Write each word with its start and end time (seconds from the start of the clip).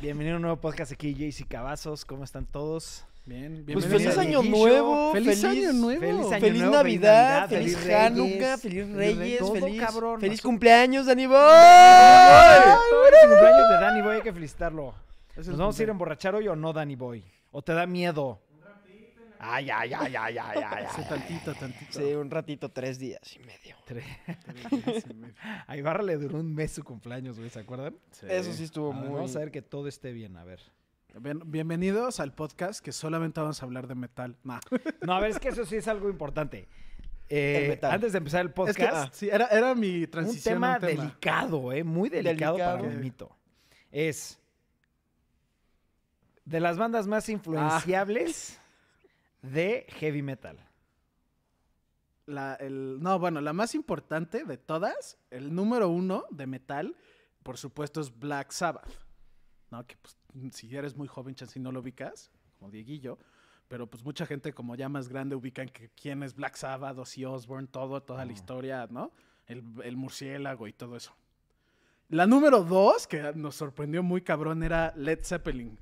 Bienvenido 0.00 0.34
a 0.34 0.36
un 0.36 0.42
nuevo 0.42 0.56
podcast 0.56 0.92
aquí, 0.92 1.14
JC 1.14 1.46
Cavazos. 1.46 2.04
¿Cómo 2.04 2.24
están 2.24 2.46
todos? 2.46 3.04
Bien, 3.26 3.64
Pues 3.66 3.86
Bienvenido 3.86 4.12
feliz 4.12 4.18
año 4.18 4.42
nuevo, 4.42 5.12
Feliz 5.12 5.40
feliz, 5.42 5.44
año 5.44 5.72
nuevo. 5.74 6.00
Feliz 6.00 6.32
año 6.32 6.40
feliz 6.40 6.60
nuevo, 6.62 6.74
Navidad, 6.74 7.48
feliz 7.48 7.76
feliz, 7.76 7.88
Navidad, 7.88 8.06
Hanukkah, 8.06 8.58
feliz 8.58 8.84
feliz 8.86 8.96
Reyes, 8.96 9.38
todo, 9.38 9.54
feliz, 9.54 9.80
cabrón. 9.80 10.20
feliz 10.20 10.40
cumpleaños, 10.42 11.06
Dani 11.06 11.26
Boy. 11.26 11.36
El 13.22 13.28
cumpleaños 13.28 13.68
de 13.68 13.74
Danny 13.80 14.02
Boy, 14.02 14.16
hay 14.16 14.22
que 14.22 14.32
felicitarlo. 14.32 14.94
¿Nos 15.36 15.56
vamos 15.56 15.78
a 15.78 15.82
ir 15.82 15.88
a 15.90 15.92
emborrachar 15.92 16.34
hoy 16.34 16.48
o 16.48 16.56
no, 16.56 16.72
Danny 16.72 16.96
Boy? 16.96 17.22
¿O 17.52 17.60
te 17.62 17.72
da 17.74 17.86
miedo? 17.86 18.40
Ay, 19.42 19.70
ay, 19.70 19.90
ay, 19.94 20.14
ay, 20.16 20.36
ay, 20.38 20.62
ay, 20.70 20.84
Sí, 20.94 21.02
tantito, 21.08 21.54
tantito. 21.54 21.98
Sí, 21.98 22.12
un 22.12 22.30
ratito, 22.30 22.70
tres 22.70 22.98
días 22.98 23.20
y 23.36 23.38
medio. 23.38 23.74
Tre- 23.86 24.04
A 25.66 25.76
Ibarra 25.78 26.02
le 26.02 26.18
duró 26.18 26.38
un 26.40 26.54
mes 26.54 26.72
su 26.72 26.84
cumpleaños, 26.84 27.38
güey, 27.38 27.48
¿se 27.48 27.60
acuerdan? 27.60 27.96
Eso 28.28 28.52
sí 28.52 28.64
estuvo 28.64 28.92
A 28.92 28.96
ver, 28.96 29.04
muy... 29.08 29.14
Vamos 29.14 29.34
a 29.36 29.38
ver 29.38 29.50
que 29.50 29.62
todo 29.62 29.88
esté 29.88 30.12
bien, 30.12 30.36
a 30.36 30.44
ver. 30.44 30.60
Bien- 31.18 31.40
bienvenidos 31.50 32.20
al 32.20 32.34
podcast 32.34 32.84
que 32.84 32.92
solamente 32.92 33.40
vamos 33.40 33.62
a 33.62 33.64
hablar 33.64 33.86
de 33.88 33.94
metal. 33.94 34.36
Nah. 34.44 34.60
No, 35.06 35.14
a 35.14 35.20
ver, 35.20 35.30
es 35.30 35.38
que 35.38 35.48
eso 35.48 35.64
sí 35.64 35.76
es 35.76 35.88
algo 35.88 36.10
importante. 36.10 36.68
Eh, 37.30 37.60
El 37.62 37.68
metal. 37.70 37.92
antes 37.92 38.12
de 38.12 38.18
empezar 38.18 38.42
el 38.42 38.48
Es 38.48 38.52
que, 38.54 38.82
podcast, 38.84 38.94
ah, 38.94 39.10
sí, 39.12 39.28
era, 39.30 39.46
era 39.46 39.74
mi 39.74 40.04
un 40.04 40.10
transición. 40.10 40.56
tema, 40.56 40.74
un 40.74 40.86
tema. 40.86 41.02
delicado, 41.02 41.72
eh, 41.72 41.82
muy 41.82 42.10
delicado, 42.10 42.58
para 42.58 42.72
Delicado. 42.74 42.94
Memito. 42.98 43.36
Es 43.90 44.38
de 46.44 46.60
las 46.60 46.76
bandas 46.76 47.06
más 47.06 47.28
influenciables 47.30 48.59
de 49.42 49.86
heavy 49.88 50.22
metal. 50.22 50.58
La- 52.26 52.54
el- 52.54 52.98
no, 53.00 53.18
bueno, 53.18 53.40
la 53.40 53.52
más 53.52 53.74
importante 53.74 54.44
de 54.44 54.56
todas, 54.56 55.18
el 55.30 55.54
número 55.54 55.88
uno 55.88 56.24
de 56.30 56.46
metal, 56.46 56.96
por 57.42 57.56
supuesto, 57.58 58.00
es 58.00 58.16
Black 58.18 58.52
Sabbath. 58.52 58.90
¿No? 59.70 59.86
Que 59.86 59.96
pues, 59.96 60.16
si 60.52 60.74
eres 60.76 60.96
muy 60.96 61.06
joven, 61.08 61.34
chance 61.34 61.58
no 61.60 61.70
lo 61.72 61.80
ubicas, 61.80 62.30
como 62.58 62.70
Dieguillo. 62.70 63.18
Pero 63.68 63.86
pues 63.88 64.04
mucha 64.04 64.26
gente 64.26 64.52
como 64.52 64.74
ya 64.74 64.88
más 64.88 65.08
grande 65.08 65.36
ubican 65.36 65.68
que 65.68 65.90
quién 65.90 66.24
es 66.24 66.34
Black 66.34 66.56
Sabbath, 66.56 66.98
Ozzy 66.98 67.24
Osbourne, 67.24 67.68
todo, 67.68 68.02
toda 68.02 68.24
la 68.24 68.32
Ujú. 68.32 68.40
historia, 68.40 68.88
¿no? 68.90 69.12
El, 69.46 69.62
el 69.84 69.96
murciélago 69.96 70.66
y 70.66 70.72
todo 70.72 70.96
eso. 70.96 71.12
La 72.08 72.26
número 72.26 72.64
dos, 72.64 73.06
que 73.06 73.32
nos 73.36 73.54
sorprendió 73.54 74.02
muy 74.02 74.22
cabrón, 74.22 74.64
era 74.64 74.92
Led 74.96 75.20
Zeppelin. 75.24 75.78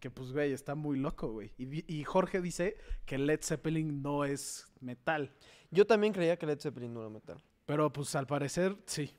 Que 0.00 0.10
pues, 0.10 0.32
güey, 0.32 0.52
está 0.52 0.74
muy 0.74 0.98
loco, 0.98 1.32
güey. 1.32 1.52
Y, 1.58 2.04
Jorge 2.04 2.40
dice 2.40 2.76
que 3.04 3.18
Led 3.18 3.40
Zeppelin 3.42 4.02
no 4.02 4.24
es 4.24 4.66
metal. 4.80 5.32
Yo 5.70 5.86
también 5.86 6.12
creía 6.12 6.38
que 6.38 6.46
Led 6.46 6.60
Zeppelin 6.60 6.94
no 6.94 7.00
era 7.00 7.10
metal. 7.10 7.42
Pero 7.66 7.92
pues 7.92 8.14
al 8.14 8.26
parecer 8.26 8.76
sí. 8.86 9.14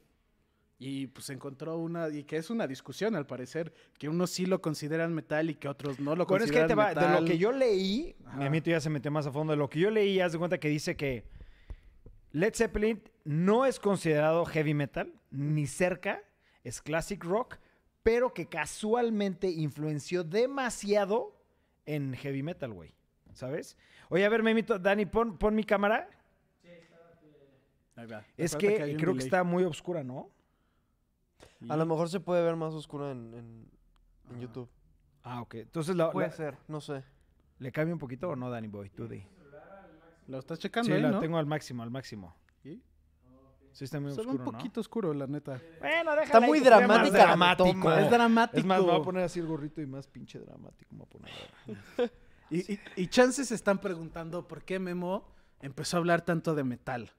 Y 0.82 1.08
pues 1.08 1.30
encontró 1.30 1.78
una, 1.78 2.08
y 2.08 2.24
que 2.24 2.38
es 2.38 2.50
una 2.50 2.66
discusión 2.66 3.14
al 3.16 3.28
parecer, 3.28 3.74
que 3.98 4.08
unos 4.08 4.30
sí 4.30 4.46
lo 4.46 4.62
consideran 4.62 5.14
metal 5.14 5.50
y 5.50 5.56
que 5.56 5.68
otros 5.68 6.00
no 6.00 6.16
lo 6.16 6.26
Bueno, 6.26 6.46
es 6.46 6.52
que 6.52 6.60
consideran 6.60 6.68
te 6.68 6.76
va, 6.76 6.88
metal. 6.88 7.16
de 7.16 7.22
lo 7.22 7.28
que 7.28 7.38
yo 7.38 7.52
leí, 7.52 8.16
Ajá. 8.26 8.38
Memito 8.38 8.70
ya 8.70 8.80
se 8.80 8.90
metió 8.90 9.12
más 9.12 9.28
a 9.28 9.32
fondo, 9.34 9.52
de 9.52 9.58
lo 9.58 9.70
que 9.70 9.80
yo 9.80 9.92
leí, 9.92 10.22
haz 10.22 10.32
de 10.32 10.38
cuenta 10.38 10.58
que 10.58 10.70
dice 10.70 10.96
que 10.96 11.26
Led 12.32 12.54
Zeppelin 12.56 13.04
no 13.26 13.66
es 13.66 13.78
considerado 13.78 14.46
heavy 14.46 14.74
metal, 14.74 15.14
ni 15.32 15.68
cerca, 15.68 16.24
es 16.64 16.82
classic 16.82 17.24
rock, 17.26 17.58
pero 18.04 18.34
que 18.34 18.48
casualmente 18.48 19.50
influenció 19.50 20.24
demasiado 20.24 21.36
en 21.86 22.14
heavy 22.14 22.44
metal, 22.44 22.74
güey. 22.74 22.94
¿Sabes? 23.34 23.78
Oye, 24.10 24.26
a 24.26 24.30
ver, 24.30 24.42
Memito, 24.44 24.80
Dani, 24.80 25.06
pon, 25.06 25.38
pon 25.38 25.56
mi 25.56 25.64
cámara. 25.64 26.10
Ahí 27.96 28.06
va. 28.08 28.24
Es 28.38 28.56
que, 28.56 28.96
creo 28.98 29.14
que 29.14 29.20
está 29.24 29.44
muy 29.44 29.64
oscura, 29.64 30.04
¿no? 30.04 30.30
A 31.68 31.76
lo 31.76 31.86
mejor 31.86 32.10
se 32.10 32.20
puede 32.22 32.42
ver 32.44 32.56
más 32.56 32.74
oscuro 32.74 33.12
en, 33.12 33.34
en- 33.34 33.70
en 34.30 34.32
Ajá. 34.32 34.40
YouTube. 34.40 34.70
Ah, 35.24 35.42
ok. 35.42 35.56
Entonces, 35.56 35.96
la- 35.96 36.12
Puede 36.12 36.28
la- 36.30 36.34
ser, 36.34 36.58
no 36.68 36.80
sé. 36.80 37.04
¿le 37.60 37.72
cambio 37.74 37.94
un 37.94 38.00
poquito 38.00 38.30
o 38.30 38.36
no, 38.38 38.50
Dani 38.50 38.68
Boy? 38.70 38.90
Tú 38.90 39.08
di. 39.08 39.22
Lo 40.28 40.40
estás 40.40 40.60
checando 40.60 40.88
Sí, 40.88 40.94
ahí, 40.94 41.02
la 41.02 41.12
¿no? 41.12 41.20
tengo 41.20 41.38
al 41.38 41.46
máximo, 41.46 41.84
al 41.84 41.90
máximo. 41.92 42.36
¿Sí? 43.72 43.80
Sí, 43.80 43.84
está 43.86 44.00
muy 44.00 44.12
Se 44.14 44.22
ve 44.22 44.28
un 44.28 44.38
¿no? 44.38 44.44
poquito 44.44 44.80
oscuro, 44.82 45.14
la 45.14 45.28
neta. 45.28 45.62
Bueno, 45.80 46.12
déjala 46.12 46.24
Está 46.24 46.38
ahí, 46.40 46.46
muy 46.48 46.58
que 46.60 46.64
se 46.66 46.70
vea 46.70 46.80
más 46.80 46.88
dramática 46.88 47.18
la 47.18 47.24
dramático. 47.26 47.70
toma. 47.72 48.02
Es 48.02 48.10
dramático. 48.12 48.58
Es 48.60 48.66
más, 48.66 48.80
me 48.82 48.86
voy 48.92 49.00
a 49.00 49.04
poner 49.04 49.24
así 49.24 49.40
el 49.40 49.48
gorrito 49.48 49.82
y 49.82 49.86
más 49.86 50.08
pinche 50.08 50.40
dramático. 50.40 50.94
Me 50.96 50.98
voy 51.00 51.08
a 51.08 51.10
poner. 51.10 52.12
Y, 52.52 52.74
y- 52.74 52.80
y 52.96 53.08
chances 53.10 53.50
se 53.50 53.54
están 53.54 53.78
preguntando 53.80 54.48
por 54.48 54.64
qué 54.64 54.80
Memo 54.80 55.24
empezó 55.62 55.98
a 55.98 56.00
hablar 56.00 56.22
tanto 56.26 56.56
de 56.56 56.64
metal. 56.64 57.12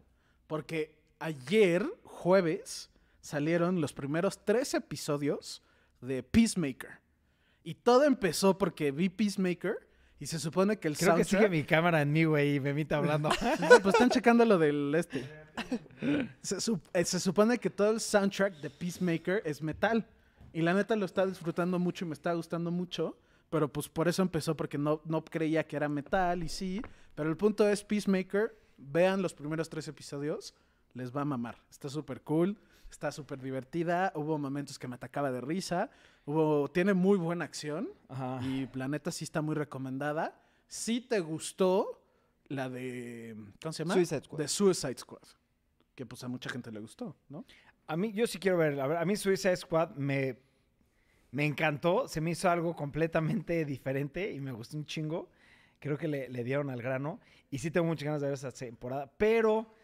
Porque 0.49 0.99
ayer, 1.21 1.87
jueves, 2.03 2.91
salieron 3.21 3.81
los 3.81 3.93
primeros 3.93 4.45
tres 4.45 4.75
episodios 4.75 5.63
de 6.01 6.25
Peacemaker. 6.25 6.99
Y 7.63 7.75
todo 7.77 8.03
empezó 8.07 8.59
porque 8.59 8.91
vi 8.91 9.09
Peacemaker 9.09 9.89
y 10.21 10.27
se 10.27 10.39
supone 10.39 10.79
que 10.79 10.87
el 10.87 10.97
Creo 10.99 11.17
que 11.17 11.25
sigue 11.25 11.43
soundtrack... 11.43 11.51
mi 11.51 11.65
cámara 11.65 12.03
en 12.03 12.13
mí, 12.13 12.25
güey, 12.25 12.57
y 12.57 12.61
Memita 12.61 12.99
hablando. 12.99 13.31
No, 13.61 13.81
pues 13.83 13.95
están 13.95 14.11
checando 14.11 14.45
lo 14.45 14.59
del 14.59 14.95
este. 14.95 15.27
Se, 16.43 16.57
eh, 16.93 17.05
se 17.05 17.19
supone 17.19 17.59
que 17.59 17.71
todo 17.71 17.91
el 17.91 18.01
soundtrack 18.01 18.61
de 18.61 18.69
Peacemaker 18.69 19.43
es 19.47 19.63
metal. 19.63 20.07
Y 20.53 20.61
la 20.61 20.75
neta 20.75 20.95
lo 20.95 21.07
está 21.07 21.27
disfrutando 21.27 21.79
mucho 21.79 22.05
y 22.05 22.09
me 22.09 22.15
está 22.15 22.35
gustando 22.35 22.71
mucho. 22.71 23.17
Pero 23.49 23.73
pues 23.73 23.89
por 23.89 24.09
eso 24.09 24.21
empezó, 24.23 24.57
porque 24.57 24.79
no, 24.79 25.01
no 25.07 25.25
creía 25.25 25.67
que 25.67 25.77
era 25.77 25.89
metal 25.89 26.43
y 26.43 26.49
sí. 26.49 26.83
Pero 27.15 27.31
el 27.31 27.37
punto 27.37 27.67
es 27.67 27.83
Peacemaker. 27.83 28.55
Vean 28.77 29.23
los 29.23 29.33
primeros 29.33 29.71
tres 29.71 29.89
episodios. 29.89 30.55
Les 30.93 31.17
va 31.17 31.23
a 31.23 31.25
mamar. 31.25 31.57
Está 31.71 31.89
súper 31.89 32.21
cool. 32.23 32.59
Está 32.91 33.13
súper 33.13 33.41
divertida. 33.41 34.13
Hubo 34.15 34.37
momentos 34.39 34.79
que 34.79 34.89
me 34.89 34.97
atacaba 34.97 35.31
de 35.31 35.41
risa. 35.41 35.91
Hubo, 36.27 36.69
tiene 36.71 36.93
muy 36.93 37.19
buena 37.19 37.45
acción. 37.45 37.89
Ajá. 38.09 38.41
Y 38.43 38.69
la 38.75 38.89
neta 38.89 39.11
sí 39.11 39.25
está 39.25 39.43
muy 39.43 39.55
recomendada. 39.55 40.43
Si 40.67 41.01
te 41.01 41.21
gustó 41.21 42.03
la 42.49 42.69
de. 42.69 43.37
¿Cómo 43.63 43.73
se 43.73 43.85
llama? 43.85 43.95
Suicide 43.95 44.23
Squad. 44.25 44.39
De 44.39 44.49
Suicide 44.49 44.99
Squad. 44.99 45.23
Que 45.95 46.05
pues 46.05 46.23
a 46.25 46.29
mucha 46.29 46.51
gente 46.51 46.71
le 46.71 46.81
gustó, 46.81 47.17
¿no? 47.29 47.45
A 47.87 47.97
mí, 47.97 48.13
yo 48.13 48.27
sí 48.27 48.39
quiero 48.39 48.59
ver. 48.59 48.79
A, 48.81 48.87
ver, 48.87 48.97
a 48.99 49.05
mí 49.05 49.17
Suicide 49.17 49.57
Squad 49.57 49.91
me, 49.97 50.39
me 51.31 51.45
encantó. 51.47 52.07
Se 52.09 52.21
me 52.21 52.33
hizo 52.33 52.51
algo 52.51 52.75
completamente 52.77 53.65
diferente 53.65 54.33
y 54.33 54.41
me 54.41 54.53
gustó 54.53 54.77
un 54.77 54.85
chingo. 54.85 55.31
Creo 55.79 55.97
que 55.97 56.09
le, 56.09 56.29
le 56.29 56.45
dieron 56.45 56.71
al 56.71 56.83
grano. 56.83 57.21
Y 57.51 57.59
sí 57.59 57.71
tengo 57.71 57.87
muchas 57.87 58.05
ganas 58.05 58.21
de 58.21 58.27
ver 58.29 58.35
esa 58.35 58.53
temporada. 58.53 59.11
Pero, 59.17 59.75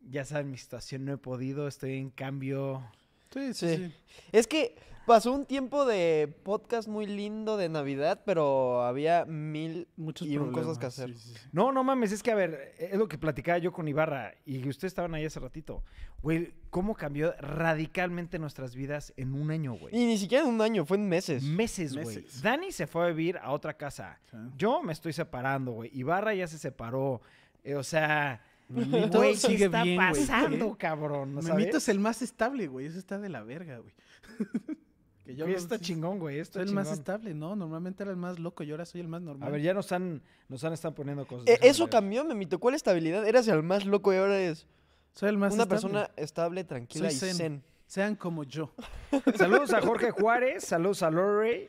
ya 0.00 0.24
saben, 0.24 0.50
mi 0.50 0.58
situación 0.58 1.04
no 1.04 1.12
he 1.12 1.18
podido. 1.18 1.68
Estoy 1.68 1.96
en 1.98 2.10
cambio. 2.10 2.82
Sí, 3.30 3.52
Sí. 3.54 3.92
Es 4.32 4.46
que 4.46 4.74
pasó 5.06 5.32
un 5.32 5.46
tiempo 5.46 5.86
de 5.86 6.34
podcast 6.44 6.86
muy 6.88 7.06
lindo 7.06 7.56
de 7.56 7.68
Navidad, 7.70 8.22
pero 8.26 8.82
había 8.82 9.24
mil 9.26 9.88
Muchos 9.96 10.26
y 10.28 10.36
un 10.36 10.52
cosas 10.52 10.78
que 10.78 10.86
hacer. 10.86 11.10
sí, 11.10 11.18
sí, 11.18 11.34
sí. 11.34 11.48
No, 11.52 11.72
no 11.72 11.82
mames, 11.84 12.12
es 12.12 12.22
que 12.22 12.30
a 12.30 12.34
ver, 12.34 12.74
es 12.78 12.94
lo 12.98 13.08
que 13.08 13.16
platicaba 13.18 13.58
yo 13.58 13.72
con 13.72 13.86
Ibarra 13.88 14.34
y 14.44 14.66
ustedes 14.68 14.90
estaban 14.92 15.14
ahí 15.14 15.24
hace 15.24 15.40
ratito. 15.40 15.82
Güey, 16.22 16.52
¿cómo 16.70 16.94
cambió 16.94 17.34
radicalmente 17.38 18.38
nuestras 18.38 18.74
vidas 18.74 19.12
en 19.16 19.34
un 19.34 19.50
año, 19.50 19.74
güey? 19.74 19.94
Y 19.96 20.04
ni 20.06 20.18
siquiera 20.18 20.44
en 20.44 20.50
un 20.54 20.60
año, 20.60 20.84
fue 20.84 20.96
en 20.96 21.08
meses. 21.08 21.42
Meses, 21.42 21.94
güey. 21.96 22.26
Dani 22.42 22.72
se 22.72 22.86
fue 22.86 23.04
a 23.04 23.06
vivir 23.08 23.38
a 23.38 23.52
otra 23.52 23.74
casa. 23.74 24.18
Sí. 24.30 24.36
Yo 24.56 24.82
me 24.82 24.92
estoy 24.92 25.12
separando, 25.12 25.72
güey. 25.72 25.90
Ibarra 25.92 26.34
ya 26.34 26.46
se 26.46 26.58
separó. 26.58 27.20
Eh, 27.64 27.74
o 27.74 27.82
sea, 27.82 28.40
Memito 28.68 29.18
güey, 29.18 29.32
¿qué 29.32 29.36
sigue 29.38 29.64
está 29.66 29.82
bien, 29.82 29.96
güey. 29.96 30.08
pasando, 30.26 30.72
¿Qué? 30.72 30.78
cabrón? 30.78 31.34
¿No 31.34 31.42
Memito 31.42 31.70
sabes? 31.72 31.74
es 31.84 31.88
el 31.88 32.00
más 32.00 32.22
estable, 32.22 32.66
güey. 32.66 32.86
Eso 32.86 32.98
está 32.98 33.18
de 33.18 33.28
la 33.28 33.42
verga, 33.42 33.78
güey. 33.78 33.94
que 35.24 35.34
Güey, 35.34 35.54
está 35.54 35.78
chingón, 35.78 36.18
güey. 36.18 36.38
Está 36.38 36.60
Soy 36.60 36.68
el 36.68 36.74
más 36.74 36.90
estable, 36.90 37.34
¿no? 37.34 37.54
Normalmente 37.54 38.02
era 38.02 38.10
el 38.12 38.16
más 38.16 38.38
loco 38.38 38.62
y 38.62 38.70
ahora 38.70 38.84
soy 38.86 39.00
el 39.02 39.08
más 39.08 39.20
normal. 39.20 39.48
A 39.48 39.52
ver, 39.52 39.60
ya 39.60 39.74
nos 39.74 39.92
han, 39.92 40.22
nos 40.48 40.64
han 40.64 40.72
están 40.72 40.94
poniendo 40.94 41.26
cosas. 41.26 41.46
Eh, 41.48 41.58
eso 41.62 41.84
ver. 41.84 41.90
cambió, 41.90 42.24
me 42.24 42.34
mitó. 42.34 42.58
¿Cuál 42.58 42.74
estabilidad? 42.74 43.26
Eras 43.28 43.46
el 43.48 43.62
más 43.62 43.84
loco 43.84 44.12
y 44.12 44.16
ahora 44.16 44.40
es 44.40 44.66
soy 45.12 45.28
el 45.30 45.36
más 45.38 45.52
una 45.54 45.64
estable. 45.64 45.80
persona 45.82 46.10
estable, 46.16 46.64
tranquila 46.64 47.10
Soy 47.10 47.16
y 47.16 47.18
zen. 47.20 47.36
zen. 47.36 47.62
Sean 47.86 48.16
como 48.16 48.44
yo. 48.44 48.72
Saludos 49.36 49.72
a 49.72 49.80
Jorge 49.80 50.10
Juárez, 50.10 50.64
saludos 50.64 51.02
a 51.02 51.10
Lorray. 51.10 51.68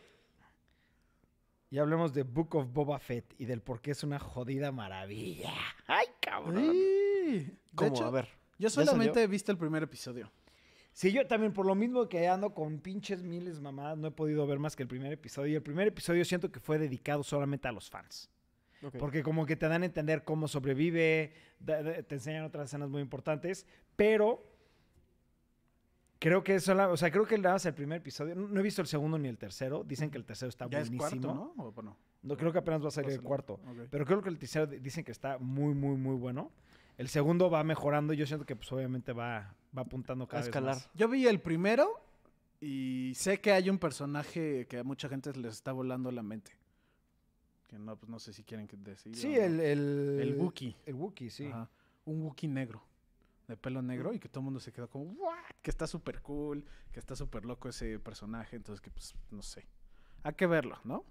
Y 1.71 1.77
hablemos 1.77 2.13
de 2.13 2.23
Book 2.23 2.55
of 2.55 2.73
Boba 2.73 2.97
Fett 2.99 3.35
y 3.37 3.45
del 3.45 3.61
por 3.61 3.79
qué 3.79 3.91
es 3.91 4.03
una 4.03 4.17
jodida 4.17 4.71
maravilla. 4.71 5.53
¡Ay, 5.85 6.07
cabrón! 6.19 6.71
Sí. 6.71 7.29
De 7.31 7.57
¿Cómo? 7.75 7.89
hecho, 7.89 8.05
a 8.05 8.11
ver. 8.11 8.27
Yo 8.57 8.69
solamente 8.69 9.21
he 9.21 9.27
visto 9.27 9.51
el 9.51 9.57
primer 9.57 9.83
episodio. 9.83 10.31
Sí, 10.91 11.11
yo 11.11 11.25
también, 11.27 11.53
por 11.53 11.65
lo 11.65 11.75
mismo 11.75 12.09
que 12.09 12.27
ando 12.27 12.53
con 12.53 12.79
pinches 12.79 13.23
miles 13.23 13.61
mamadas, 13.61 13.97
no 13.97 14.07
he 14.07 14.11
podido 14.11 14.45
ver 14.47 14.59
más 14.59 14.75
que 14.75 14.83
el 14.83 14.89
primer 14.89 15.13
episodio. 15.13 15.53
Y 15.53 15.55
el 15.55 15.61
primer 15.61 15.87
episodio 15.87 16.25
siento 16.25 16.51
que 16.51 16.59
fue 16.59 16.79
dedicado 16.79 17.23
solamente 17.23 17.67
a 17.67 17.71
los 17.71 17.89
fans. 17.89 18.29
Ok. 18.81 18.97
Porque 18.97 19.21
como 19.21 19.45
que 19.45 19.55
te 19.55 19.67
dan 19.67 19.83
a 19.83 19.85
entender 19.85 20.23
cómo 20.23 20.47
sobrevive, 20.47 21.33
te 21.63 22.15
enseñan 22.15 22.45
otras 22.45 22.69
escenas 22.69 22.89
muy 22.89 23.01
importantes, 23.01 23.67
pero 23.95 24.48
creo 26.19 26.43
que 26.43 26.55
es 26.55 26.63
sola- 26.63 26.89
o 26.89 26.97
sea, 26.97 27.09
creo 27.11 27.25
que 27.25 27.37
nada 27.37 27.55
más 27.55 27.65
el 27.65 27.73
primer 27.73 27.97
episodio, 27.99 28.35
no, 28.35 28.47
no 28.47 28.59
he 28.59 28.63
visto 28.63 28.81
el 28.81 28.87
segundo 28.87 29.17
ni 29.17 29.27
el 29.29 29.37
tercero, 29.37 29.83
dicen 29.83 30.11
que 30.11 30.17
el 30.17 30.25
tercero 30.25 30.49
está 30.49 30.67
Ya 30.69 30.79
es 30.81 30.89
buenísimo. 30.89 31.33
cuarto, 31.33 31.53
¿no? 31.57 31.63
O, 31.65 31.71
bueno, 31.71 31.97
No, 32.21 32.35
creo 32.37 32.51
que 32.51 32.57
apenas 32.59 32.83
va 32.83 32.89
a 32.89 32.91
salir 32.91 33.11
el 33.11 33.21
cuarto, 33.21 33.59
pero 33.89 34.05
creo 34.05 34.21
que 34.21 34.29
el 34.29 34.37
tercero 34.37 34.67
di- 34.67 34.79
dicen 34.79 35.03
que 35.03 35.11
está 35.13 35.37
muy, 35.39 35.73
muy, 35.73 35.95
muy 35.97 36.15
bueno. 36.15 36.51
El 36.97 37.07
segundo 37.07 37.49
va 37.49 37.63
mejorando 37.63 38.11
y 38.13 38.17
yo 38.17 38.25
siento 38.25 38.45
que 38.45 38.57
pues 38.57 38.69
obviamente 38.73 39.13
va, 39.13 39.55
va 39.75 39.83
apuntando 39.83 40.27
cada 40.27 40.41
A 40.41 40.45
escalar. 40.45 40.75
vez 40.75 40.85
más. 40.87 40.91
Yo 40.95 41.07
vi 41.07 41.25
el 41.27 41.39
primero 41.39 41.87
Y 42.61 43.13
sé 43.15 43.39
que 43.39 43.53
hay 43.53 43.69
un 43.69 43.77
personaje 43.79 44.67
que 44.67 44.79
a 44.79 44.83
mucha 44.83 45.07
gente 45.07 45.31
les 45.31 45.53
está 45.53 45.71
volando 45.71 46.11
la 46.11 46.21
mente. 46.23 46.51
Que 47.69 47.79
no, 47.79 47.95
pues 47.95 48.09
no 48.09 48.19
sé 48.19 48.33
si 48.33 48.43
quieren 48.43 48.67
decir. 48.83 49.15
Sí, 49.15 49.27
o 49.37 49.41
el... 49.45 49.61
El, 49.61 50.19
El 50.19 50.35
Wookiee. 50.35 50.75
El 50.85 50.95
Wookiee, 50.95 51.29
sí. 51.29 51.45
Ajá. 51.45 51.69
Un 52.03 52.21
Wookiee 52.21 52.49
negro. 52.49 52.83
De 53.49 53.57
pelo 53.57 53.81
negro 53.81 54.13
y 54.13 54.19
que 54.19 54.29
todo 54.29 54.41
el 54.41 54.45
mundo 54.45 54.59
se 54.59 54.71
quedó 54.71 54.87
como, 54.87 55.05
¿what? 55.13 55.33
Que 55.63 55.71
está 55.71 55.87
súper 55.87 56.21
cool, 56.21 56.63
que 56.91 56.99
está 56.99 57.15
súper 57.15 57.45
loco 57.45 57.67
ese 57.67 57.97
personaje. 57.97 58.55
Entonces, 58.55 58.79
que 58.79 58.91
pues, 58.91 59.15
no 59.31 59.41
sé. 59.41 59.65
Hay 60.21 60.33
que 60.33 60.45
verlo, 60.45 60.77
¿no? 60.83 61.03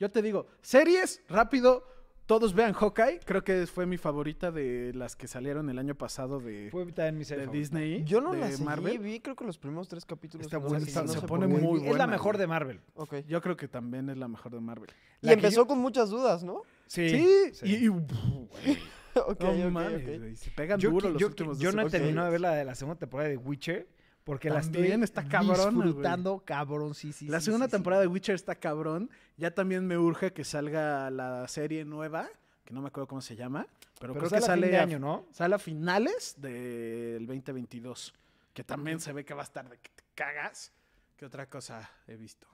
Yo 0.00 0.10
te 0.10 0.22
digo, 0.22 0.46
series, 0.62 1.22
rápido. 1.28 1.86
Todos 2.24 2.54
vean 2.54 2.72
Hawkeye. 2.72 3.20
Creo 3.26 3.44
que 3.44 3.66
fue 3.66 3.84
mi 3.84 3.98
favorita 3.98 4.50
de 4.50 4.92
las 4.94 5.14
que 5.16 5.26
salieron 5.26 5.68
el 5.68 5.78
año 5.78 5.94
pasado 5.94 6.40
de, 6.40 6.68
Fue 6.70 6.86
también 6.92 7.18
mi 7.18 7.24
serie 7.24 7.46
de. 7.46 7.52
Disney. 7.52 8.04
Yo 8.04 8.20
no 8.22 8.32
de 8.32 8.38
la 8.38 8.50
seguí, 8.52 8.64
Marvel. 8.64 8.98
vi 9.00 9.20
creo 9.20 9.36
que 9.36 9.44
los 9.44 9.58
primeros 9.58 9.88
tres 9.88 10.06
capítulos. 10.06 10.46
Está 10.46 10.58
si- 10.80 11.00
no 11.06 11.08
se 11.08 11.20
pone 11.26 11.46
muy 11.48 11.58
Es 11.78 11.82
la 11.82 11.88
buena, 11.90 12.06
mejor 12.06 12.38
de 12.38 12.46
Marvel. 12.46 12.80
Ok. 12.94 13.16
Yo 13.26 13.42
creo 13.42 13.56
que 13.58 13.68
también 13.68 14.08
es 14.08 14.16
la 14.16 14.28
mejor 14.28 14.52
de 14.52 14.60
Marvel. 14.60 14.88
Y 15.20 15.26
La 15.26 15.32
empezó 15.34 15.56
yo- 15.62 15.66
con 15.66 15.78
muchas 15.80 16.08
dudas, 16.08 16.42
¿no? 16.44 16.62
Sí. 16.86 17.10
Sí, 17.10 17.50
sí. 17.54 17.66
y, 17.66 17.86
y- 17.88 18.78
güey, 19.14 19.24
ok, 19.28 19.42
no 19.42 19.70
mames, 19.70 20.38
se 20.40 20.50
pegan 20.50 20.78
Yo, 20.80 20.90
duro 20.90 21.10
los 21.10 21.20
yo, 21.20 21.28
últimos 21.28 21.58
yo 21.58 21.68
dos 21.68 21.74
no 21.76 21.86
he 21.86 21.90
terminado 21.90 22.26
de 22.26 22.32
ver 22.32 22.40
la 22.40 22.54
de 22.54 22.64
la 22.64 22.74
segunda 22.74 22.98
temporada 22.98 23.28
de 23.28 23.36
Witcher 23.36 23.88
porque 24.24 24.50
la 24.50 24.60
estoy 24.60 24.74
También 24.74 25.02
está 25.02 25.22
güey. 25.22 25.48
disfrutando 25.48 26.42
cabrón, 26.44 26.94
sí, 26.94 27.12
sí. 27.12 27.26
La 27.26 27.40
sí, 27.40 27.46
segunda 27.46 27.66
sí, 27.66 27.70
sí. 27.70 27.76
temporada 27.76 28.02
de 28.02 28.08
Witcher 28.08 28.34
está 28.34 28.54
cabrón. 28.54 29.10
Ya 29.36 29.52
también 29.52 29.86
me 29.86 29.98
urge 29.98 30.32
que 30.32 30.44
salga 30.44 31.10
la 31.10 31.48
serie 31.48 31.84
nueva, 31.84 32.28
que 32.64 32.72
no 32.72 32.80
me 32.80 32.88
acuerdo 32.88 33.08
cómo 33.08 33.20
se 33.20 33.34
llama, 33.34 33.66
pero, 34.00 34.14
Pero 34.14 34.28
creo 34.28 34.40
que 34.40 34.46
sale 34.46 34.46
a 34.46 34.54
fin 34.54 34.62
sale 34.62 34.68
de 34.68 34.78
a, 34.78 34.82
año, 34.82 34.98
¿no? 34.98 35.26
sale 35.32 35.54
a 35.54 35.58
finales 35.58 36.36
del 36.38 37.26
2022, 37.26 38.14
que 38.54 38.64
también 38.64 39.00
se 39.00 39.12
ve 39.12 39.24
que 39.24 39.34
va 39.34 39.42
a 39.42 39.44
estar 39.44 39.68
de 39.68 39.78
que 39.78 39.90
te 39.90 40.04
cagas. 40.14 40.72
¿Qué 41.16 41.26
otra 41.26 41.48
cosa 41.48 41.90
he 42.06 42.16
visto? 42.16 42.46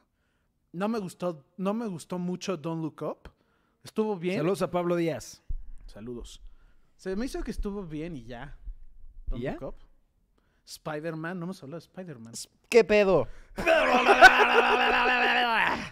No 0.73 0.89
me 0.89 0.99
gustó, 0.99 1.45
no 1.57 1.75
me 1.75 1.87
gustó 1.87 2.19
mucho 2.19 2.57
Don't 2.57 2.83
Look 2.83 3.03
Up. 3.03 3.31
Estuvo 3.83 4.17
bien. 4.17 4.39
Saludos 4.39 4.63
a 4.63 4.71
Pablo 4.71 4.97
Díaz. 4.97 5.43
Saludos. 5.87 6.43
Se 6.99 7.15
me 7.15 7.27
hizo 7.27 7.43
que 7.45 7.53
estuvo 7.53 7.85
bien 7.85 8.17
y 8.17 8.25
ya. 8.25 8.59
¿Y 9.33 9.43
ya? 9.43 9.57
Spider-Man, 10.67 11.39
no 11.39 11.45
hemos 11.45 11.63
hablado 11.63 11.79
de 11.81 11.87
Spider-Man. 11.87 12.33
¿Qué 12.69 12.83
pedo? 12.83 13.29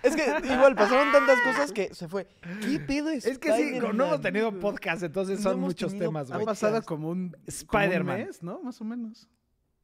es 0.02 0.16
que 0.16 0.52
igual 0.52 0.74
pasaron 0.74 1.12
tantas 1.12 1.40
cosas 1.42 1.70
que 1.70 1.94
se 1.94 2.08
fue. 2.08 2.26
¿Qué 2.60 2.80
pedo 2.80 3.10
es? 3.10 3.24
Es 3.24 3.38
que 3.38 3.52
sí, 3.52 3.78
no 3.78 3.90
hemos 4.06 4.20
tenido 4.20 4.58
podcast, 4.58 5.04
entonces 5.04 5.40
son 5.40 5.60
muchos 5.60 5.96
temas, 5.96 6.28
Ha 6.32 6.34
güey. 6.34 6.44
podcast. 6.44 6.60
pasado 6.62 6.82
como 6.82 7.10
un, 7.10 7.36
Spider-Man. 7.46 8.30
¿no? 8.42 8.60
Más 8.62 8.80
o 8.80 8.84
menos. 8.84 9.28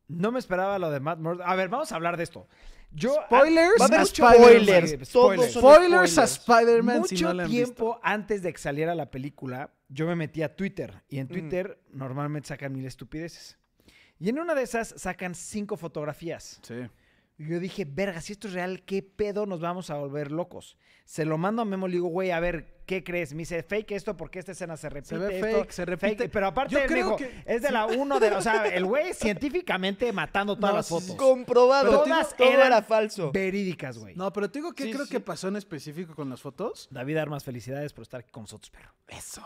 No 0.09 0.33
me 0.33 0.41
esperaba 0.41 0.77
lo 0.81 0.91
de 0.91 0.99
Matt 0.99 1.21
Murdock. 1.21 1.47
A 1.47 1.55
ver, 1.55 1.69
vamos 1.69 1.93
a 1.93 1.95
hablar 1.95 2.17
de 2.17 2.25
esto. 2.25 2.49
Yo 2.95 3.15
Spoilers 3.27 3.81
Va 3.81 3.85
a 3.85 3.89
haber 3.89 4.07
spoilers. 4.07 5.09
Todos 5.11 5.51
Spoilers 5.53 6.19
a 6.19 6.27
spoilers. 6.27 6.39
Spider-Man 6.39 6.99
mucho 7.01 7.17
si 7.17 7.23
no 7.23 7.33
la 7.33 7.43
han 7.45 7.51
tiempo 7.51 7.87
visto. 7.95 8.01
antes 8.03 8.43
de 8.43 8.53
que 8.53 8.59
saliera 8.59 8.95
la 8.95 9.11
película, 9.11 9.73
yo 9.89 10.07
me 10.07 10.15
metí 10.15 10.43
a 10.43 10.55
Twitter 10.55 11.03
y 11.09 11.19
en 11.19 11.27
Mm. 11.27 11.31
Twitter 11.31 11.79
normalmente 11.91 12.49
sacan 12.49 12.73
mil 12.73 12.85
estupideces. 12.85 13.57
Y 14.19 14.29
en 14.29 14.39
una 14.39 14.55
de 14.55 14.63
esas 14.63 14.95
sacan 14.97 15.35
cinco 15.35 15.77
fotografías. 15.77 16.61
Sí. 16.63 16.75
Y 17.39 17.49
yo 17.49 17.59
dije, 17.61 17.85
verga, 17.85 18.21
si 18.21 18.35
esto 18.35 18.47
es 18.47 18.55
real, 18.55 18.83
¿qué 18.85 19.03
pedo 19.03 19.47
nos 19.47 19.61
vamos 19.61 19.91
a 19.91 19.95
volver 19.97 20.31
locos? 20.31 20.77
Se 21.05 21.25
lo 21.25 21.39
mando 21.39 21.63
a 21.63 21.65
Memo, 21.65 21.89
le 21.89 21.95
digo, 21.95 22.09
güey, 22.09 22.31
a 22.31 22.39
ver, 22.41 22.72
¿qué 22.93 23.03
crees? 23.03 23.33
Me 23.33 23.39
dice, 23.39 23.63
fake 23.63 23.93
esto 23.93 24.15
porque 24.17 24.39
esta 24.39 24.53
escena 24.53 24.77
se 24.77 24.91
repite. 24.91 25.09
Se 25.09 25.19
ve 25.19 25.39
esto, 25.39 25.59
fake, 25.61 25.71
se 25.71 25.85
repite. 25.87 26.29
Pero 26.29 26.47
aparte, 26.49 26.75
Yo 26.75 26.81
me 26.81 26.87
creo 26.87 27.05
dijo, 27.05 27.17
que- 27.17 27.43
es 27.47 27.63
de 27.63 27.71
la 27.71 27.87
uno 27.87 28.21
de 28.21 28.31
la... 28.31 28.37
O 28.39 28.43
sea, 28.43 28.67
el 28.75 28.85
güey 28.85 29.15
científicamente 29.15 30.13
matando 30.13 30.57
todas 30.57 30.73
No, 30.73 30.77
las 30.77 30.89
fotos. 30.89 31.17
Comprobado. 31.17 31.85
Pero 31.91 32.03
Todas 32.03 32.35
eran 32.39 32.67
era 32.67 32.83
falso. 32.83 33.33
Verídicas, 33.33 33.97
güey. 33.97 34.15
No, 34.15 34.31
pero 34.33 34.51
te 34.51 34.59
digo 34.59 34.75
Sí, 34.77 34.91
creo 34.93 35.07
sí. 35.07 35.11
que 35.11 35.21
pasó 35.21 35.49
en 35.49 35.57
específico 35.57 36.15
con 36.15 36.29
las 36.29 36.41
fotos. 36.43 36.89
David 36.91 37.17
Armas, 37.17 37.45
felicidades 37.45 37.93
por 37.95 38.03
estar 38.03 38.21
aquí 38.21 38.31
con 38.31 38.43
nosotros, 38.43 38.71
perro. 38.71 38.91
Eso. 39.09 39.43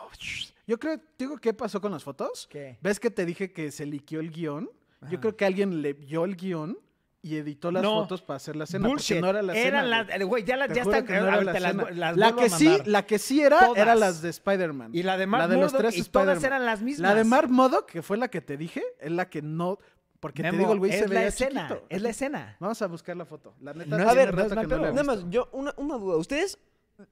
Yo 0.66 0.78
creo, 0.78 0.98
te 0.98 1.04
digo, 1.24 1.36
¿qué 1.38 1.52
pasó 1.54 1.80
con 1.80 1.92
las 1.92 2.02
fotos? 2.02 2.48
¿Qué? 2.50 2.78
¿Ves 2.80 2.98
que 2.98 3.10
te 3.10 3.24
dije 3.24 3.52
que 3.52 3.70
se 3.70 3.86
liqueó 3.86 4.18
el 4.20 4.30
guion? 4.32 4.68
Ajá. 5.00 5.12
Yo 5.12 5.20
creo 5.20 5.36
que 5.36 5.44
alguien 5.44 5.82
le 5.82 5.92
vio 5.92 6.24
el 6.24 6.34
guion 6.36 6.78
y 7.26 7.36
editó 7.36 7.70
las 7.72 7.82
No. 7.82 8.02
fotos 8.02 8.22
para 8.22 8.36
hacer 8.36 8.54
la 8.56 8.64
escena. 8.64 8.86
porque 8.88 8.94
Bullshit. 9.02 9.20
no 9.20 9.28
era 9.30 9.42
la 9.42 9.52
escena. 9.54 9.68
Eran 9.68 10.04
güey. 10.06 10.18
las... 10.18 10.28
Güey, 10.28 10.44
ya, 10.44 10.56
la- 10.56 10.68
Te 10.68 10.74
ya 10.74 10.82
están... 10.82 11.04
que 11.06 11.12
no 11.14 11.26
la 11.26 11.42
las, 11.42 11.56
escena. 11.56 11.90
las 11.90 12.16
la 12.16 12.36
que 12.36 12.44
a 12.44 12.48
sí, 12.50 12.78
la 12.84 13.06
que 13.06 13.18
sí 13.18 13.40
era, 13.42 13.58
Todas. 13.60 13.76
era 13.78 13.94
las 13.94 14.22
de 14.22 14.28
Spider-Man. 14.30 14.90
Y 14.94 15.02
la 15.02 15.16
de 15.16 15.26
Mark 15.26 15.42
La 15.42 15.48
de 15.48 15.60
los 15.60 15.72
tres 15.72 15.96
y 15.96 16.04
todas 16.04 16.42
eran 16.44 16.64
las 16.64 16.82
mismas. 16.82 17.10
La 17.10 17.14
de 17.16 17.24
Mark 17.24 17.48
Modoc, 17.50 17.86
que 17.90 18.02
fue 18.02 18.16
la 18.16 18.28
que 18.28 18.40
te 18.40 18.56
dije, 18.56 18.82
es 19.00 19.10
la 19.10 19.28
que 19.28 19.42
no. 19.42 19.78
Porque 20.20 20.42
te 20.42 20.50
digo, 20.52 20.72
el 20.72 20.78
güey 20.78 20.92
es 20.92 20.98
se 21.00 21.08
la 21.08 21.14
veía 21.14 21.26
escena, 21.28 21.68
chiquito. 21.68 21.86
es 21.90 22.02
la 22.02 22.08
escena. 22.08 22.56
Vamos 22.58 22.80
a 22.80 22.86
buscar 22.86 23.16
la 23.16 23.26
foto. 23.26 23.54
La 23.60 23.74
neta, 23.74 23.90
No 23.90 23.96
sí 23.96 24.02
es- 24.02 24.08
A 24.08 24.14
ver, 24.14 24.28
es 24.30 24.34
rato 24.34 24.48
que 24.60 24.66
no 24.66 24.76
la 24.78 24.90
Nada 24.90 25.02
más, 25.04 25.24
yo, 25.28 25.48
una, 25.52 25.74
una 25.76 25.96
duda. 25.98 26.16
Ustedes, 26.16 26.58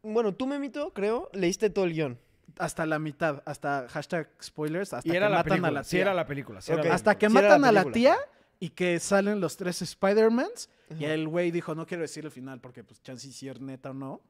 bueno, 0.02 0.32
tú, 0.34 0.46
Memito, 0.46 0.92
creo, 0.92 1.28
leíste 1.32 1.68
todo 1.70 1.84
el 1.84 1.92
guion. 1.92 2.18
Hasta 2.58 2.86
la 2.86 2.98
mitad, 2.98 3.42
hasta 3.46 3.86
hashtag 3.88 4.30
spoilers, 4.42 4.92
hasta 4.94 5.08
Y 5.08 5.10
que 5.10 5.16
era 5.16 5.28
la 5.28 5.36
matan 5.38 5.48
película. 5.50 5.68
a 5.68 5.72
la 5.72 5.84
Sí, 5.84 5.96
tía. 5.96 6.04
la 6.06 6.14
la 6.14 6.94
Hasta 6.94 7.18
que 7.18 7.26
la 7.28 7.30
matan 7.34 7.64
a 7.64 7.72
la 7.72 7.84
tía 7.86 8.16
y 8.60 8.70
que 8.70 8.98
salen 9.00 9.40
los 9.40 9.56
tres 9.56 9.82
Spider-Mans. 9.82 10.70
Y 10.98 11.04
el 11.06 11.26
güey 11.28 11.50
dijo, 11.50 11.74
no 11.74 11.86
quiero 11.86 12.02
decir 12.02 12.24
el 12.24 12.30
final 12.30 12.60
porque 12.60 12.84
pues 12.84 13.02
chance 13.02 13.32
si 13.32 13.48
es 13.48 13.60
neta 13.60 13.90
o 13.90 13.94
no. 13.94 14.20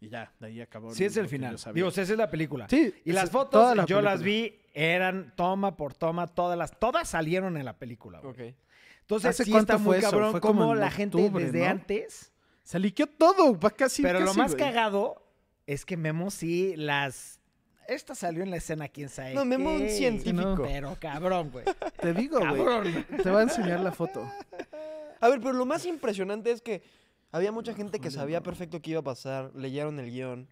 Y 0.00 0.08
ya, 0.08 0.32
de 0.40 0.48
ahí 0.48 0.60
acabó. 0.60 0.92
Sí, 0.94 1.04
es 1.04 1.16
el 1.16 1.28
final. 1.28 1.56
Digo, 1.72 1.88
esa 1.88 2.02
es 2.02 2.10
la 2.10 2.30
película. 2.30 2.66
Sí, 2.68 2.92
Y 3.04 3.12
las 3.12 3.30
fotos, 3.30 3.52
toda 3.52 3.74
la 3.74 3.86
yo 3.86 4.02
las 4.02 4.22
vi, 4.22 4.60
eran 4.74 5.32
toma 5.36 5.76
por 5.76 5.94
toma, 5.94 6.26
todas 6.26 6.58
las, 6.58 6.78
todas 6.78 7.08
salieron 7.08 7.56
en 7.56 7.64
la 7.64 7.78
película. 7.78 8.20
güey. 8.20 8.50
Ok. 8.50 8.56
Entonces, 9.00 9.30
¿Hace 9.30 9.44
sí 9.44 9.50
cuánto 9.50 9.72
está 9.74 9.82
muy 9.82 9.94
fue 9.94 9.98
eso? 9.98 10.10
cabrón 10.10 10.30
Fue 10.32 10.40
como 10.40 10.60
como 10.60 10.72
en 10.74 10.80
la 10.80 10.90
gente 10.90 11.16
octubre, 11.18 11.44
desde 11.44 11.60
¿no? 11.60 11.70
antes. 11.70 12.32
Se 12.62 12.78
liqueó 12.78 13.06
todo, 13.06 13.58
va 13.58 13.70
casi. 13.70 14.02
Pero 14.02 14.20
lo 14.20 14.34
más 14.34 14.52
güey. 14.54 14.64
cagado 14.64 15.22
es 15.66 15.84
que 15.84 15.96
Memo 15.96 16.30
sí 16.30 16.74
las. 16.76 17.40
Esta 17.88 18.14
salió 18.14 18.42
en 18.42 18.50
la 18.50 18.56
escena, 18.56 18.88
quién 18.88 19.08
sabe. 19.08 19.34
No, 19.34 19.44
Memo 19.44 19.72
un 19.74 19.88
científico. 19.88 20.62
Pero 20.62 20.96
cabrón, 21.00 21.50
güey. 21.50 21.64
Te 22.00 22.12
digo, 22.14 22.38
güey. 22.38 22.48
cabrón. 22.56 23.06
Te 23.22 23.30
voy 23.30 23.40
a 23.40 23.42
enseñar 23.42 23.80
la 23.80 23.92
foto. 23.92 24.26
A 25.20 25.28
ver, 25.28 25.40
pero 25.40 25.52
lo 25.52 25.64
más 25.66 25.84
impresionante 25.86 26.50
es 26.50 26.62
que 26.62 26.82
había 27.30 27.52
mucha 27.52 27.74
gente 27.74 27.98
que 28.00 28.10
sabía 28.10 28.42
perfecto 28.42 28.80
qué 28.82 28.90
iba 28.92 29.00
a 29.00 29.04
pasar, 29.04 29.50
leyeron 29.54 29.98
el 30.00 30.10
guion, 30.10 30.48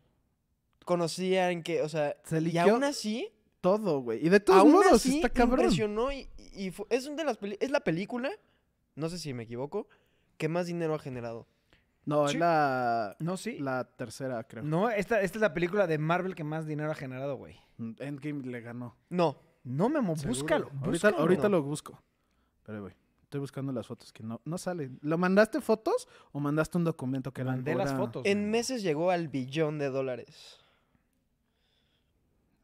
conocían 0.85 1.63
que, 1.63 1.83
o 1.83 1.89
sea, 1.89 2.17
Se 2.25 2.41
y 2.41 2.57
aún 2.59 2.85
así, 2.85 3.29
todo, 3.61 4.01
güey. 4.01 4.25
Y 4.25 4.29
de 4.29 4.41
todos 4.41 4.61
aún 4.61 4.73
modos, 4.73 4.93
así 4.93 5.17
está 5.17 5.29
cabrón. 5.29 5.61
impresionó 5.61 6.11
y, 6.13 6.29
y 6.55 6.71
fu- 6.71 6.87
es, 6.91 7.07
una 7.07 7.17
de 7.17 7.25
las 7.25 7.37
peli- 7.39 7.59
es 7.61 7.71
la 7.71 7.81
película, 7.81 8.31
no 8.95 9.09
sé 9.09 9.19
si 9.19 9.35
me 9.35 9.43
equivoco, 9.45 9.89
que 10.37 10.49
más 10.49 10.67
dinero 10.67 10.95
ha 10.95 10.99
generado. 10.99 11.47
No, 12.07 12.27
Sí. 12.29 12.35
es 12.35 12.41
la, 12.41 13.17
No, 13.21 13.37
sí. 13.37 13.59
la 13.59 13.85
tercera, 13.85 14.43
creo. 14.45 14.63
No, 14.65 14.89
esta, 14.91 15.21
esta 15.21 15.39
es 15.39 15.43
la 15.43 15.53
película 15.55 15.87
de 15.87 15.99
Marvel 15.99 16.35
que 16.35 16.45
más 16.45 16.67
dinero 16.67 16.91
ha 16.91 16.95
generado, 16.95 17.37
güey. 17.37 17.57
Mm, 17.79 17.93
Endgame 17.99 18.43
le 18.47 18.61
ganó. 18.61 18.97
No, 19.09 19.37
No, 19.63 19.89
Memo, 19.91 20.17
Seguro. 20.17 20.29
búscalo. 20.39 20.65
Ahorita, 20.67 20.87
búscalo. 20.91 21.17
ahorita 21.19 21.49
lo 21.51 21.63
busco. 21.63 22.03
Pero, 22.65 22.81
güey, 22.83 22.95
estoy 23.25 23.41
buscando 23.41 23.73
las 23.73 23.87
fotos 23.87 24.11
que 24.13 24.23
no, 24.23 24.41
no 24.47 24.57
salen. 24.57 24.99
¿Lo 25.03 25.19
mandaste 25.19 25.61
fotos 25.61 26.09
o 26.33 26.41
mandaste 26.41 26.79
un 26.79 26.85
documento 26.85 27.31
que 27.33 27.45
Mandé 27.45 27.75
las 27.75 27.93
fotos. 27.95 28.23
en 28.25 28.51
meses 28.51 28.83
llegó 28.83 29.11
al 29.11 29.29
billón 29.29 29.79
de 29.79 29.91
dólares. 29.91 30.59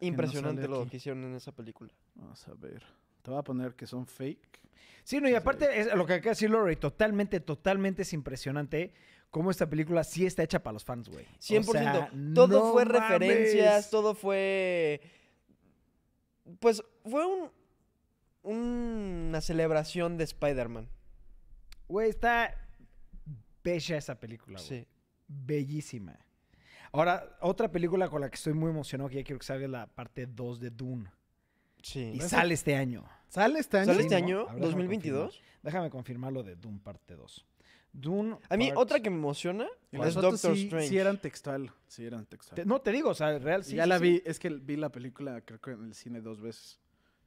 Impresionante 0.01 0.69
lo 0.69 0.81
aquí. 0.83 0.91
que 0.91 0.97
hicieron 0.99 1.25
en 1.25 1.35
esa 1.35 1.53
película. 1.53 1.93
Vamos 2.15 2.47
a 2.49 2.55
ver. 2.55 2.83
Te 3.27 3.33
voy 3.33 3.41
a 3.41 3.43
poner 3.43 3.75
que 3.75 3.89
son 3.89 4.07
fake. 4.07 4.61
Sí, 5.03 5.21
no, 5.21 5.29
y 5.29 5.35
aparte, 5.35 5.81
es, 5.81 5.93
lo 5.93 6.07
que 6.07 6.13
acaba 6.13 6.27
de 6.27 6.31
decir 6.31 6.49
Lori, 6.49 6.77
totalmente, 6.77 7.41
totalmente 7.41 8.03
es 8.03 8.13
impresionante 8.13 8.95
cómo 9.33 9.51
esta 9.51 9.69
película 9.69 10.05
sí 10.05 10.25
está 10.25 10.45
hecha 10.45 10.63
para 10.63 10.75
los 10.75 10.85
fans, 10.85 11.09
güey. 11.09 11.25
O 11.25 11.39
100%. 11.41 11.73
sea, 11.73 12.11
todo 12.37 12.47
no 12.47 12.73
fue 12.73 12.85
mames. 12.85 13.03
referencias, 13.03 13.91
todo 13.91 14.15
fue... 14.15 15.01
Pues 16.61 16.85
fue 17.05 17.27
un, 17.27 17.51
una 18.45 19.41
celebración 19.41 20.17
de 20.19 20.23
Spider-Man. 20.23 20.89
Güey, 21.89 22.11
está 22.11 22.55
bella 23.65 23.97
esa 23.97 24.21
película, 24.21 24.61
güey. 24.61 24.69
Sí. 24.69 24.87
Bellísima. 25.27 26.17
Ahora, 26.93 27.37
otra 27.41 27.73
película 27.73 28.09
con 28.09 28.21
la 28.21 28.31
que 28.31 28.37
estoy 28.37 28.53
muy 28.53 28.71
emocionado, 28.71 29.11
que 29.11 29.17
ya 29.17 29.25
quiero 29.25 29.41
que 29.41 29.47
salga 29.47 29.65
es 29.65 29.71
la 29.73 29.89
parte 29.89 30.27
2 30.27 30.61
de 30.61 30.71
Dune. 30.71 31.11
Sí. 31.87 32.13
Y 32.15 32.21
sale 32.21 32.55
este 32.55 32.75
año. 32.75 33.05
¿Sale 33.29 33.61
este 33.61 33.77
año? 33.79 33.87
¿Sale 33.87 33.99
Sí, 33.99 34.03
este 34.07 34.15
año? 34.17 34.41
Déjame 34.47 34.61
2022. 34.61 35.43
Déjame 35.63 35.91
confirmar 35.91 36.33
lo 36.33 36.43
de 36.43 36.57
Dune 36.57 36.81
parte 36.83 37.15
2. 37.15 37.47
Dune. 37.93 38.37
A 38.49 38.57
mí 38.57 38.71
part- 38.71 38.77
otra 38.77 39.01
que 39.01 39.09
me 39.11 39.17
emociona 39.17 39.67
es 39.93 40.15
Doctor 40.15 40.57
sí, 40.57 40.65
Strange. 40.65 40.89
sí 40.89 40.99
eran 40.99 41.19
textual. 41.21 41.71
Sí 41.87 42.05
eran 42.05 42.27
textual. 42.27 42.57
Te- 42.57 42.65
no, 42.67 42.81
te 42.81 42.91
digo, 42.93 43.11
o 43.11 43.15
sea, 43.15 43.39
real 43.39 43.63
sí. 43.65 43.77
ya 43.77 43.85
sí, 43.85 43.89
la 43.89 43.99
sí. 43.99 44.03
vi. 44.05 44.23
Es 44.27 44.39
que 44.41 44.49
vi 44.51 44.77
la 44.77 44.91
película, 44.91 45.41
creo 45.43 45.61
que 45.61 45.71
en 45.73 45.85
el 45.85 45.95
cine 45.95 46.21
dos 46.21 46.41
veces. 46.41 46.79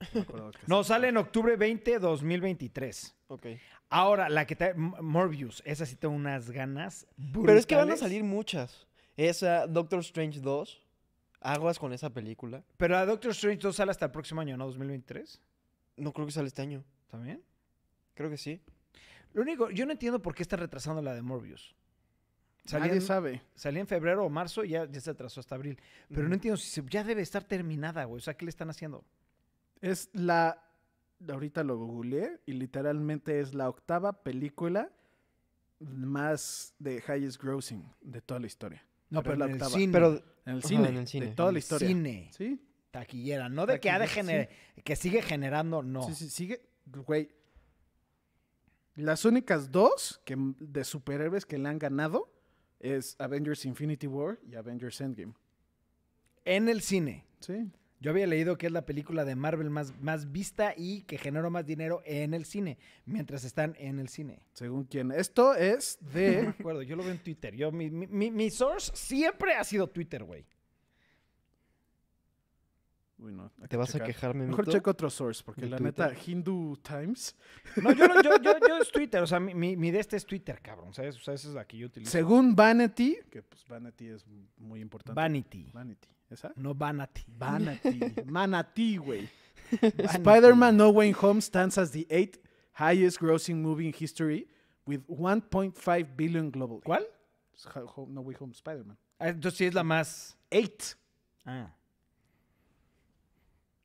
No, 0.01 0.07
me 0.13 0.21
acuerdo 0.21 0.51
que 0.51 0.59
No, 0.67 0.83
sí. 0.83 0.89
sale 0.89 1.07
en 1.07 1.17
octubre 1.17 1.55
20, 1.55 1.99
2023. 1.99 3.15
Ok. 3.29 3.45
Ahora, 3.89 4.29
la 4.29 4.45
que 4.45 4.55
trae 4.55 4.73
Morbius, 4.75 5.61
esa 5.65 5.85
sí 5.85 5.95
tengo 5.95 6.13
unas 6.15 6.51
ganas. 6.51 7.07
Pero 7.33 7.53
es 7.57 7.65
que 7.65 7.75
van 7.75 7.83
a 7.83 7.85
brutales. 7.85 7.99
salir 8.01 8.23
muchas. 8.23 8.87
Esa, 9.17 9.67
Doctor 9.67 9.99
Strange 10.01 10.39
2. 10.41 10.81
Aguas 11.41 11.79
con 11.79 11.93
esa 11.93 12.09
película. 12.09 12.63
Pero 12.77 12.95
la 12.95 13.05
Doctor 13.05 13.31
Strange 13.31 13.59
2 13.59 13.75
sale 13.75 13.91
hasta 13.91 14.05
el 14.05 14.11
próximo 14.11 14.41
año, 14.41 14.57
¿no? 14.57 14.65
2023. 14.67 15.41
No 15.97 16.11
creo 16.13 16.25
que 16.25 16.31
sale 16.33 16.47
este 16.47 16.61
año. 16.61 16.83
¿También? 17.07 17.41
Creo 18.13 18.29
que 18.29 18.37
sí. 18.37 18.61
Lo 19.33 19.41
único, 19.43 19.69
yo 19.69 19.85
no 19.85 19.91
entiendo 19.93 20.21
por 20.21 20.35
qué 20.35 20.43
está 20.43 20.57
retrasando 20.57 21.01
la 21.01 21.13
de 21.13 21.21
Morbius. 21.21 21.75
Salía 22.65 22.87
Nadie 22.87 22.99
en, 22.99 23.05
sabe. 23.05 23.41
salía 23.55 23.79
en 23.81 23.87
febrero 23.87 24.25
o 24.25 24.29
marzo 24.29 24.63
y 24.63 24.69
ya, 24.69 24.85
ya 24.89 24.99
se 24.99 25.09
atrasó 25.11 25.39
hasta 25.39 25.55
abril. 25.55 25.79
Pero 26.13 26.27
no 26.27 26.33
entiendo 26.35 26.57
si 26.57 26.69
se- 26.69 26.83
ya 26.87 27.03
debe 27.03 27.21
estar 27.21 27.43
terminada, 27.43 28.03
güey. 28.03 28.17
O 28.17 28.21
sea, 28.21 28.35
¿qué 28.35 28.45
le 28.45 28.49
están 28.49 28.69
haciendo? 28.69 29.03
Es 29.81 30.09
la. 30.13 30.65
Ahorita 31.27 31.63
lo 31.63 31.77
googleé 31.77 32.39
y 32.45 32.53
literalmente 32.53 33.39
es 33.39 33.53
la 33.53 33.69
octava 33.69 34.23
película 34.23 34.91
más 35.79 36.73
de 36.79 37.03
highest 37.07 37.41
grossing 37.41 37.83
de 38.01 38.21
toda 38.21 38.39
la 38.39 38.47
historia. 38.47 38.83
No, 39.09 39.23
Pero 39.23 39.23
pero, 39.23 39.33
es 39.33 39.39
la 39.39 39.45
en 39.45 39.51
el 39.51 39.55
octava. 39.55 39.71
cine. 39.79 39.93
Pero 39.93 40.07
En 40.45 40.53
el 40.53 40.59
Ajá, 40.59 40.67
cine. 40.67 40.89
en 40.89 40.97
el 40.97 41.07
cine. 41.07 41.25
De 41.27 41.31
toda 41.33 41.49
En 41.49 41.53
la 41.53 41.59
historia. 41.59 41.87
Cine. 41.87 42.29
Sí, 42.35 42.61
Taquillera. 42.91 43.49
No 43.49 43.65
de 43.65 43.79
que 43.79 43.89
ha 43.89 43.99
de 43.99 44.49
que 44.83 44.95
sigue 44.95 45.21
generando, 45.21 45.83
no. 45.83 46.03
sí, 46.03 46.15
sí, 46.15 46.29
sigue. 46.29 46.61
Güey. 46.85 47.29
Las 48.95 49.23
únicas 49.25 49.71
dos 49.71 50.21
que, 50.25 50.35
de 50.37 50.83
superhéroes 50.83 51.45
que 51.45 51.57
le 51.57 51.69
han 51.69 51.79
ganado 51.79 52.33
es 52.79 53.15
Avengers 53.19 53.65
Infinity 53.65 54.07
War 54.07 54.39
y 54.45 54.55
Avengers 54.55 54.99
Endgame. 55.01 55.33
En 56.45 56.67
el 56.67 56.81
cine. 56.81 57.25
Sí. 57.39 57.71
Yo 58.01 58.11
había 58.11 58.27
leído 58.27 58.57
que 58.57 58.67
es 58.67 58.71
la 58.71 58.85
película 58.85 59.25
de 59.25 59.35
Marvel 59.35 59.69
más, 59.69 59.93
más 59.99 60.31
vista 60.31 60.73
y 60.77 61.01
que 61.01 61.17
generó 61.17 61.49
más 61.51 61.65
dinero 61.65 62.01
en 62.05 62.33
el 62.33 62.45
cine, 62.45 62.77
mientras 63.05 63.43
están 63.43 63.75
en 63.77 63.99
el 63.99 64.07
cine. 64.07 64.39
Según 64.53 64.85
quién. 64.85 65.11
Esto 65.11 65.53
es 65.53 65.97
No 66.01 66.07
me 66.13 66.19
de. 66.19 66.47
acuerdo, 66.47 66.81
yo 66.81 66.95
lo 66.95 67.03
veo 67.03 67.11
en 67.11 67.19
Twitter. 67.21 67.53
Yo, 67.55 67.71
mi, 67.73 67.89
mi- 67.89 68.31
mi- 68.31 68.49
source 68.51 68.91
siempre 68.95 69.53
ha 69.55 69.63
sido 69.65 69.87
Twitter, 69.89 70.23
güey. 70.23 70.45
Uy, 73.17 73.33
no, 73.33 73.51
te 73.67 73.75
vas 73.75 73.89
a 73.89 73.93
checar. 73.93 74.07
quejar, 74.07 74.33
Mejor 74.33 74.49
Memito. 74.59 74.71
checo 74.71 74.91
otro 74.91 75.09
source, 75.09 75.43
porque 75.43 75.63
¿De 75.63 75.69
la 75.71 75.75
Twitter? 75.77 76.07
neta, 76.09 76.21
Hindu 76.25 76.77
Times. 76.81 77.35
No, 77.83 77.91
yo, 77.91 78.07
lo- 78.07 78.21
yo, 78.21 78.41
yo, 78.41 78.53
yo 78.65 78.77
es 78.81 78.89
Twitter, 78.89 79.21
o 79.21 79.27
sea, 79.27 79.41
mi, 79.41 79.53
mi, 79.53 79.75
mi 79.75 79.91
de 79.91 79.99
este 79.99 80.15
es 80.15 80.25
Twitter, 80.25 80.61
cabrón, 80.61 80.93
¿sabes? 80.93 81.17
O 81.17 81.19
sea, 81.19 81.33
esa 81.33 81.49
es 81.49 81.53
la 81.53 81.67
que 81.67 81.77
yo 81.77 81.87
utilizo. 81.87 82.11
Según 82.13 82.55
Vanity, 82.55 83.17
que 83.29 83.43
pues 83.43 83.67
Vanity 83.67 84.07
es 84.07 84.25
muy 84.55 84.79
importante. 84.79 85.19
Vanity, 85.19 85.69
Vanity, 85.73 86.07
¿esa? 86.29 86.51
no 86.55 86.73
Vanity. 86.73 87.23
Vanity. 87.27 87.99
Manatí, 88.25 88.97
güey. 88.97 89.29
Spider-Man 90.13 90.75
No 90.77 90.89
Way 90.89 91.11
Home 91.21 91.41
stands 91.41 91.77
as 91.77 91.91
the 91.91 92.05
eighth 92.09 92.39
highest 92.73 93.19
grossing 93.19 93.61
movie 93.61 93.85
in 93.87 93.93
history 93.93 94.47
with 94.85 95.01
1.5 95.07 96.15
billion 96.15 96.51
globally. 96.51 96.81
¿Cuál? 96.83 97.03
Home- 97.95 98.13
No 98.13 98.21
Way 98.21 98.35
Home, 98.39 98.53
Spider-Man. 98.53 98.97
Ah, 99.19 99.29
Entonces 99.29 99.57
sí 99.57 99.65
es 99.65 99.73
la 99.73 99.83
más... 99.83 100.37
Eight. 100.49 100.95
Ah. 101.45 101.71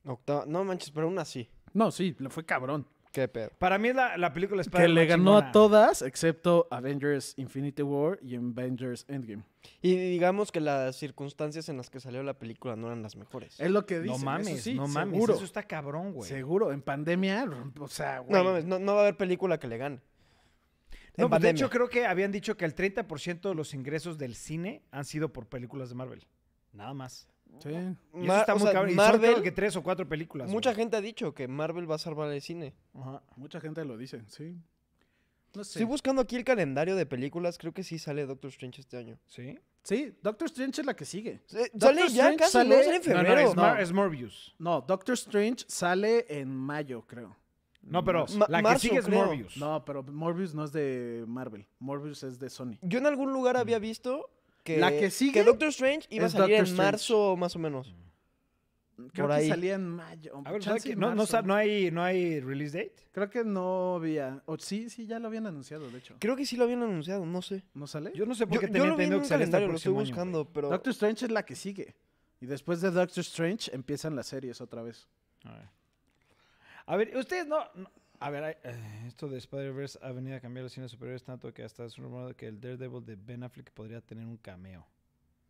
Octava. 0.05 0.45
No 0.45 0.63
manches, 0.63 0.89
pero 0.91 1.07
aún 1.07 1.19
así. 1.19 1.49
No, 1.73 1.91
sí, 1.91 2.15
le 2.19 2.29
fue 2.29 2.45
cabrón. 2.45 2.87
Qué 3.15 3.29
pedo. 3.29 3.49
Para 3.59 3.77
mí 3.77 3.87
es 3.87 3.95
la, 3.95 4.17
la 4.17 4.33
película 4.33 4.61
Que 4.61 4.67
Spider-Man 4.67 4.93
le 4.93 5.05
ganó 5.05 5.37
a 5.37 5.53
todas 5.53 6.01
excepto 6.01 6.67
Avengers 6.69 7.33
Infinity 7.37 7.81
War 7.81 8.19
y 8.21 8.35
Avengers 8.35 9.05
Endgame. 9.07 9.41
Y 9.81 9.95
digamos 9.95 10.51
que 10.51 10.59
las 10.59 10.97
circunstancias 10.97 11.69
en 11.69 11.77
las 11.77 11.89
que 11.89 12.01
salió 12.01 12.23
la 12.23 12.37
película 12.37 12.75
no 12.75 12.87
eran 12.87 13.01
las 13.01 13.15
mejores. 13.15 13.57
Es 13.57 13.71
lo 13.71 13.85
que 13.85 14.01
dicen. 14.01 14.07
No 14.09 14.15
eso 14.17 14.25
mames, 14.25 14.61
sí, 14.61 14.73
no 14.73 14.89
mames, 14.89 15.13
seguro. 15.13 15.33
eso 15.35 15.45
está 15.45 15.63
cabrón, 15.63 16.11
güey. 16.11 16.29
Seguro, 16.29 16.73
en 16.73 16.81
pandemia, 16.81 17.49
o 17.79 17.87
sea, 17.87 18.19
güey. 18.19 18.33
No 18.33 18.43
mames, 18.43 18.65
no, 18.65 18.79
no 18.79 18.95
va 18.95 18.99
a 18.99 19.01
haber 19.03 19.15
película 19.15 19.57
que 19.61 19.67
le 19.67 19.77
gane. 19.77 20.01
No, 21.15 21.29
pues 21.29 21.41
de 21.41 21.51
hecho 21.51 21.69
creo 21.69 21.87
que 21.87 22.05
habían 22.05 22.33
dicho 22.33 22.57
que 22.57 22.65
el 22.65 22.75
30% 22.75 23.47
de 23.47 23.55
los 23.55 23.73
ingresos 23.73 24.17
del 24.17 24.35
cine 24.35 24.83
han 24.91 25.05
sido 25.05 25.31
por 25.31 25.47
películas 25.47 25.87
de 25.87 25.95
Marvel. 25.95 26.27
Nada 26.73 26.93
más. 26.93 27.29
Sí. 27.59 27.69
Y 27.69 27.73
eso 27.73 27.97
Ma- 28.25 28.39
está 28.41 28.53
o 28.53 28.57
muy 28.57 28.63
sea, 28.65 28.73
cabrón. 28.73 28.91
Y 28.91 28.95
son 28.95 29.05
Marvel, 29.05 29.31
creo 29.31 29.43
que 29.43 29.51
tres 29.51 29.75
o 29.75 29.83
cuatro 29.83 30.07
películas. 30.07 30.49
mucha 30.49 30.71
güey. 30.71 30.81
gente 30.83 30.97
ha 30.97 31.01
dicho 31.01 31.33
que 31.33 31.47
Marvel 31.47 31.89
va 31.89 31.95
a 31.95 31.99
salvar 31.99 32.31
el 32.31 32.41
cine. 32.41 32.73
Ajá. 32.93 33.21
Mucha 33.37 33.59
gente 33.61 33.83
lo 33.85 33.97
dice, 33.97 34.23
sí. 34.27 34.55
No 35.55 35.63
sé. 35.63 35.79
Estoy 35.79 35.85
buscando 35.85 36.21
aquí 36.21 36.35
el 36.35 36.43
calendario 36.43 36.95
de 36.97 37.05
películas. 37.05 37.57
Creo 37.57 37.73
que 37.73 37.83
sí 37.83 37.97
sale 37.97 38.25
Doctor 38.25 38.49
Strange 38.49 38.81
este 38.81 38.97
año. 38.97 39.17
¿Sí? 39.25 39.57
Sí, 39.83 40.13
Doctor 40.21 40.47
Strange 40.47 40.81
es 40.81 40.85
la 40.87 40.95
que 40.95 41.05
sigue. 41.05 41.43
Doctor 41.73 41.79
Sale 41.95 42.01
ya 42.01 42.07
Strange 42.07 42.37
casi, 42.37 42.51
sale- 42.51 42.69
¿no? 42.69 42.83
Sale 42.83 42.95
en 42.97 43.01
No, 43.01 43.13
no, 43.13 43.19
febrero. 43.29 43.49
es, 43.49 43.55
Mar- 43.55 43.75
No. 43.75 43.81
es 43.81 43.93
Morbius. 43.93 44.55
No, 44.59 44.81
Doctor 44.81 45.13
Strange 45.13 45.63
sale 45.67 46.25
en 46.27 46.49
mayo, 46.53 47.03
creo. 47.07 47.37
No, 47.83 48.03
pero 48.03 48.25
Ma- 48.35 48.47
la 48.49 48.57
que 48.57 48.63
marzo, 48.63 48.79
sigue 48.79 48.97
es 48.97 49.05
creo. 49.05 49.25
Morbius. 49.27 49.57
No, 49.57 49.85
pero 49.85 50.01
Morbius 50.03 50.53
no 50.55 50.63
es 50.65 50.71
de 50.73 51.23
Marvel. 51.27 51.67
Morbius 51.79 52.23
es 52.23 52.39
de 52.39 52.49
Sony. 52.49 52.77
Yo 52.81 52.97
en 52.97 53.05
algún 53.05 53.31
lugar 53.31 53.55
había 53.57 53.77
visto 53.79 54.29
que, 54.65 54.77
La 54.77 54.89
que 54.91 55.09
sigue 55.11 55.43
Doctor 55.45 55.69
Strange 55.69 56.07
iba 56.09 56.25
a 56.25 56.29
salir 56.29 56.57
Doctor 56.57 56.59
en 56.59 56.63
Strange. 56.65 56.91
marzo 56.91 57.37
más 57.37 57.55
o 57.55 57.59
menos. 57.59 57.95
Creo 59.11 59.27
Por 59.27 59.35
que 59.35 59.41
ahí. 59.43 59.49
salía 59.49 59.75
en 59.75 59.87
mayo. 59.89 60.41
A 60.45 60.51
ver, 60.53 60.61
¿No, 60.97 61.09
no, 61.09 61.15
marzo. 61.17 61.25
sa- 61.27 61.41
no 61.41 61.53
hay, 61.53 61.91
¿No 61.91 62.01
hay 62.01 62.39
release 62.39 62.77
date? 62.77 62.95
Creo 63.11 63.29
que 63.29 63.43
no 63.43 63.95
había. 63.95 64.41
O 64.45 64.57
sí, 64.57 64.89
sí, 64.89 65.05
ya 65.05 65.19
lo 65.19 65.27
habían 65.27 65.45
anunciado, 65.47 65.89
de 65.91 65.97
hecho. 65.97 66.15
Creo 66.19 66.35
que 66.35 66.45
sí 66.45 66.55
lo 66.57 66.63
habían 66.63 66.81
anunciado, 66.81 67.25
no 67.25 67.41
sé. 67.41 67.63
¿No 67.73 67.87
sale? 67.87 68.11
Yo 68.15 68.25
no 68.25 68.33
sé 68.35 68.47
por 68.47 68.55
Yo, 68.55 68.61
qué 68.61 68.67
yo 68.67 68.73
tenía 68.73 68.87
lo 68.87 68.95
vi 68.95 69.03
en 69.03 69.11
entendido 69.13 69.17
un 69.17 69.23
que 69.23 69.27
salía 69.29 69.45
hasta 69.45 69.57
el 69.57 69.61
calendario, 69.63 69.67
lo 69.67 69.75
estoy 69.75 69.91
próximo 69.93 69.99
año, 69.99 70.09
buscando, 70.09 70.43
güey. 70.45 70.53
pero... 70.53 70.69
Doctor 70.69 70.91
Strange 70.91 71.25
es 71.25 71.31
la 71.31 71.43
que 71.45 71.55
sigue. 71.55 71.95
Y 72.41 72.45
después 72.47 72.81
de 72.81 72.91
Doctor 72.91 73.19
Strange 73.21 73.69
empiezan 73.75 74.15
las 74.15 74.27
series 74.27 74.61
otra 74.61 74.81
vez. 74.81 75.07
A 75.43 75.53
ver. 75.53 75.69
A 76.87 76.95
ver, 76.95 77.17
ustedes 77.17 77.47
no... 77.47 77.59
no- 77.75 77.91
A 78.25 78.31
ver, 78.31 78.57
eh, 78.63 79.03
esto 79.05 79.29
de 79.29 79.37
Spider-Verse 79.37 79.99
ha 80.01 80.11
venido 80.11 80.35
a 80.35 80.39
cambiar 80.39 80.63
los 80.63 80.73
cines 80.73 80.89
superiores 80.89 81.23
tanto 81.23 81.53
que 81.53 81.61
hasta 81.61 81.85
es 81.85 81.95
rumorado 81.95 82.35
que 82.35 82.47
el 82.47 82.59
Daredevil 82.59 83.05
de 83.05 83.15
Ben 83.15 83.43
Affleck 83.43 83.69
podría 83.69 84.01
tener 84.01 84.25
un 84.25 84.37
cameo. 84.37 84.83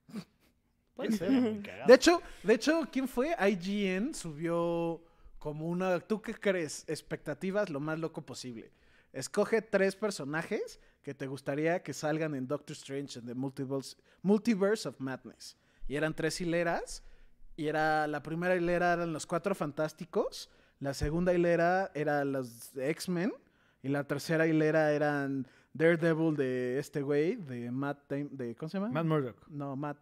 Puede 0.94 1.14
ser. 1.14 1.62
De 1.88 1.94
hecho, 1.94 2.22
de 2.44 2.54
hecho, 2.54 2.82
¿quién 2.92 3.08
fue? 3.08 3.34
IGN 3.40 4.14
subió 4.14 5.02
como 5.40 5.70
una, 5.70 6.02
¿tú 6.02 6.22
qué 6.22 6.34
crees? 6.34 6.84
Expectativas 6.90 7.70
lo 7.70 7.80
más 7.80 7.98
loco 7.98 8.26
posible. 8.26 8.74
Escoge 9.14 9.62
tres 9.62 9.96
personajes 9.96 10.82
que 11.02 11.14
te 11.14 11.28
gustaría 11.28 11.82
que 11.82 11.94
salgan 11.94 12.36
en 12.36 12.46
Doctor 12.46 12.76
Strange 12.76 13.20
en 13.20 13.26
The 13.26 13.36
Multiverse, 13.36 13.96
Multiverse 14.22 14.90
of 14.90 15.00
Madness. 15.00 15.56
Y 15.88 15.96
eran 15.96 16.14
tres 16.14 16.42
hileras. 16.42 17.04
Y 17.56 17.68
era 17.68 18.06
la 18.06 18.22
primera 18.22 18.54
hilera 18.54 18.92
eran 18.92 19.14
los 19.14 19.26
cuatro 19.26 19.56
fantásticos. 19.56 20.50
La 20.86 20.94
segunda 20.94 21.34
hilera 21.34 21.90
era 21.96 22.24
los 22.24 22.78
X-Men. 22.78 23.34
Y 23.82 23.88
la 23.88 24.04
tercera 24.04 24.46
hilera 24.46 24.92
eran 24.92 25.48
Daredevil 25.74 26.36
de 26.36 26.78
este 26.78 27.02
güey, 27.02 27.38
de 27.38 27.72
Matt, 27.72 28.08
de, 28.08 28.56
¿cómo 28.56 28.70
se 28.70 28.78
llama? 28.78 28.92
Matt 28.92 29.06
Murdock. 29.08 29.48
No, 29.48 29.76
Matt. 29.76 29.98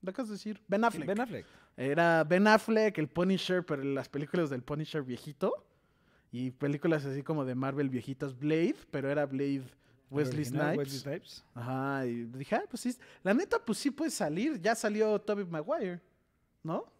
¿Lo 0.00 0.10
acabas 0.10 0.30
de 0.30 0.34
decir? 0.34 0.60
Ben 0.66 0.82
Affleck. 0.82 1.06
Ben 1.06 1.20
Affleck. 1.20 1.46
Era 1.76 2.24
Ben 2.24 2.48
Affleck, 2.48 2.98
el 2.98 3.06
Punisher, 3.06 3.64
pero 3.64 3.84
las 3.84 4.08
películas 4.08 4.50
del 4.50 4.64
Punisher 4.64 5.04
viejito. 5.04 5.68
Y 6.32 6.50
películas 6.50 7.04
así 7.04 7.22
como 7.22 7.44
de 7.44 7.54
Marvel 7.54 7.88
viejitas. 7.88 8.36
Blade, 8.36 8.74
pero 8.90 9.08
era 9.08 9.24
Blade 9.24 9.62
Wesley 10.10 10.46
Snipes. 10.46 10.78
Wesley 10.78 10.98
Snipes. 10.98 11.44
Ajá, 11.54 12.06
y 12.06 12.24
dije, 12.24 12.56
ah, 12.56 12.64
pues 12.68 12.80
sí. 12.80 12.92
La 13.22 13.32
neta, 13.32 13.64
pues 13.64 13.78
sí 13.78 13.92
puede 13.92 14.10
salir. 14.10 14.60
Ya 14.60 14.74
salió 14.74 15.20
Tobey 15.20 15.44
Maguire, 15.44 16.00
¿no? 16.64 16.92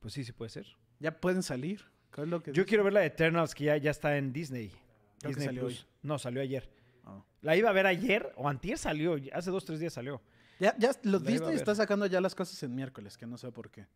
Pues 0.00 0.14
sí, 0.14 0.24
sí 0.24 0.32
puede 0.32 0.48
ser. 0.48 0.66
Ya 0.98 1.14
pueden 1.14 1.42
salir. 1.42 1.91
¿Qué 2.12 2.22
es 2.22 2.28
lo 2.28 2.42
que 2.42 2.50
Yo 2.52 2.62
dice? 2.62 2.66
quiero 2.66 2.84
ver 2.84 2.92
la 2.92 3.00
de 3.00 3.06
Eternals 3.06 3.54
que 3.54 3.64
ya, 3.64 3.76
ya 3.76 3.90
está 3.90 4.16
en 4.16 4.32
Disney. 4.32 4.68
Creo 4.68 4.78
que 5.20 5.28
Disney 5.28 5.46
salió 5.46 5.62
Plus. 5.62 5.80
hoy. 5.80 5.86
No, 6.02 6.18
salió 6.18 6.42
ayer. 6.42 6.68
Ah. 7.04 7.22
La 7.40 7.56
iba 7.56 7.70
a 7.70 7.72
ver 7.72 7.86
ayer 7.86 8.32
o 8.36 8.48
antier 8.48 8.78
salió. 8.78 9.16
Hace 9.32 9.50
dos, 9.50 9.64
tres 9.64 9.80
días 9.80 9.92
salió. 9.92 10.20
Ya, 10.58 10.76
ya, 10.78 10.90
los 11.02 11.22
La 11.22 11.30
Disney 11.30 11.56
está 11.56 11.74
sacando 11.74 12.06
ya 12.06 12.20
las 12.20 12.34
cosas 12.34 12.62
en 12.62 12.74
miércoles, 12.74 13.16
que 13.16 13.26
no 13.26 13.36
sé 13.38 13.50
por 13.50 13.70
qué. 13.70 13.86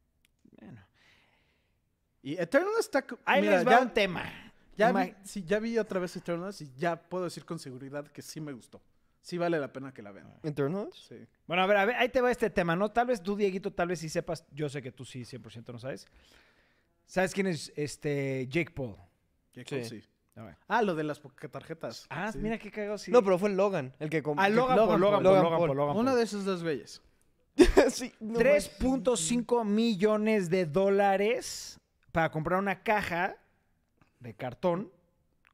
Bueno. 0.60 0.84
Y 2.22 2.36
Eternals 2.40 2.80
está... 2.80 3.04
Ahí 3.24 3.42
mira, 3.42 3.58
les 3.58 3.66
va 3.66 3.70
ya, 3.70 3.80
un 3.82 3.90
tema. 3.94 4.24
ya, 4.76 4.90
vi, 4.90 5.14
sí, 5.22 5.44
ya 5.44 5.60
vi 5.60 5.78
otra 5.78 6.00
vez 6.00 6.16
Eternals 6.16 6.60
y 6.60 6.72
ya 6.76 6.96
puedo 6.96 7.24
decir 7.24 7.44
con 7.44 7.58
seguridad 7.58 8.08
que 8.08 8.22
sí 8.22 8.40
me 8.40 8.52
gustó. 8.52 8.82
Sí 9.20 9.38
vale 9.38 9.58
la 9.58 9.72
pena 9.72 9.92
que 9.92 10.02
la 10.02 10.12
vean. 10.12 10.32
¿Eternals? 10.42 11.06
Sí. 11.08 11.16
Bueno, 11.46 11.62
a 11.62 11.66
ver, 11.66 11.76
a 11.76 11.84
ver, 11.84 11.96
ahí 11.96 12.08
te 12.08 12.20
va 12.20 12.30
este 12.30 12.48
tema, 12.50 12.74
¿no? 12.74 12.90
Tal 12.90 13.08
vez 13.08 13.22
tú, 13.22 13.36
Dieguito, 13.36 13.72
tal 13.72 13.88
vez 13.88 14.00
sí 14.00 14.08
sepas. 14.08 14.44
Yo 14.52 14.68
sé 14.68 14.82
que 14.82 14.92
tú 14.92 15.04
sí, 15.04 15.22
100% 15.22 15.72
no 15.72 15.78
sabes. 15.78 16.06
¿Sabes 17.06 17.32
quién 17.32 17.46
es 17.46 17.72
este 17.76 18.46
Jake 18.48 18.72
Paul? 18.72 18.96
Sí. 19.54 19.64
cool, 19.64 19.84
sí. 19.84 20.02
Ah, 20.68 20.82
lo 20.82 20.94
de 20.94 21.04
las 21.04 21.22
tarjetas. 21.50 22.06
Ah, 22.10 22.30
sí. 22.30 22.38
mira 22.38 22.58
qué 22.58 22.70
cagado. 22.70 22.98
Sí. 22.98 23.10
No, 23.10 23.22
pero 23.22 23.38
fue 23.38 23.48
Logan 23.50 23.94
el 23.98 24.10
que 24.10 24.22
compró. 24.22 24.44
Ah, 24.44 24.48
Logan, 24.48 24.76
Logan 24.76 24.88
Paul, 24.88 25.00
Logan, 25.00 25.22
Paul. 25.22 25.24
Paul, 25.24 25.34
Logan 25.34 25.44
Logan 25.44 25.58
Paul. 25.58 25.68
Paul, 25.68 25.76
Logan 25.76 25.96
Uno 25.96 26.10
Paul. 26.10 26.18
de 26.18 26.24
esos 26.24 26.44
dos 26.44 26.62
güeyes. 26.62 27.02
sí, 27.90 28.12
no 28.20 28.38
3.5 28.38 29.64
millones 29.64 30.50
de 30.50 30.66
dólares 30.66 31.80
para 32.12 32.30
comprar 32.30 32.58
una 32.58 32.82
caja 32.82 33.36
de 34.20 34.34
cartón 34.34 34.92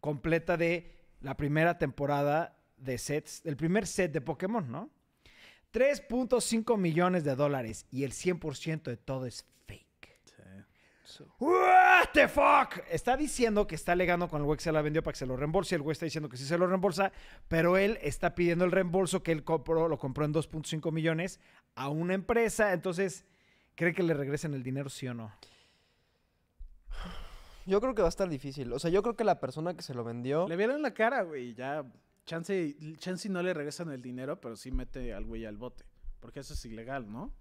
completa 0.00 0.56
de 0.56 0.90
la 1.20 1.36
primera 1.36 1.78
temporada 1.78 2.56
de 2.76 2.98
sets, 2.98 3.42
el 3.44 3.56
primer 3.56 3.86
set 3.86 4.12
de 4.12 4.20
Pokémon, 4.20 4.68
¿no? 4.70 4.90
3.5 5.72 6.76
millones 6.76 7.24
de 7.24 7.36
dólares 7.36 7.86
y 7.90 8.04
el 8.04 8.12
100% 8.12 8.82
de 8.82 8.96
todo 8.96 9.26
es 9.26 9.46
fake. 9.66 9.86
What 11.38 12.10
the 12.12 12.28
fuck? 12.28 12.84
Está 12.90 13.16
diciendo 13.16 13.66
que 13.66 13.74
está 13.74 13.92
alegando 13.92 14.28
con 14.28 14.40
el 14.40 14.46
güey 14.46 14.56
que 14.56 14.64
se 14.64 14.72
la 14.72 14.82
vendió 14.82 15.02
para 15.02 15.12
que 15.12 15.18
se 15.18 15.26
lo 15.26 15.36
reembolse. 15.36 15.74
El 15.74 15.82
güey 15.82 15.92
está 15.92 16.06
diciendo 16.06 16.28
que 16.28 16.36
sí 16.36 16.44
se 16.44 16.58
lo 16.58 16.66
reembolsa, 16.66 17.12
pero 17.48 17.76
él 17.76 17.98
está 18.02 18.34
pidiendo 18.34 18.64
el 18.64 18.72
reembolso 18.72 19.22
que 19.22 19.32
él 19.32 19.44
compró, 19.44 19.88
lo 19.88 19.98
compró 19.98 20.24
en 20.24 20.32
2.5 20.32 20.92
millones 20.92 21.40
a 21.74 21.88
una 21.88 22.14
empresa. 22.14 22.72
Entonces, 22.72 23.24
¿cree 23.74 23.94
que 23.94 24.02
le 24.02 24.14
regresen 24.14 24.54
el 24.54 24.62
dinero, 24.62 24.88
sí 24.88 25.08
o 25.08 25.14
no? 25.14 25.32
Yo 27.66 27.80
creo 27.80 27.94
que 27.94 28.02
va 28.02 28.08
a 28.08 28.10
estar 28.10 28.28
difícil. 28.28 28.72
O 28.72 28.78
sea, 28.78 28.90
yo 28.90 29.02
creo 29.02 29.16
que 29.16 29.24
la 29.24 29.38
persona 29.40 29.74
que 29.74 29.82
se 29.82 29.94
lo 29.94 30.04
vendió. 30.04 30.48
Le 30.48 30.56
vieron 30.56 30.82
la 30.82 30.94
cara, 30.94 31.22
güey, 31.22 31.54
ya. 31.54 31.84
Chance, 32.24 32.76
chance 32.98 33.28
no 33.28 33.42
le 33.42 33.52
regresan 33.52 33.90
el 33.90 34.00
dinero, 34.00 34.40
pero 34.40 34.56
sí 34.56 34.70
mete 34.70 35.12
al 35.12 35.24
güey 35.24 35.44
al 35.44 35.56
bote. 35.56 35.84
Porque 36.20 36.40
eso 36.40 36.54
es 36.54 36.64
ilegal, 36.64 37.10
¿no? 37.10 37.32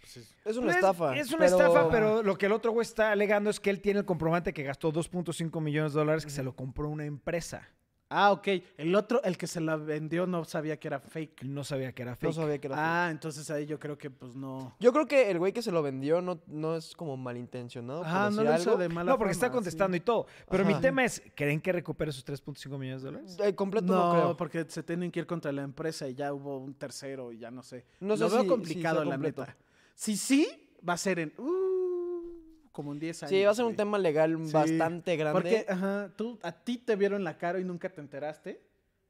Pues 0.00 0.16
es- 0.16 0.34
Es 0.44 0.56
una 0.56 0.66
Pues, 0.66 0.76
estafa. 0.76 1.16
Es 1.16 1.28
una 1.32 1.46
pero- 1.46 1.56
estafa, 1.56 1.88
pero 1.90 2.22
lo 2.22 2.36
que 2.36 2.46
el 2.46 2.52
otro 2.52 2.72
güey 2.72 2.82
está 2.84 3.12
alegando 3.12 3.50
es 3.50 3.60
que 3.60 3.70
él 3.70 3.80
tiene 3.80 4.00
el 4.00 4.06
comprobante 4.06 4.52
que 4.52 4.62
gastó 4.62 4.90
2.5 4.92 5.60
millones 5.60 5.92
de 5.92 5.98
dólares 6.00 6.24
que 6.24 6.30
se 6.30 6.42
lo 6.42 6.54
compró 6.54 6.88
una 6.88 7.04
empresa. 7.04 7.68
Ah, 8.12 8.32
ok. 8.32 8.48
El 8.76 8.92
otro, 8.96 9.22
el 9.22 9.38
que 9.38 9.46
se 9.46 9.60
la 9.60 9.76
vendió, 9.76 10.26
no 10.26 10.44
sabía 10.44 10.80
que 10.80 10.88
era 10.88 10.98
fake. 10.98 11.44
No 11.44 11.62
sabía 11.62 11.92
que 11.92 12.02
era 12.02 12.10
No 12.10 12.16
fake. 12.16 12.32
sabía 12.34 12.58
que 12.60 12.66
era 12.66 12.74
fake. 12.74 12.84
Ah, 12.84 13.08
entonces 13.12 13.48
ahí 13.52 13.66
yo 13.66 13.78
creo 13.78 13.96
que 13.98 14.10
pues 14.10 14.34
no. 14.34 14.74
Yo 14.80 14.92
creo 14.92 15.06
que 15.06 15.30
el 15.30 15.38
güey 15.38 15.52
que 15.52 15.62
se 15.62 15.70
lo 15.70 15.80
vendió 15.80 16.20
no, 16.20 16.40
no 16.48 16.74
es 16.74 16.96
como 16.96 17.16
malintencionado. 17.16 18.02
Ah, 18.04 18.28
no 18.32 18.42
lo 18.42 18.52
hizo 18.56 18.70
algo. 18.70 18.82
de 18.82 18.88
mala 18.88 19.12
no, 19.12 19.16
porque 19.16 19.30
está 19.30 19.52
contestando 19.52 19.94
sí. 19.94 19.98
y 19.98 20.04
todo. 20.04 20.26
Pero 20.50 20.64
mi 20.64 20.74
tema 20.80 21.04
es, 21.04 21.22
¿creen 21.36 21.60
que 21.60 21.70
recupere 21.70 22.10
sus 22.10 22.24
3.5 22.24 22.76
millones 22.78 23.02
de 23.02 23.12
dólares? 23.12 23.36
Eh, 23.44 23.54
completo 23.54 23.86
no, 23.94 24.12
No, 24.12 24.12
creo. 24.20 24.36
porque 24.36 24.64
se 24.68 24.82
tienen 24.82 25.12
que 25.12 25.20
ir 25.20 25.26
contra 25.28 25.52
la 25.52 25.62
empresa 25.62 26.08
y 26.08 26.14
ya 26.16 26.32
hubo 26.32 26.58
un 26.58 26.74
tercero 26.74 27.30
y 27.30 27.38
ya 27.38 27.52
no 27.52 27.62
sé. 27.62 27.84
No 28.00 28.16
sé 28.16 28.24
Lo 28.24 28.30
veo 28.30 28.40
si- 28.42 28.48
complicado, 28.48 29.02
si 29.02 29.08
la 29.08 29.14
completo. 29.14 29.42
neta. 29.42 29.56
Si 30.00 30.16
sí, 30.16 30.48
va 30.88 30.94
a 30.94 30.96
ser 30.96 31.18
en. 31.18 31.34
uh, 31.36 32.70
como 32.72 32.94
en 32.94 32.98
10 33.00 33.24
años. 33.24 33.30
Sí, 33.30 33.44
va 33.44 33.50
a 33.50 33.54
ser 33.54 33.66
un 33.66 33.72
güey. 33.72 33.76
tema 33.76 33.98
legal 33.98 34.34
Sí, 34.46 34.50
bastante 34.50 35.14
grande. 35.14 35.38
Porque, 35.38 35.66
ajá, 35.68 36.10
tú, 36.16 36.38
a 36.42 36.52
ti 36.52 36.78
te 36.78 36.96
vieron 36.96 37.22
la 37.22 37.36
cara 37.36 37.60
y 37.60 37.64
nunca 37.64 37.90
te 37.90 38.00
enteraste. 38.00 38.64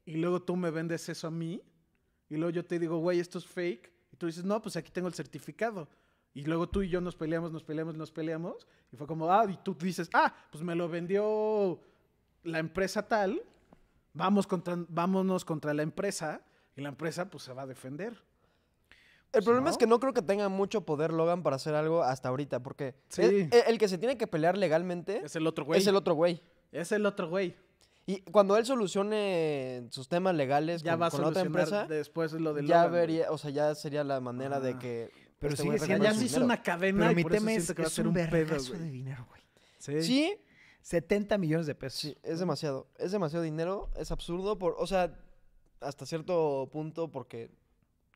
Y 0.04 0.16
luego 0.16 0.42
tú 0.42 0.56
me 0.56 0.72
vendes 0.72 1.08
eso 1.08 1.28
a 1.28 1.30
mí. 1.30 1.62
Y 2.28 2.34
luego 2.34 2.50
yo 2.50 2.64
te 2.64 2.80
digo, 2.80 2.98
güey, 2.98 3.20
esto 3.20 3.38
es 3.38 3.46
fake. 3.46 3.88
Y 4.12 4.16
tú 4.16 4.26
dices, 4.26 4.42
no, 4.42 4.60
pues 4.60 4.74
aquí 4.74 4.90
tengo 4.90 5.06
el 5.06 5.14
certificado. 5.14 5.88
Y 6.34 6.42
luego 6.42 6.68
tú 6.68 6.82
y 6.82 6.88
yo 6.88 7.00
nos 7.00 7.14
peleamos, 7.14 7.52
nos 7.52 7.62
peleamos, 7.62 7.94
nos 7.94 8.10
peleamos. 8.10 8.66
Y 8.90 8.96
fue 8.96 9.06
como, 9.06 9.30
ah, 9.30 9.46
y 9.48 9.58
tú 9.58 9.76
dices, 9.78 10.10
ah, 10.12 10.34
pues 10.50 10.64
me 10.64 10.74
lo 10.74 10.88
vendió 10.88 11.80
la 12.42 12.58
empresa 12.58 13.06
tal. 13.06 13.40
Vamos 14.12 14.44
contra, 14.44 14.76
vámonos 14.88 15.44
contra 15.44 15.72
la 15.72 15.84
empresa. 15.84 16.42
Y 16.74 16.80
la 16.80 16.88
empresa, 16.88 17.30
pues 17.30 17.44
se 17.44 17.52
va 17.52 17.62
a 17.62 17.66
defender. 17.68 18.20
El 19.32 19.42
problema 19.44 19.66
¿no? 19.66 19.70
es 19.70 19.78
que 19.78 19.86
no 19.86 20.00
creo 20.00 20.12
que 20.12 20.22
tenga 20.22 20.48
mucho 20.48 20.80
poder 20.84 21.12
Logan 21.12 21.42
para 21.42 21.56
hacer 21.56 21.74
algo 21.74 22.02
hasta 22.02 22.28
ahorita, 22.28 22.62
porque 22.62 22.94
Sí. 23.08 23.22
el, 23.22 23.34
el- 23.34 23.52
el 23.68 23.78
que 23.78 23.88
se 23.88 23.96
tiene 23.98 24.16
que 24.18 24.26
pelear 24.26 24.56
legalmente 24.58 25.22
Es 25.24 25.36
el 25.36 25.46
otro 25.46 25.64
güey. 25.64 25.78
es 25.80 25.86
el 25.86 25.94
otro 25.96 26.14
güey. 26.14 26.40
Es 26.72 26.90
el 26.92 27.06
otro 27.06 27.28
güey. 27.28 27.54
Y 28.06 28.22
cuando 28.22 28.56
él 28.56 28.64
solucione 28.66 29.86
sus 29.90 30.08
temas 30.08 30.34
legales 30.34 30.82
Ya 30.82 30.92
con, 30.92 31.02
va 31.02 31.06
a 31.06 31.10
con 31.10 31.20
la 31.20 31.28
otra 31.28 31.42
empresa, 31.42 31.86
después 31.86 32.32
lo 32.32 32.54
de 32.54 32.66
ya 32.66 32.76
Logan, 32.78 32.90
güey. 32.90 33.00
vería, 33.00 33.30
o 33.30 33.38
sea, 33.38 33.50
ya 33.50 33.74
sería 33.74 34.02
la 34.04 34.20
manera 34.20 34.58
de 34.60 34.70
Ajá. 34.70 34.78
que. 34.78 35.10
Pero 35.38 35.54
este 35.54 35.62
sigue 35.64 35.78
siendo 35.78 36.04
Ya 36.04 36.12
se 36.14 36.24
hizo 36.24 36.44
una 36.44 36.62
cadena 36.62 36.98
Pero 37.00 37.12
y 37.12 37.14
mi 37.14 37.22
por 37.22 37.32
eso 37.34 37.40
tema 37.46 37.52
es, 37.56 37.66
que 37.72 37.82
va 37.82 37.84
a 37.84 37.88
es 37.88 37.94
ser 37.94 38.06
un 38.06 38.18
un 38.18 38.28
pedo, 38.28 38.58
de 38.78 38.90
dinero, 38.90 39.26
güey. 39.28 39.40
Sí. 39.78 40.02
Sí, 40.02 40.36
70 40.82 41.38
millones 41.38 41.66
de 41.66 41.74
pesos. 41.74 42.00
sí, 42.00 42.16
es 42.22 42.40
demasiado. 42.40 42.88
Es 42.98 43.12
demasiado 43.12 43.42
dinero, 43.44 43.88
es 43.96 44.10
absurdo. 44.10 44.58
Por, 44.58 44.74
o 44.78 44.86
sea, 44.86 45.14
hasta 45.80 46.04
cierto 46.04 46.68
punto, 46.72 47.10
porque 47.10 47.50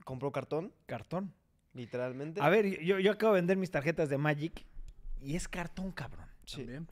compró 0.04 0.30
cartón, 0.32 0.73
Cartón. 0.87 1.32
literalmente. 1.73 2.40
A 2.40 2.49
ver, 2.49 2.80
yo, 2.82 2.99
yo 2.99 3.12
acabo 3.12 3.34
de 3.34 3.40
vender 3.40 3.56
mis 3.56 3.70
tarjetas 3.70 4.08
de 4.08 4.18
Magic 4.18 4.64
y 5.20 5.34
es 5.37 5.49
cartón, 5.49 5.90
cabrón. 5.92 6.26
Sí. 6.46 6.58
También. 6.58 6.88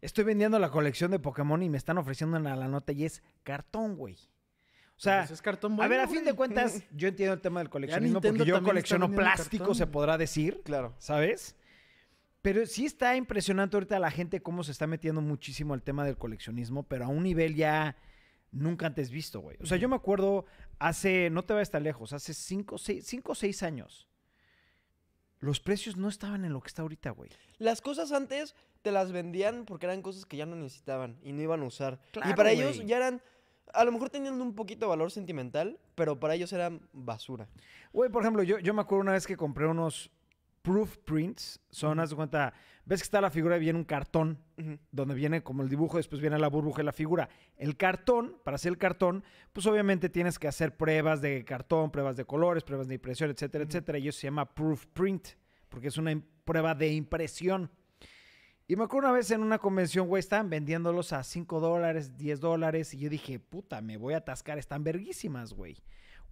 Estoy 0.00 0.24
vendiendo 0.24 0.58
la 0.58 0.70
colección 0.70 1.10
de 1.10 1.18
Pokémon 1.18 1.62
y 1.62 1.70
me 1.70 1.78
están 1.78 1.96
ofreciendo 1.98 2.36
una 2.36 2.56
la 2.56 2.68
nota 2.68 2.92
y 2.92 3.04
es 3.04 3.22
cartón, 3.42 3.96
güey. 3.96 4.16
O 4.96 5.00
sea, 5.00 5.20
Pues 5.20 5.32
es 5.32 5.42
cartón 5.42 5.72
a 5.72 5.76
bueno, 5.76 5.90
ver, 5.90 6.00
a 6.00 6.08
fin 6.08 6.24
de 6.24 6.34
cuentas, 6.34 6.82
yo 6.92 7.08
entiendo 7.08 7.34
el 7.34 7.40
tema 7.40 7.60
del 7.60 7.68
coleccionismo 7.70 8.20
porque 8.20 8.44
yo 8.44 8.62
colecciono 8.62 9.10
plástico, 9.10 9.64
cartón. 9.64 9.74
se 9.76 9.86
podrá 9.86 10.18
decir, 10.18 10.60
Claro. 10.64 10.94
¿sabes? 10.98 11.56
Pero 12.42 12.66
sí 12.66 12.84
está 12.84 13.16
impresionante 13.16 13.76
ahorita 13.76 13.98
la 13.98 14.10
gente 14.10 14.42
cómo 14.42 14.62
se 14.62 14.72
está 14.72 14.86
metiendo 14.86 15.22
muchísimo 15.22 15.72
al 15.72 15.82
tema 15.82 16.04
del 16.04 16.18
coleccionismo, 16.18 16.82
pero 16.82 17.06
a 17.06 17.08
un 17.08 17.22
nivel 17.22 17.54
ya 17.54 17.96
nunca 18.54 18.86
antes 18.86 19.10
visto, 19.10 19.40
güey. 19.40 19.56
O 19.60 19.66
sea, 19.66 19.76
yo 19.76 19.88
me 19.88 19.96
acuerdo 19.96 20.46
hace, 20.78 21.30
no 21.30 21.44
te 21.44 21.52
vayas 21.52 21.70
tan 21.70 21.82
lejos, 21.82 22.12
hace 22.12 22.32
5 22.32 22.76
o 22.76 23.34
6 23.34 23.62
años, 23.62 24.08
los 25.40 25.60
precios 25.60 25.96
no 25.96 26.08
estaban 26.08 26.44
en 26.44 26.52
lo 26.52 26.60
que 26.60 26.68
está 26.68 26.82
ahorita, 26.82 27.10
güey. 27.10 27.30
Las 27.58 27.80
cosas 27.80 28.12
antes 28.12 28.54
te 28.82 28.92
las 28.92 29.12
vendían 29.12 29.64
porque 29.66 29.86
eran 29.86 30.02
cosas 30.02 30.24
que 30.24 30.36
ya 30.36 30.46
no 30.46 30.56
necesitaban 30.56 31.18
y 31.22 31.32
no 31.32 31.42
iban 31.42 31.62
a 31.62 31.64
usar. 31.64 32.00
y 32.24 32.32
para 32.34 32.52
ellos 32.52 32.84
ya 32.86 32.96
eran, 32.96 33.20
a 33.72 33.84
lo 33.84 33.92
mejor 33.92 34.10
tenían 34.10 34.40
un 34.40 34.54
poquito 34.54 34.86
de 34.86 34.90
valor 34.90 35.10
sentimental, 35.10 35.78
pero 35.94 36.18
para 36.18 36.34
ellos 36.34 36.52
eran 36.52 36.88
basura. 36.92 37.48
Güey, 37.92 38.10
por 38.10 38.22
ejemplo, 38.22 38.42
yo, 38.42 38.58
yo 38.58 38.72
me 38.72 38.80
acuerdo 38.80 39.02
una 39.02 39.12
vez 39.12 39.26
que 39.26 39.36
compré 39.36 39.66
unos 39.66 40.10
proof 40.64 40.96
prints. 41.04 41.60
Son, 41.70 42.00
haz 42.00 42.10
de 42.10 42.16
cuenta, 42.16 42.54
ves 42.86 43.00
que 43.00 43.04
está 43.04 43.20
la 43.20 43.30
figura 43.30 43.58
y 43.58 43.60
viene 43.60 43.78
un 43.78 43.84
cartón 43.84 44.38
donde 44.90 45.14
viene 45.14 45.42
como 45.42 45.62
el 45.62 45.68
dibujo, 45.68 45.98
después 45.98 46.22
viene 46.22 46.38
la 46.38 46.48
burbuja 46.48 46.80
y 46.80 46.86
la 46.86 46.92
figura. 46.92 47.28
El 47.56 47.76
cartón, 47.76 48.38
para 48.42 48.54
hacer 48.54 48.70
el 48.70 48.78
cartón, 48.78 49.22
pues 49.52 49.66
obviamente 49.66 50.08
tienes 50.08 50.38
que 50.38 50.48
hacer 50.48 50.74
pruebas 50.74 51.20
de 51.20 51.44
cartón, 51.44 51.90
pruebas 51.90 52.16
de 52.16 52.24
colores, 52.24 52.64
pruebas 52.64 52.88
de 52.88 52.94
impresión, 52.94 53.30
etcétera, 53.30 53.64
etcétera. 53.64 53.98
Y 53.98 54.08
eso 54.08 54.20
se 54.20 54.26
llama 54.26 54.54
proof 54.54 54.86
print, 54.86 55.28
porque 55.68 55.88
es 55.88 55.98
una 55.98 56.18
prueba 56.46 56.74
de 56.74 56.92
impresión. 56.94 57.70
Y 58.66 58.76
me 58.76 58.84
acuerdo 58.84 59.08
una 59.08 59.18
vez 59.18 59.30
en 59.30 59.42
una 59.42 59.58
convención, 59.58 60.08
güey, 60.08 60.20
estaban 60.20 60.48
vendiéndolos 60.48 61.12
a 61.12 61.22
5 61.22 61.60
dólares, 61.60 62.16
10 62.16 62.40
dólares. 62.40 62.94
Y 62.94 62.98
yo 63.00 63.10
dije, 63.10 63.38
puta, 63.38 63.82
me 63.82 63.98
voy 63.98 64.14
a 64.14 64.18
atascar, 64.18 64.56
están 64.56 64.82
verguísimas, 64.82 65.52
güey. 65.52 65.76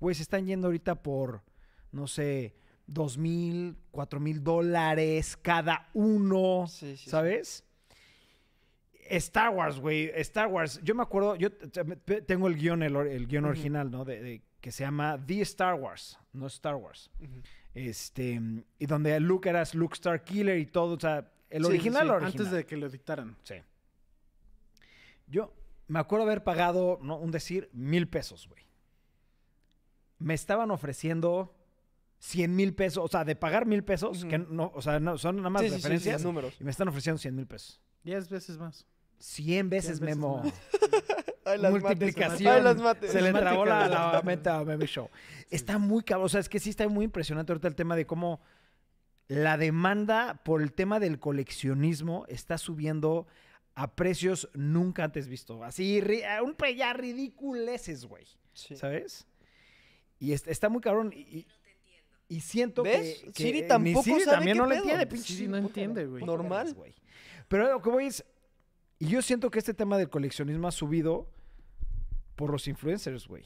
Güey, 0.01 0.15
se 0.15 0.23
están 0.23 0.47
yendo 0.47 0.69
ahorita 0.69 1.03
por, 1.03 1.43
no 1.91 2.07
sé, 2.07 2.57
2 2.87 3.19
mil, 3.19 3.77
4 3.91 4.21
mil 4.21 4.43
dólares 4.43 5.37
cada 5.41 5.89
uno, 5.95 6.67
Sí, 6.69 6.97
sí, 6.97 7.05
sí. 7.05 7.11
¿sabes? 7.11 7.65
Star 9.09 9.51
Wars, 9.51 9.79
güey, 9.79 10.11
Star 10.17 10.49
Wars. 10.49 10.81
Yo 10.83 10.95
me 10.95 11.03
acuerdo, 11.03 11.37
yo 11.37 11.51
tengo 11.53 12.49
el 12.49 12.57
guion, 12.57 12.83
el, 12.83 12.97
el 12.97 13.27
guion 13.27 13.45
original, 13.45 13.91
¿no? 13.91 14.05
De, 14.05 14.23
de- 14.23 14.43
que 14.61 14.71
se 14.71 14.85
llama 14.85 15.21
The 15.27 15.41
Star 15.43 15.75
Wars, 15.75 16.19
no 16.33 16.47
Star 16.47 16.77
Wars. 16.77 17.11
Este, 17.75 18.41
y 18.79 18.87
donde 18.87 19.19
Luke 19.19 19.49
era 19.49 19.65
Luke 19.73 19.95
Star 19.95 20.23
Killer 20.23 20.57
y 20.59 20.67
todo, 20.67 20.95
o 20.95 21.01
sea, 21.01 21.29
el 21.51 21.65
Sí, 21.65 21.69
original, 21.69 22.05
sí, 22.07 22.11
original. 22.11 22.33
Antes 22.33 22.51
de 22.53 22.65
que 22.65 22.77
lo 22.77 22.87
editaran. 22.87 23.37
Sí. 23.43 23.57
Yo 25.27 25.53
me 25.89 25.99
acuerdo 25.99 26.25
haber 26.27 26.45
pagado, 26.45 26.99
no, 27.03 27.17
un 27.19 27.33
decir, 27.33 27.69
mil 27.73 28.07
pesos, 28.09 28.47
güey. 28.49 28.63
Me 30.19 30.35
estaban 30.35 30.71
ofreciendo 30.71 31.55
100 32.25 32.55
mil 32.55 32.73
pesos, 32.73 33.05
o 33.05 33.09
sea, 33.09 33.25
de 33.25 33.35
pagar 33.35 33.67
mil 33.67 33.83
pesos, 33.83 34.25
que 34.25 34.39
no, 34.39 34.71
o 34.77 34.81
sea, 34.81 35.01
no, 35.01 35.19
son 35.19 35.39
nada 35.39 35.51
más 35.51 35.63
Sí, 35.63 35.69
sí, 35.71 35.75
sí, 35.75 35.81
sí, 35.81 35.83
referencias, 35.89 36.23
números. 36.23 36.55
y 36.61 36.63
me 36.65 36.71
están 36.71 36.87
ofreciendo 36.87 37.19
100 37.19 37.35
mil 37.35 37.47
pesos. 37.49 37.81
Diez 38.05 38.29
veces 38.31 38.59
más. 38.59 38.87
100 39.19 39.69
veces, 39.71 39.99
veces 39.99 40.17
Memo. 40.17 40.41
más. 40.45 40.55
Ay, 41.45 41.59
las 41.59 41.73
mates, 41.73 41.83
Multiplicación. 41.83 42.55
Ay, 42.55 42.63
las 42.63 42.77
mates. 42.77 43.11
Se 43.11 43.21
le 43.21 43.33
trabó 43.33 43.65
la, 43.65 43.89
la 43.89 44.23
mente 44.25 44.49
a 44.51 44.63
Meme 44.65 44.87
Show. 44.87 45.11
Está 45.51 45.79
muy 45.79 46.05
cabrón. 46.05 46.27
O 46.27 46.29
sea, 46.29 46.39
es 46.39 46.49
que 46.49 46.61
sí 46.61 46.71
está 46.71 46.87
muy 46.89 47.05
impresionante 47.05 47.51
ahorita 47.51 47.67
el 47.67 47.75
tema 47.75 47.97
de 47.97 48.07
cómo 48.07 48.41
la 49.27 49.57
demanda 49.57 50.41
por 50.45 50.63
el 50.63 50.73
tema 50.73 51.01
del 51.01 51.19
coleccionismo 51.19 52.25
está 52.29 52.57
subiendo 52.59 53.27
a 53.75 53.97
precios 53.97 54.49
nunca 54.55 55.03
antes 55.03 55.27
visto. 55.27 55.65
Así, 55.65 56.01
un 56.45 56.55
ya 56.77 56.93
ridiculeces, 56.93 58.05
güey. 58.05 58.27
Sí. 58.53 58.77
¿Sabes? 58.77 59.27
Y 60.21 60.33
es- 60.35 60.47
está 60.47 60.69
muy 60.69 60.81
cabrón. 60.81 61.13
Y, 61.13 61.21
y- 61.21 61.47
y 62.37 62.41
siento 62.41 62.83
¿Ves? 62.83 63.21
que, 63.21 63.33
que 63.33 63.43
Siri 63.43 63.63
ni 63.63 63.69
tampoco 63.69 64.03
Siri 64.05 64.21
sabe 64.21 64.37
también 64.37 64.57
qué 64.57 64.59
no 64.63 64.67
le 64.67 64.75
pedo. 64.77 64.83
entiende, 64.85 65.07
pinche 65.07 65.33
Siri 65.35 65.49
no 65.49 65.57
entiende, 65.57 66.07
güey. 66.07 66.25
Normal. 66.25 66.77
Pero 67.49 67.71
lo 67.73 67.83
que 67.83 67.91
voy 67.91 68.07
es... 68.07 68.25
Y 68.99 69.09
yo 69.09 69.21
siento 69.23 69.51
que 69.51 69.59
este 69.59 69.75
tema 69.75 69.99
del 69.99 70.09
coleccionismo 70.11 70.69
ha 70.69 70.73
subido 70.73 71.29
por 72.37 72.51
los 72.51 72.67
influencers, 72.69 73.27
güey. 73.27 73.43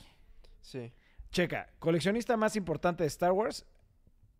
Sí. 0.60 0.92
Checa, 1.30 1.68
coleccionista 1.78 2.36
más 2.36 2.56
importante 2.56 3.02
de 3.04 3.08
Star 3.08 3.32
Wars, 3.32 3.64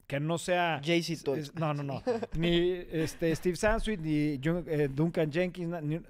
que 0.06 0.20
no 0.20 0.38
sea... 0.38 0.80
Jay-Z 0.84 1.24
Toys. 1.24 1.54
no, 1.54 1.74
no, 1.74 1.82
no. 1.82 2.02
ni 2.34 2.70
este, 2.90 3.34
Steve 3.34 3.56
Sansweet, 3.56 3.98
ni 4.00 4.38
Jun- 4.38 4.64
eh, 4.68 4.88
Duncan 4.88 5.32
Jenkins, 5.32 5.82
ni- 5.82 6.00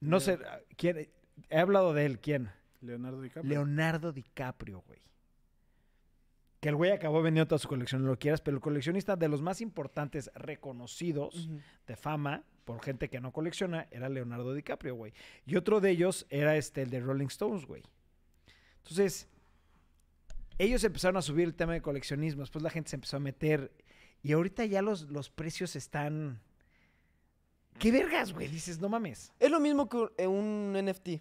no 0.00 0.20
sé, 0.20 0.38
¿quién? 0.76 1.08
He 1.50 1.58
hablado 1.58 1.92
de 1.92 2.06
él, 2.06 2.18
¿quién? 2.20 2.50
Leonardo 2.80 3.20
DiCaprio. 3.20 3.48
Leonardo 3.50 4.12
DiCaprio, 4.12 4.82
güey. 4.86 5.00
Que 6.64 6.70
el 6.70 6.76
güey 6.76 6.92
acabó 6.92 7.20
vendiendo 7.20 7.46
toda 7.46 7.58
su 7.58 7.68
colección, 7.68 8.06
lo 8.06 8.18
quieras, 8.18 8.40
pero 8.40 8.56
el 8.56 8.62
coleccionista 8.62 9.16
de 9.16 9.28
los 9.28 9.42
más 9.42 9.60
importantes 9.60 10.30
reconocidos 10.34 11.50
de 11.86 11.94
fama 11.94 12.42
por 12.64 12.80
gente 12.82 13.10
que 13.10 13.20
no 13.20 13.32
colecciona 13.32 13.86
era 13.90 14.08
Leonardo 14.08 14.54
DiCaprio, 14.54 14.94
güey. 14.94 15.12
Y 15.44 15.56
otro 15.56 15.82
de 15.82 15.90
ellos 15.90 16.24
era 16.30 16.56
este, 16.56 16.80
el 16.80 16.88
de 16.88 17.00
Rolling 17.00 17.26
Stones, 17.26 17.66
güey. 17.66 17.82
Entonces, 18.78 19.28
ellos 20.56 20.82
empezaron 20.84 21.18
a 21.18 21.20
subir 21.20 21.44
el 21.44 21.54
tema 21.54 21.74
de 21.74 21.82
coleccionismo, 21.82 22.40
después 22.40 22.62
la 22.62 22.70
gente 22.70 22.88
se 22.88 22.96
empezó 22.96 23.18
a 23.18 23.20
meter 23.20 23.70
y 24.22 24.32
ahorita 24.32 24.64
ya 24.64 24.80
los, 24.80 25.02
los 25.10 25.28
precios 25.28 25.76
están... 25.76 26.40
¿Qué 27.78 27.92
vergas, 27.92 28.32
güey? 28.32 28.48
Dices, 28.48 28.80
no 28.80 28.88
mames. 28.88 29.34
Es 29.38 29.50
lo 29.50 29.60
mismo 29.60 29.86
que 29.90 29.98
un- 29.98 30.10
eh, 30.16 30.26
un 30.26 30.72
NFT. 30.82 31.20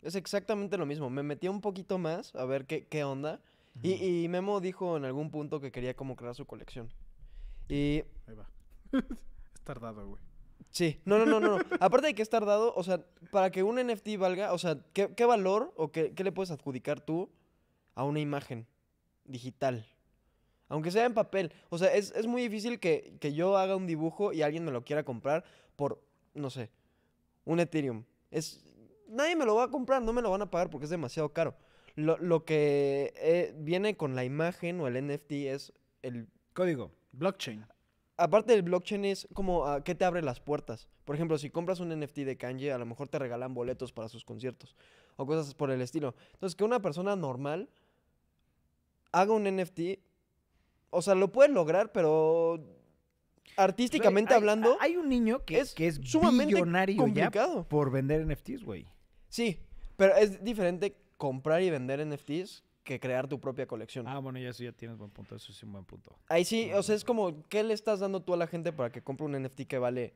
Es 0.00 0.14
exactamente 0.14 0.78
lo 0.78 0.86
mismo. 0.86 1.10
Me 1.10 1.22
metí 1.22 1.46
un 1.46 1.60
poquito 1.60 1.98
más 1.98 2.34
a 2.34 2.46
ver 2.46 2.64
qué, 2.64 2.86
qué 2.86 3.04
onda. 3.04 3.42
Y, 3.82 4.24
y 4.24 4.28
Memo 4.28 4.60
dijo 4.60 4.96
en 4.96 5.04
algún 5.04 5.30
punto 5.30 5.60
que 5.60 5.70
quería 5.70 5.94
como 5.94 6.16
crear 6.16 6.34
su 6.34 6.46
colección. 6.46 6.92
Y 7.68 8.02
Ahí 8.26 8.34
va. 8.34 8.48
es 9.54 9.60
tardado, 9.62 10.08
güey. 10.08 10.22
Sí, 10.70 11.00
no, 11.04 11.18
no, 11.18 11.26
no, 11.26 11.40
no. 11.40 11.58
no. 11.58 11.64
Aparte 11.80 12.08
de 12.08 12.14
que 12.14 12.22
es 12.22 12.30
tardado, 12.30 12.74
o 12.74 12.82
sea, 12.82 13.04
para 13.30 13.50
que 13.50 13.62
un 13.62 13.76
NFT 13.76 14.16
valga, 14.18 14.52
o 14.52 14.58
sea, 14.58 14.78
¿qué, 14.92 15.14
qué 15.14 15.24
valor 15.24 15.72
o 15.76 15.90
qué, 15.92 16.14
qué 16.14 16.24
le 16.24 16.32
puedes 16.32 16.50
adjudicar 16.50 17.00
tú 17.00 17.30
a 17.94 18.04
una 18.04 18.20
imagen 18.20 18.66
digital? 19.24 19.86
Aunque 20.68 20.90
sea 20.90 21.06
en 21.06 21.14
papel. 21.14 21.52
O 21.70 21.78
sea, 21.78 21.94
es, 21.94 22.12
es 22.12 22.26
muy 22.26 22.42
difícil 22.42 22.78
que, 22.78 23.16
que 23.20 23.32
yo 23.32 23.56
haga 23.56 23.76
un 23.76 23.86
dibujo 23.86 24.32
y 24.32 24.42
alguien 24.42 24.64
me 24.64 24.70
lo 24.70 24.84
quiera 24.84 25.02
comprar 25.02 25.44
por, 25.76 26.02
no 26.34 26.50
sé, 26.50 26.70
un 27.44 27.60
Ethereum. 27.60 28.04
Es, 28.30 28.64
nadie 29.08 29.34
me 29.34 29.46
lo 29.46 29.54
va 29.54 29.64
a 29.64 29.70
comprar, 29.70 30.02
no 30.02 30.12
me 30.12 30.20
lo 30.22 30.30
van 30.30 30.42
a 30.42 30.50
pagar 30.50 30.68
porque 30.68 30.84
es 30.84 30.90
demasiado 30.90 31.32
caro. 31.32 31.54
Lo, 31.98 32.16
lo 32.18 32.44
que 32.44 33.12
eh, 33.16 33.52
viene 33.58 33.96
con 33.96 34.14
la 34.14 34.24
imagen 34.24 34.80
o 34.80 34.86
el 34.86 35.04
NFT 35.04 35.32
es 35.32 35.72
el 36.02 36.28
Código. 36.52 36.92
Blockchain. 37.10 37.66
aparte 38.16 38.52
del 38.52 38.62
blockchain 38.62 39.04
es 39.04 39.26
como 39.34 39.66
a 39.66 39.82
qué 39.82 39.96
te 39.96 40.04
abre 40.04 40.22
las 40.22 40.38
puertas. 40.38 40.86
Por 41.04 41.16
ejemplo, 41.16 41.36
si 41.38 41.50
compras 41.50 41.80
un 41.80 41.88
NFT 41.88 42.18
de 42.18 42.36
Kanye, 42.36 42.70
a 42.72 42.78
lo 42.78 42.86
mejor 42.86 43.08
te 43.08 43.18
regalan 43.18 43.52
boletos 43.52 43.92
para 43.92 44.08
sus 44.08 44.24
conciertos 44.24 44.76
o 45.16 45.26
cosas 45.26 45.54
por 45.54 45.72
el 45.72 45.80
estilo. 45.80 46.14
Entonces, 46.34 46.54
que 46.54 46.62
una 46.62 46.80
persona 46.80 47.16
normal 47.16 47.68
haga 49.10 49.32
un 49.32 49.44
NFT, 49.44 49.98
o 50.90 51.02
sea, 51.02 51.16
lo 51.16 51.32
puede 51.32 51.48
lograr, 51.48 51.90
pero 51.90 52.60
artísticamente 53.56 54.34
Hay- 54.34 54.38
hablando, 54.38 54.76
Hay 54.80 54.96
un 54.96 55.08
niño 55.08 55.44
que 55.44 55.58
es 55.58 55.74
que 55.74 55.88
es 55.88 56.00
sumamente 56.04 56.54
ya 56.54 56.96
complicado. 56.96 57.66
por 57.68 57.90
vender 57.90 58.24
NFTs, 58.24 58.62
güey. 58.62 58.86
sí, 59.28 59.58
pero 59.96 60.14
es 60.14 60.44
diferente 60.44 60.96
comprar 61.18 61.62
y 61.62 61.68
vender 61.68 62.04
NFTs 62.06 62.64
que 62.84 62.98
crear 62.98 63.28
tu 63.28 63.38
propia 63.38 63.66
colección. 63.66 64.08
Ah, 64.08 64.18
bueno, 64.18 64.38
ya 64.38 64.48
eso 64.48 64.64
ya 64.64 64.72
tienes 64.72 64.96
buen 64.96 65.10
punto. 65.10 65.36
Eso 65.36 65.48
sí 65.48 65.52
es 65.52 65.62
un 65.62 65.72
buen 65.72 65.84
punto. 65.84 66.16
Ahí 66.28 66.44
sí, 66.44 66.70
o 66.72 66.82
sea, 66.82 66.94
es 66.94 67.04
como, 67.04 67.46
¿qué 67.48 67.62
le 67.62 67.74
estás 67.74 68.00
dando 68.00 68.22
tú 68.22 68.32
a 68.32 68.38
la 68.38 68.46
gente 68.46 68.72
para 68.72 68.90
que 68.90 69.02
compre 69.02 69.26
un 69.26 69.32
NFT 69.42 69.62
que 69.62 69.76
vale 69.76 70.14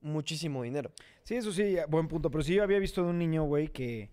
muchísimo 0.00 0.62
dinero? 0.62 0.92
Sí, 1.24 1.34
eso 1.34 1.50
sí, 1.50 1.76
buen 1.88 2.06
punto. 2.06 2.30
Pero 2.30 2.44
sí, 2.44 2.54
yo 2.54 2.62
había 2.62 2.78
visto 2.78 3.02
de 3.02 3.10
un 3.10 3.18
niño, 3.18 3.42
güey, 3.42 3.68
que 3.68 4.10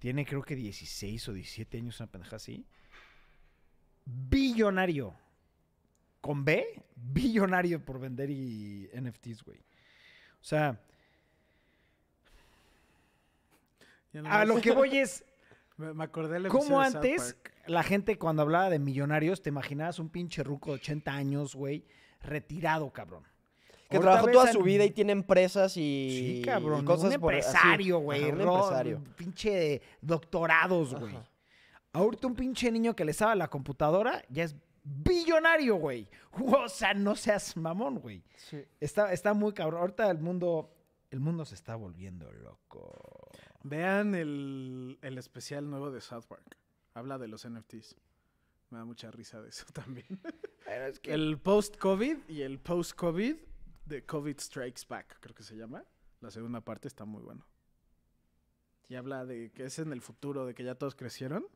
tiene 0.00 0.26
creo 0.26 0.42
que 0.42 0.56
16 0.56 1.28
o 1.28 1.32
17 1.32 1.78
años, 1.78 2.00
una 2.00 2.10
pendeja 2.10 2.36
así. 2.36 2.66
Billonario. 4.04 5.14
Con 6.20 6.44
B, 6.44 6.82
billonario 6.96 7.84
por 7.84 8.00
vender 8.00 8.30
y 8.30 8.90
NFTs, 8.92 9.44
güey. 9.44 9.60
O 10.40 10.44
sea, 10.44 10.80
A 14.24 14.44
lo 14.44 14.60
que 14.60 14.72
voy 14.72 14.98
es, 14.98 15.24
Me, 15.76 15.92
me 15.92 16.04
acordé 16.04 16.34
del 16.34 16.48
¿cómo 16.48 16.82
episodio 16.82 16.84
de 16.84 16.90
South 16.90 16.96
antes 16.96 17.34
Park. 17.34 17.54
la 17.66 17.82
gente 17.82 18.18
cuando 18.18 18.42
hablaba 18.42 18.70
de 18.70 18.78
millonarios 18.78 19.42
te 19.42 19.50
imaginabas 19.50 19.98
un 19.98 20.08
pinche 20.08 20.42
ruco 20.42 20.70
de 20.70 20.76
80 20.76 21.12
años, 21.12 21.54
güey, 21.54 21.84
retirado, 22.22 22.90
cabrón? 22.90 23.24
Que 23.88 23.98
Ahorita 23.98 24.12
trabajó 24.12 24.32
toda 24.32 24.52
su 24.52 24.62
vida 24.62 24.84
y 24.84 24.90
tiene 24.90 25.12
empresas 25.12 25.76
y, 25.76 26.08
Sí, 26.10 26.38
y 26.38 26.42
cabrón. 26.42 26.84
cosas 26.84 27.06
un 27.06 27.12
empresario, 27.12 27.98
güey. 28.00 28.24
Un 28.24 28.40
empresario. 28.40 29.04
Pinche 29.16 29.80
doctorados, 30.00 30.94
güey. 30.94 31.16
Ahorita 31.92 32.26
un 32.26 32.34
pinche 32.34 32.70
niño 32.72 32.96
que 32.96 33.04
le 33.04 33.12
sabe 33.12 33.32
a 33.32 33.36
la 33.36 33.48
computadora 33.48 34.24
ya 34.28 34.42
es 34.44 34.56
billonario, 34.82 35.76
güey. 35.76 36.08
O 36.64 36.68
sea, 36.68 36.94
no 36.94 37.14
seas 37.14 37.56
mamón, 37.56 38.00
güey. 38.00 38.24
Sí. 38.36 38.64
Está, 38.80 39.12
está 39.12 39.34
muy 39.34 39.52
cabrón. 39.52 39.82
Ahorita 39.82 40.10
el 40.10 40.18
mundo, 40.18 40.70
el 41.10 41.20
mundo 41.20 41.44
se 41.44 41.54
está 41.54 41.76
volviendo 41.76 42.30
loco. 42.32 43.30
Vean 43.68 44.14
el, 44.14 44.98
el 45.02 45.18
especial 45.18 45.68
nuevo 45.68 45.90
de 45.90 46.00
South 46.00 46.24
Park. 46.28 46.56
Habla 46.94 47.18
de 47.18 47.28
los 47.28 47.48
NFTs. 47.48 47.96
Me 48.70 48.78
da 48.78 48.84
mucha 48.84 49.10
risa 49.10 49.40
de 49.42 49.48
eso 49.48 49.64
también. 49.72 50.06
Pero 50.64 50.86
es 50.86 51.00
que- 51.00 51.12
El 51.12 51.38
post-COVID 51.38 52.18
y 52.28 52.42
el 52.42 52.58
post-COVID 52.58 53.36
de 53.86 54.04
COVID 54.04 54.38
Strikes 54.38 54.82
Back, 54.88 55.18
creo 55.20 55.34
que 55.34 55.42
se 55.42 55.56
llama. 55.56 55.84
La 56.20 56.30
segunda 56.30 56.60
parte 56.60 56.88
está 56.88 57.04
muy 57.04 57.22
bueno. 57.22 57.44
Y 58.88 58.94
habla 58.94 59.24
de 59.26 59.50
que 59.52 59.64
es 59.64 59.78
en 59.80 59.92
el 59.92 60.00
futuro, 60.00 60.46
de 60.46 60.54
que 60.54 60.62
ya 60.64 60.76
todos 60.76 60.94
crecieron 60.94 61.46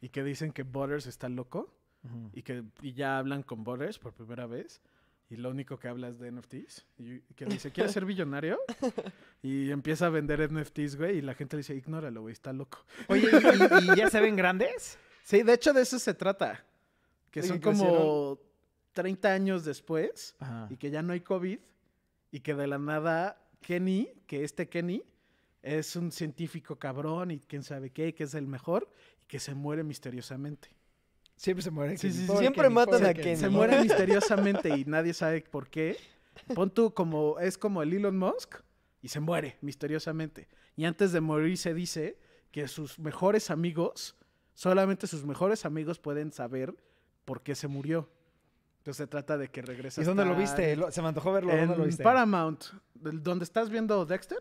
y 0.00 0.10
que 0.10 0.22
dicen 0.22 0.52
que 0.52 0.62
Butters 0.62 1.06
está 1.06 1.28
loco 1.30 1.72
y 2.34 2.42
que 2.42 2.62
y 2.82 2.92
ya 2.92 3.18
hablan 3.18 3.42
con 3.42 3.64
Butters 3.64 3.98
por 3.98 4.12
primera 4.12 4.46
vez 4.46 4.80
y 5.28 5.36
lo 5.36 5.50
único 5.50 5.78
que 5.78 5.88
habla 5.88 6.08
es 6.08 6.18
de 6.18 6.30
NFTs 6.30 6.86
y 6.98 7.20
que 7.34 7.46
dice, 7.46 7.70
¿quieres 7.72 7.92
ser 7.92 8.04
billonario? 8.04 8.58
Y 9.42 9.70
empieza 9.70 10.06
a 10.06 10.10
vender 10.10 10.50
NFTs, 10.52 10.96
güey, 10.96 11.18
y 11.18 11.22
la 11.22 11.34
gente 11.34 11.56
le 11.56 11.60
dice, 11.60 11.74
ignóralo, 11.74 12.22
güey, 12.22 12.32
está 12.32 12.52
loco. 12.52 12.84
Oye, 13.08 13.28
¿y, 13.30 13.88
y- 13.88 13.92
y 13.92 13.96
ya 13.96 14.08
se 14.10 14.20
ven 14.20 14.36
grandes? 14.36 14.98
Sí, 15.24 15.42
de 15.42 15.54
hecho 15.54 15.72
de 15.72 15.82
eso 15.82 15.98
se 15.98 16.14
trata. 16.14 16.64
Que 17.30 17.42
¿De 17.42 17.48
son 17.48 17.58
como 17.60 17.78
crecieron? 17.78 18.38
30 18.92 19.32
años 19.32 19.64
después 19.64 20.36
Ajá. 20.38 20.68
y 20.70 20.76
que 20.76 20.90
ya 20.90 21.02
no 21.02 21.12
hay 21.12 21.20
COVID 21.20 21.58
y 22.30 22.40
que 22.40 22.54
de 22.54 22.66
la 22.66 22.78
nada 22.78 23.42
Kenny, 23.60 24.08
que 24.26 24.44
este 24.44 24.68
Kenny 24.68 25.02
es 25.62 25.96
un 25.96 26.12
científico 26.12 26.76
cabrón 26.78 27.30
y 27.32 27.40
quién 27.40 27.62
sabe 27.64 27.90
qué, 27.90 28.14
que 28.14 28.24
es 28.24 28.34
el 28.34 28.46
mejor 28.46 28.88
y 29.22 29.26
que 29.26 29.40
se 29.40 29.54
muere 29.54 29.82
misteriosamente. 29.82 30.68
Siempre 31.36 31.62
se 31.62 31.70
mueren. 31.70 31.98
Sí, 31.98 32.08
Kenny. 32.08 32.14
sí, 32.14 32.20
sí. 32.22 32.26
Pobre 32.26 32.40
Siempre 32.40 32.62
Kenny, 32.64 32.74
matan 32.74 33.06
a 33.06 33.14
Kenny. 33.14 33.36
Se 33.36 33.48
muere 33.48 33.80
misteriosamente 33.82 34.70
y 34.76 34.84
nadie 34.84 35.12
sabe 35.14 35.42
por 35.42 35.68
qué. 35.68 35.96
Pon 36.54 36.70
tú 36.70 36.92
como, 36.92 37.38
es 37.38 37.58
como 37.58 37.82
el 37.82 37.92
Elon 37.92 38.18
Musk 38.18 38.56
y 39.02 39.08
se 39.08 39.20
muere 39.20 39.56
misteriosamente. 39.60 40.48
Y 40.76 40.84
antes 40.84 41.12
de 41.12 41.20
morir 41.20 41.56
se 41.58 41.74
dice 41.74 42.18
que 42.50 42.68
sus 42.68 42.98
mejores 42.98 43.50
amigos, 43.50 44.16
solamente 44.54 45.06
sus 45.06 45.24
mejores 45.24 45.64
amigos 45.64 45.98
pueden 45.98 46.32
saber 46.32 46.74
por 47.24 47.42
qué 47.42 47.54
se 47.54 47.68
murió. 47.68 48.08
Entonces 48.78 48.98
se 48.98 49.06
trata 49.06 49.36
de 49.36 49.48
que 49.48 49.62
regresa. 49.62 50.00
¿Y 50.00 50.04
dónde 50.04 50.24
lo 50.24 50.36
viste? 50.36 50.76
Se 50.92 51.02
me 51.02 51.08
antojó 51.08 51.32
verlo. 51.32 51.50
¿Dónde 51.56 51.76
lo 51.76 51.82
En 51.82 51.88
viste? 51.88 52.04
Paramount. 52.04 52.64
¿Dónde 52.94 53.44
estás 53.44 53.68
viendo 53.68 54.06
Dexter? 54.06 54.38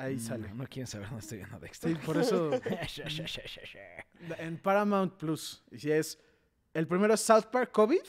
Ahí 0.00 0.16
Mm, 0.16 0.20
sale. 0.20 0.54
No 0.54 0.64
quieren 0.66 0.86
saber 0.86 1.08
dónde 1.08 1.20
estoy 1.22 1.38
viendo 1.38 1.58
Dexter. 1.58 1.90
Sí, 1.92 1.98
por 2.06 2.16
eso 2.16 2.50
en 4.38 4.58
Paramount 4.58 5.14
Plus. 5.16 5.62
Y 5.70 5.78
si 5.78 5.90
es 5.90 6.18
el 6.74 6.86
primero 6.86 7.14
es 7.14 7.20
South 7.20 7.46
Park 7.52 7.70
COVID, 7.72 8.00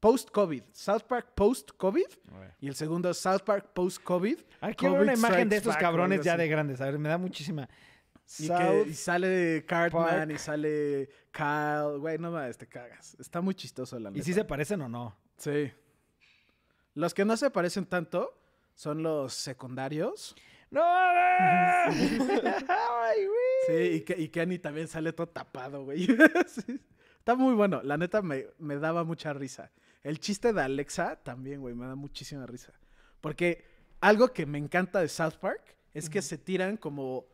post 0.00 0.30
COVID, 0.30 0.62
South 0.72 1.02
Park 1.08 1.28
post 1.34 1.70
COVID 1.76 2.06
A 2.34 2.38
ver. 2.38 2.54
y 2.60 2.68
el 2.68 2.74
segundo 2.74 3.08
es 3.10 3.18
South 3.18 3.42
Park 3.44 3.70
post 3.72 4.02
COVID. 4.02 4.38
A 4.60 4.66
ver, 4.68 4.76
quiero 4.76 4.94
ver 4.94 5.02
una 5.04 5.14
imagen 5.14 5.48
de 5.48 5.56
estos 5.56 5.74
Back 5.74 5.80
cabrones 5.82 6.22
ya 6.22 6.36
de 6.36 6.48
grandes. 6.48 6.80
A 6.80 6.86
ver, 6.86 6.98
me 6.98 7.08
da 7.08 7.18
muchísima. 7.18 7.68
Y, 8.38 8.48
que, 8.48 8.84
y 8.88 8.94
sale 8.94 9.64
Cartman 9.66 10.04
Park. 10.06 10.30
y 10.34 10.38
sale 10.38 11.08
Kyle. 11.32 11.98
Güey, 11.98 12.18
no 12.18 12.30
mames, 12.30 12.56
te 12.58 12.66
cagas. 12.66 13.16
Está 13.18 13.40
muy 13.40 13.54
chistoso 13.54 13.98
la 13.98 14.10
¿Y 14.10 14.12
neta. 14.14 14.24
si 14.24 14.32
se 14.34 14.44
parecen 14.44 14.80
o 14.82 14.88
no? 14.88 15.16
Sí. 15.36 15.70
Los 16.94 17.14
que 17.14 17.24
no 17.24 17.36
se 17.36 17.50
parecen 17.50 17.86
tanto 17.86 18.38
son 18.74 19.02
los 19.02 19.34
secundarios. 19.34 20.34
¡No 20.72 20.80
mames! 20.80 22.20
¡Ay, 22.68 23.26
güey! 23.26 23.66
Sí, 23.66 23.96
y, 23.96 24.00
que, 24.00 24.20
y 24.20 24.28
Kenny 24.30 24.58
también 24.58 24.88
sale 24.88 25.12
todo 25.12 25.28
tapado, 25.28 25.84
güey. 25.84 26.06
Sí. 26.46 26.80
Está 27.18 27.36
muy 27.36 27.54
bueno. 27.54 27.82
La 27.84 27.98
neta 27.98 28.22
me, 28.22 28.46
me 28.58 28.76
daba 28.78 29.04
mucha 29.04 29.34
risa. 29.34 29.70
El 30.02 30.18
chiste 30.18 30.52
de 30.52 30.62
Alexa 30.62 31.16
también, 31.22 31.60
güey, 31.60 31.74
me 31.74 31.86
da 31.86 31.94
muchísima 31.94 32.46
risa. 32.46 32.72
Porque 33.20 33.64
algo 34.00 34.28
que 34.32 34.46
me 34.46 34.58
encanta 34.58 35.00
de 35.00 35.08
South 35.08 35.34
Park 35.40 35.76
es 35.92 36.08
que 36.08 36.22
se 36.22 36.38
tiran 36.38 36.78
como 36.78 37.26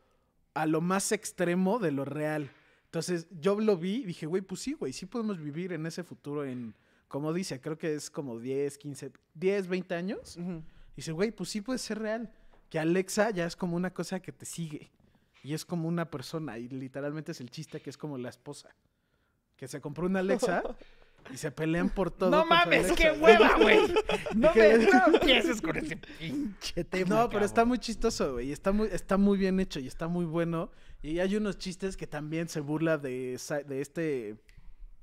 a 0.55 0.67
lo 0.67 0.81
más 0.81 1.13
extremo 1.13 1.79
de 1.79 1.93
lo 1.93 2.05
real. 2.05 2.51
Entonces 2.87 3.29
yo 3.31 3.59
lo 3.61 3.77
vi 3.77 3.99
y 3.99 4.05
dije, 4.07 4.27
güey, 4.27 4.43
pues 4.43 4.63
sí, 4.63 4.73
güey, 4.73 4.93
sí 4.93 5.07
podemos 5.07 5.39
vivir 5.39 5.73
en 5.73 5.87
ese 5.87 6.03
futuro 6.03 6.45
en, 6.45 6.75
como 7.07 7.33
dice, 7.33 7.61
creo 7.61 7.79
que 7.79 7.95
es 7.95 8.11
como 8.11 8.41
10, 8.41 8.79
15, 8.79 9.13
10, 9.35 9.69
20 9.69 9.95
años. 9.95 10.37
Ujú. 10.37 10.65
Dice, 10.97 11.13
güey, 11.13 11.31
pues 11.31 11.51
sí 11.51 11.61
puede 11.61 11.79
ser 11.79 12.01
real. 12.01 12.33
Que 12.69 12.79
Alexa 12.79 13.31
ya 13.31 13.47
es 13.47 13.57
como 13.57 13.77
una 13.77 13.93
cosa 13.93 14.21
que 14.21 14.33
te 14.33 14.47
sigue. 14.47 14.91
Y 15.43 15.55
es 15.55 15.65
como 15.65 15.89
una 15.89 16.11
persona. 16.11 16.59
Y 16.59 16.69
literalmente 16.69 17.33
es 17.33 17.41
el 17.41 17.51
chiste 17.51 17.81
que 17.81 17.91
es 17.91 17.97
como 17.97 18.19
la 18.19 18.29
esposa. 18.29 18.75
Que 19.57 19.69
se 19.69 19.81
compró 19.81 20.07
una 20.07 20.21
Alexa 20.21 20.63
y 21.33 21.37
se 21.37 21.51
pelean 21.51 21.91
por 21.91 22.11
todo. 22.11 22.31
¡No 22.31 22.45
mames! 22.47 22.93
¡Qué 22.93 23.11
hueva, 23.11 23.57
güey! 23.57 23.81
No, 24.35 24.53
me, 24.55 24.79
no 24.79 25.15
empieces 25.15 25.61
con 25.61 25.77
ese 25.77 25.97
pinche 26.19 26.85
tema. 26.85 27.17
No, 27.17 27.29
pero 27.29 27.45
está 27.45 27.65
muy 27.65 27.79
chistoso, 27.79 28.35
güey. 28.35 28.53
Está 28.53 28.73
muy, 28.73 28.89
está 28.89 29.17
muy 29.17 29.39
bien 29.39 29.61
hecho 29.61 29.81
y 29.81 29.87
está 29.87 30.09
muy 30.09 30.25
bueno. 30.25 30.71
Y 31.03 31.19
hay 31.19 31.37
unos 31.37 31.59
chistes 31.59 31.97
que 31.97 32.07
también 32.07 32.49
se 32.49 32.61
burla 32.61 32.99
de, 32.99 33.39
de 33.67 33.81
este. 33.81 34.37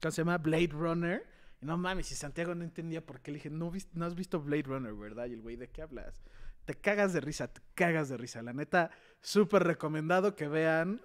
¿Cómo 0.02 0.12
se 0.12 0.22
llama? 0.22 0.38
Blade 0.38 0.70
Runner. 0.72 1.26
Y 1.62 1.66
no 1.66 1.78
mames, 1.78 2.12
y 2.12 2.16
Santiago 2.16 2.54
no 2.54 2.64
entendía 2.64 3.06
por 3.06 3.22
qué 3.22 3.32
le 3.32 3.38
dije, 3.38 3.50
no, 3.50 3.72
no 3.94 4.06
has 4.06 4.16
visto 4.16 4.42
Blade 4.42 4.64
Runner, 4.64 4.94
¿verdad? 4.94 5.28
Y 5.28 5.34
el 5.34 5.42
güey, 5.42 5.56
¿de 5.56 5.70
qué 5.70 5.82
hablas? 5.82 6.22
Te 6.66 6.76
cagas 6.76 7.14
de 7.14 7.22
risa, 7.22 7.48
te 7.48 7.62
cagas 7.74 8.10
de 8.10 8.18
risa. 8.18 8.42
La 8.42 8.54
neta, 8.54 8.92
súper 9.22 9.64
recomendado 9.64 10.36
que 10.36 10.48
vean 10.48 11.02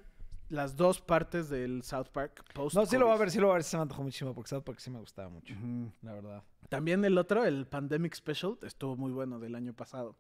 las 0.48 0.76
dos 0.76 1.00
partes 1.00 1.48
del 1.48 1.82
South 1.82 2.08
Park 2.12 2.44
post. 2.52 2.74
No, 2.76 2.86
sí 2.86 2.98
lo 2.98 3.06
va 3.06 3.14
a 3.14 3.18
ver, 3.18 3.30
sí 3.30 3.38
lo 3.38 3.48
va 3.48 3.54
a 3.54 3.56
ver. 3.56 3.64
sí 3.64 3.70
Se 3.70 3.76
me 3.76 3.82
antojó 3.82 4.02
muchísimo 4.02 4.34
porque 4.34 4.48
South 4.48 4.62
Park 4.62 4.78
sí 4.80 4.90
me 4.90 4.98
gustaba 4.98 5.28
mucho. 5.28 5.54
La 6.02 6.12
verdad. 6.12 6.42
También 6.68 7.04
el 7.04 7.18
otro, 7.18 7.44
el 7.44 7.66
Pandemic 7.66 8.14
Special, 8.14 8.58
estuvo 8.62 8.96
muy 8.96 9.12
bueno 9.12 9.38
del 9.38 9.54
año 9.54 9.72
pasado. 9.74 10.16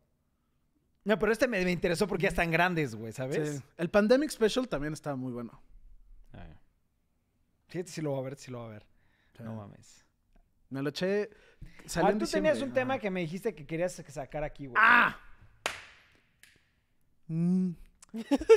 No, 1.04 1.18
pero 1.18 1.32
este 1.32 1.48
me, 1.48 1.64
me 1.64 1.72
interesó 1.72 2.06
porque 2.06 2.24
ya 2.24 2.28
están 2.28 2.50
grandes, 2.50 2.94
güey, 2.94 3.12
¿sabes? 3.12 3.56
Sí. 3.56 3.64
El 3.78 3.88
Pandemic 3.88 4.30
Special 4.30 4.68
también 4.68 4.92
estaba 4.92 5.16
muy 5.16 5.32
bueno. 5.32 5.62
Ah. 6.32 6.46
Sí, 7.68 7.78
este 7.78 7.92
sí 7.92 8.02
lo 8.02 8.12
va 8.12 8.18
a 8.18 8.22
ver, 8.22 8.36
sí 8.36 8.50
lo 8.50 8.60
va 8.60 8.66
a 8.66 8.70
ver. 8.70 8.86
No 9.38 9.54
mames. 9.54 10.04
Me 10.68 10.82
lo 10.82 10.90
eché. 10.90 11.30
salió 11.86 12.10
Ah, 12.10 12.18
tú 12.18 12.26
tenías 12.26 12.60
un 12.60 12.72
tema 12.72 12.98
que 12.98 13.10
me 13.10 13.20
dijiste 13.20 13.54
que 13.54 13.66
querías 13.66 13.94
sacar 13.94 14.44
aquí, 14.44 14.66
güey. 14.66 14.76
¡Ah! 14.78 15.18
Mm. 17.30 17.70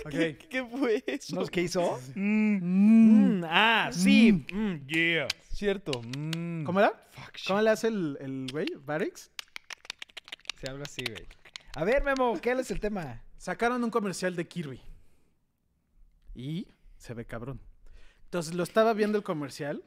¿Qué, 0.10 0.36
qué 0.50 0.66
fue 0.66 1.04
eso? 1.06 1.36
¿No? 1.36 1.46
¿Qué 1.46 1.62
hizo? 1.62 2.00
Mm. 2.16 3.40
Mm, 3.40 3.44
ah, 3.46 3.90
sí. 3.94 4.32
Mm, 4.52 4.88
yeah. 4.88 5.28
Cierto. 5.52 6.02
mm. 6.02 6.64
¿Cómo 6.64 6.80
era? 6.80 6.90
Fuck 7.12 7.38
shit. 7.38 7.48
¿Cómo 7.48 7.62
le 7.62 7.70
hace 7.70 7.88
el, 7.88 8.18
el 8.20 8.48
güey? 8.52 8.68
¿Barix? 8.84 9.30
Sí, 10.60 10.68
algo 10.68 10.84
así, 10.84 11.04
güey. 11.06 11.28
A 11.76 11.84
ver, 11.84 12.04
Memo, 12.04 12.40
¿qué 12.42 12.52
es 12.54 12.72
el 12.72 12.80
tema? 12.80 13.22
Sacaron 13.38 13.84
un 13.84 13.92
comercial 13.92 14.36
de 14.36 14.48
Kirby. 14.48 14.82
Y 16.34 16.68
se 16.98 17.14
ve 17.14 17.26
cabrón. 17.26 17.60
Entonces 18.26 18.56
lo 18.56 18.64
estaba 18.64 18.94
viendo 18.94 19.20
el 19.20 19.24
comercial. 19.24 19.84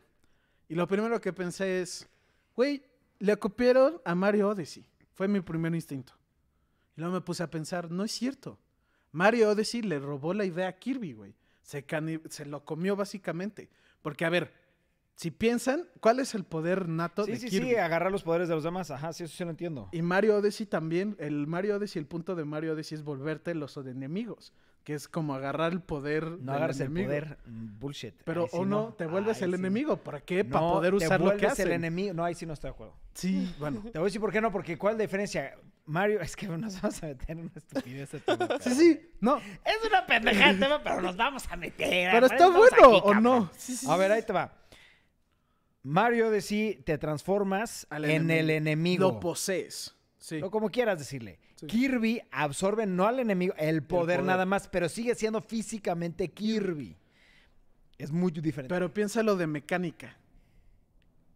Y 0.68 0.76
lo 0.76 0.86
primero 0.86 1.20
que 1.20 1.32
pensé 1.32 1.80
es, 1.82 2.08
güey, 2.54 2.84
le 3.18 3.36
copiaron 3.36 4.00
a 4.04 4.14
Mario 4.14 4.48
Odyssey. 4.50 4.86
Fue 5.12 5.26
mi 5.26 5.40
primer 5.40 5.74
instinto. 5.74 6.12
Y 6.96 7.00
luego 7.00 7.14
me 7.14 7.20
puse 7.20 7.42
a 7.42 7.50
pensar, 7.50 7.90
no 7.90 8.04
es 8.04 8.12
cierto. 8.12 8.60
Mario 9.16 9.50
Odyssey 9.50 9.80
le 9.80 9.98
robó 9.98 10.34
la 10.34 10.44
idea 10.44 10.68
a 10.68 10.72
Kirby, 10.72 11.14
güey. 11.14 11.34
Se, 11.62 11.84
lo 12.44 12.64
comió 12.66 12.96
básicamente. 12.96 13.70
Porque, 14.02 14.26
a 14.26 14.28
ver, 14.30 14.52
si 15.14 15.30
piensan, 15.30 15.88
¿cuál 16.00 16.20
es 16.20 16.34
el 16.34 16.44
poder 16.44 16.86
nato 16.86 17.24
Sí, 17.24 17.32
de 17.32 17.38
sí, 17.38 17.48
Kirby? 17.48 17.70
sí, 17.70 17.76
agarrar 17.76 18.12
los 18.12 18.22
poderes 18.22 18.48
de 18.48 18.54
los 18.54 18.62
demás. 18.62 18.90
Ajá, 18.90 19.14
sí, 19.14 19.24
eso 19.24 19.34
sí 19.34 19.42
lo 19.44 19.50
entiendo. 19.50 19.88
Y 19.90 20.02
Mario 20.02 20.36
Odyssey 20.36 20.66
también, 20.66 21.16
el 21.18 21.46
Mario 21.46 21.76
Odyssey, 21.76 21.98
el 22.00 22.06
punto 22.06 22.34
de 22.34 22.44
Mario 22.44 22.74
Odyssey 22.74 22.96
es 22.98 23.04
volverte 23.04 23.54
los 23.54 23.78
enemigos, 23.78 24.52
que 24.84 24.92
es 24.92 25.08
como 25.08 25.34
agarrar 25.34 25.72
el 25.72 25.80
poder 25.80 26.24
No 26.32 26.36
del 26.36 26.48
agarres 26.50 26.80
el 26.80 26.90
poder. 26.92 27.38
mm, 27.46 27.78
Bullshit. 27.80 28.14
Pero 28.22 28.42
Ahí 28.42 28.48
sí 28.52 28.56
o 28.58 28.66
no, 28.66 28.92
te 28.92 29.06
vuelves 29.06 29.38
Ahí 29.38 29.44
el 29.44 29.50
sí 29.54 29.60
enemigo, 29.60 29.96
¿para 29.96 30.20
qué? 30.20 30.44
Para 30.44 30.68
poder 30.68 30.90
te 30.90 30.96
usar 31.06 31.20
lo 31.22 31.34
que 31.38 31.46
hacen. 31.46 31.68
el 31.68 31.72
enemigo. 31.72 32.12
No, 32.12 32.22
ahí 32.22 32.34
sí 32.34 32.44
no 32.44 32.52
estoy 32.52 32.68
de 32.68 32.74
acuerdo. 32.74 32.94
Sí, 33.14 33.50
bueno. 33.58 33.80
Te 33.80 33.98
voy 33.98 34.02
a 34.02 34.04
decir 34.04 34.20
por 34.20 34.30
qué 34.30 34.42
no, 34.42 34.52
porque 34.52 34.76
¿cuál 34.76 34.92
es 34.92 34.98
la 34.98 35.02
diferencia? 35.04 35.56
Mario, 35.86 36.20
es 36.20 36.34
que 36.36 36.48
nos 36.48 36.74
vamos 36.82 37.02
a 37.02 37.06
meter 37.06 37.30
en 37.30 37.38
una 37.40 37.52
estupidez. 37.54 38.14
este 38.14 38.36
tema, 38.36 38.58
Sí, 38.60 38.70
sí, 38.74 39.00
no. 39.20 39.38
Es 39.38 39.78
una 39.86 40.04
pendejada 40.04 40.50
el 40.50 40.58
tema, 40.60 40.82
pero 40.82 41.00
nos 41.00 41.16
vamos 41.16 41.44
a 41.50 41.56
meter. 41.56 42.10
Pero 42.12 42.26
está 42.26 42.48
bueno, 42.48 42.96
aquí, 42.96 43.00
¿o 43.04 43.14
no? 43.14 43.50
Sí, 43.56 43.76
sí, 43.76 43.86
A 43.88 43.96
ver, 43.96 44.12
ahí 44.12 44.22
te 44.22 44.32
va. 44.32 44.52
Mario 45.82 46.30
de 46.30 46.40
sí 46.40 46.82
te 46.84 46.98
transformas 46.98 47.86
Al 47.90 48.04
en 48.04 48.30
el 48.30 48.50
enemigo. 48.50 49.08
Lo 49.12 49.20
posees. 49.20 49.94
Sí. 50.18 50.42
O 50.42 50.50
como 50.50 50.70
quieras 50.70 50.98
decirle. 50.98 51.38
Sí. 51.54 51.66
Kirby 51.68 52.20
absorbe 52.32 52.84
no 52.86 53.06
al 53.06 53.20
enemigo, 53.20 53.54
el 53.56 53.82
poder, 53.84 54.18
poder. 54.18 54.22
nada 54.24 54.44
más, 54.44 54.66
pero 54.68 54.88
sigue 54.88 55.14
siendo 55.14 55.40
físicamente 55.40 56.28
Kirby. 56.28 56.96
Es 57.98 58.10
muy 58.10 58.32
diferente. 58.32 58.74
Pero 58.74 58.92
piénsalo 58.92 59.36
de 59.36 59.46
mecánica. 59.46 60.18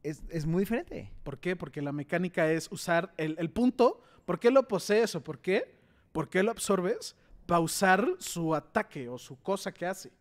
es, 0.02 0.22
es 0.28 0.44
muy 0.46 0.62
diferente. 0.62 1.12
¿Por 1.22 1.38
qué? 1.38 1.54
Porque 1.54 1.80
la 1.80 1.92
mecánica 1.92 2.50
es 2.50 2.66
usar 2.72 3.14
el, 3.16 3.36
el 3.38 3.50
punto. 3.50 4.02
¿Por 4.30 4.38
qué 4.38 4.48
lo 4.52 4.62
posees 4.68 5.12
o 5.16 5.24
por 5.24 5.40
qué? 5.40 5.74
¿Por 6.12 6.28
qué 6.28 6.44
lo 6.44 6.52
absorbes? 6.52 7.16
Para 7.46 7.58
usar 7.58 8.06
su 8.20 8.54
ataque 8.54 9.08
o 9.08 9.18
su 9.18 9.36
cosa 9.42 9.74
que 9.74 9.84
hace. 9.86 10.12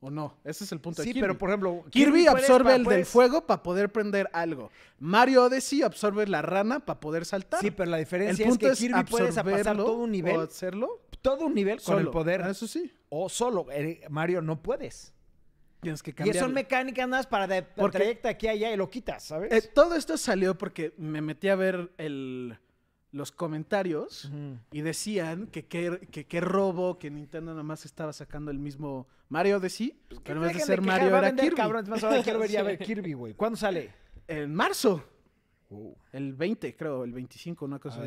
¿O 0.00 0.10
no? 0.10 0.36
Ese 0.44 0.64
es 0.64 0.72
el 0.72 0.80
punto 0.82 1.00
de 1.00 1.06
Sí, 1.08 1.14
Kirby. 1.14 1.22
pero 1.22 1.38
por 1.38 1.48
ejemplo. 1.48 1.82
Kirby 1.88 2.26
absorbe 2.26 2.74
el 2.74 2.84
del 2.84 3.06
fuego 3.06 3.46
para 3.46 3.62
poder 3.62 3.90
prender 3.90 4.28
algo. 4.34 4.70
Mario 4.98 5.44
Odyssey 5.44 5.80
absorbe 5.80 6.26
la 6.26 6.42
rana 6.42 6.80
para 6.80 7.00
poder 7.00 7.24
saltar. 7.24 7.60
Sí, 7.62 7.70
pero 7.70 7.90
la 7.90 7.96
el 7.96 8.04
diferencia 8.04 8.46
punto 8.46 8.66
es 8.66 8.72
es, 8.72 8.78
que 8.80 8.86
Kirby 8.88 9.04
puedes 9.04 9.34
pasar 9.34 9.78
todo 9.78 9.94
un 9.96 10.10
nivel. 10.12 10.36
o 10.36 10.40
hacerlo 10.42 11.00
Todo 11.22 11.46
un 11.46 11.54
nivel 11.54 11.76
con 11.78 11.84
solo. 11.86 12.00
el 12.00 12.08
poder. 12.10 12.42
Ah, 12.42 12.50
Eso 12.50 12.66
sí. 12.66 12.92
O 13.08 13.30
solo. 13.30 13.64
Eh, 13.72 14.02
Mario 14.10 14.42
no 14.42 14.60
puedes. 14.60 15.14
Tienes 15.80 16.02
que 16.02 16.10
Y 16.10 16.12
cambiar. 16.12 16.36
son 16.36 16.52
mecánicas 16.52 17.08
nada 17.08 17.20
más 17.20 17.26
para 17.26 17.46
de, 17.46 17.62
Porque- 17.62 17.96
trayecta 17.96 18.28
aquí 18.28 18.46
allá 18.46 18.70
y 18.70 18.76
lo 18.76 18.90
quitas, 18.90 19.22
¿sabes? 19.24 19.50
Eh, 19.50 19.70
todo 19.74 19.94
esto 19.94 20.18
salió 20.18 20.58
porque 20.58 20.92
me 20.98 21.22
metí 21.22 21.48
a 21.48 21.54
ver 21.56 21.92
el, 21.96 22.58
los 23.12 23.30
comentarios 23.30 24.30
y 24.72 24.80
decían 24.80 25.46
que 25.46 25.66
qué 25.66 26.08
que, 26.10 26.26
qué 26.26 26.40
robo, 26.40 26.98
que 26.98 27.10
Nintendo 27.10 27.52
nada 27.52 27.62
más 27.62 27.84
estaba 27.84 28.12
sacando 28.12 28.50
el 28.50 28.58
mismo 28.58 29.06
Mario 29.28 29.58
Odyssey, 29.58 29.98
pero 30.24 30.40
en 30.40 30.48
vez 30.48 30.56
de 30.56 30.64
ser 30.64 30.80
que 30.80 30.86
Mario 30.86 31.10
va 31.10 31.16
a 31.16 31.18
era 31.18 31.28
vender, 31.28 31.44
Kirby. 31.44 31.56
cabrón. 31.56 31.84
Es 31.84 31.90
más, 31.90 32.04
ahora 32.04 32.22
quiero 32.22 32.38
ver 32.38 32.50
ya 32.50 32.62
ver 32.62 32.78
Kirby, 32.78 33.12
güey. 33.12 33.34
¿Cuándo 33.34 33.56
sale? 33.56 33.92
En 34.26 34.54
marzo, 34.54 35.04
el 36.12 36.34
20 36.34 36.74
creo, 36.76 37.04
el 37.04 37.12
25, 37.12 37.64
una 37.64 37.78
cosa 37.78 38.02
A 38.02 38.06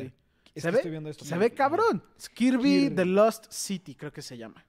es 0.56 0.62
¿Se 0.62 0.68
que 0.68 0.72
ve? 0.72 0.76
estoy 0.78 0.90
viendo 0.90 1.10
esto 1.10 1.24
Se 1.24 1.36
ve 1.36 1.52
cabrón. 1.52 2.02
Es 2.16 2.28
Kirby, 2.28 2.80
Kirby. 2.84 2.96
The 2.96 3.04
Lost 3.04 3.46
City, 3.50 3.94
creo 3.94 4.12
que 4.12 4.22
se 4.22 4.36
llama. 4.38 4.64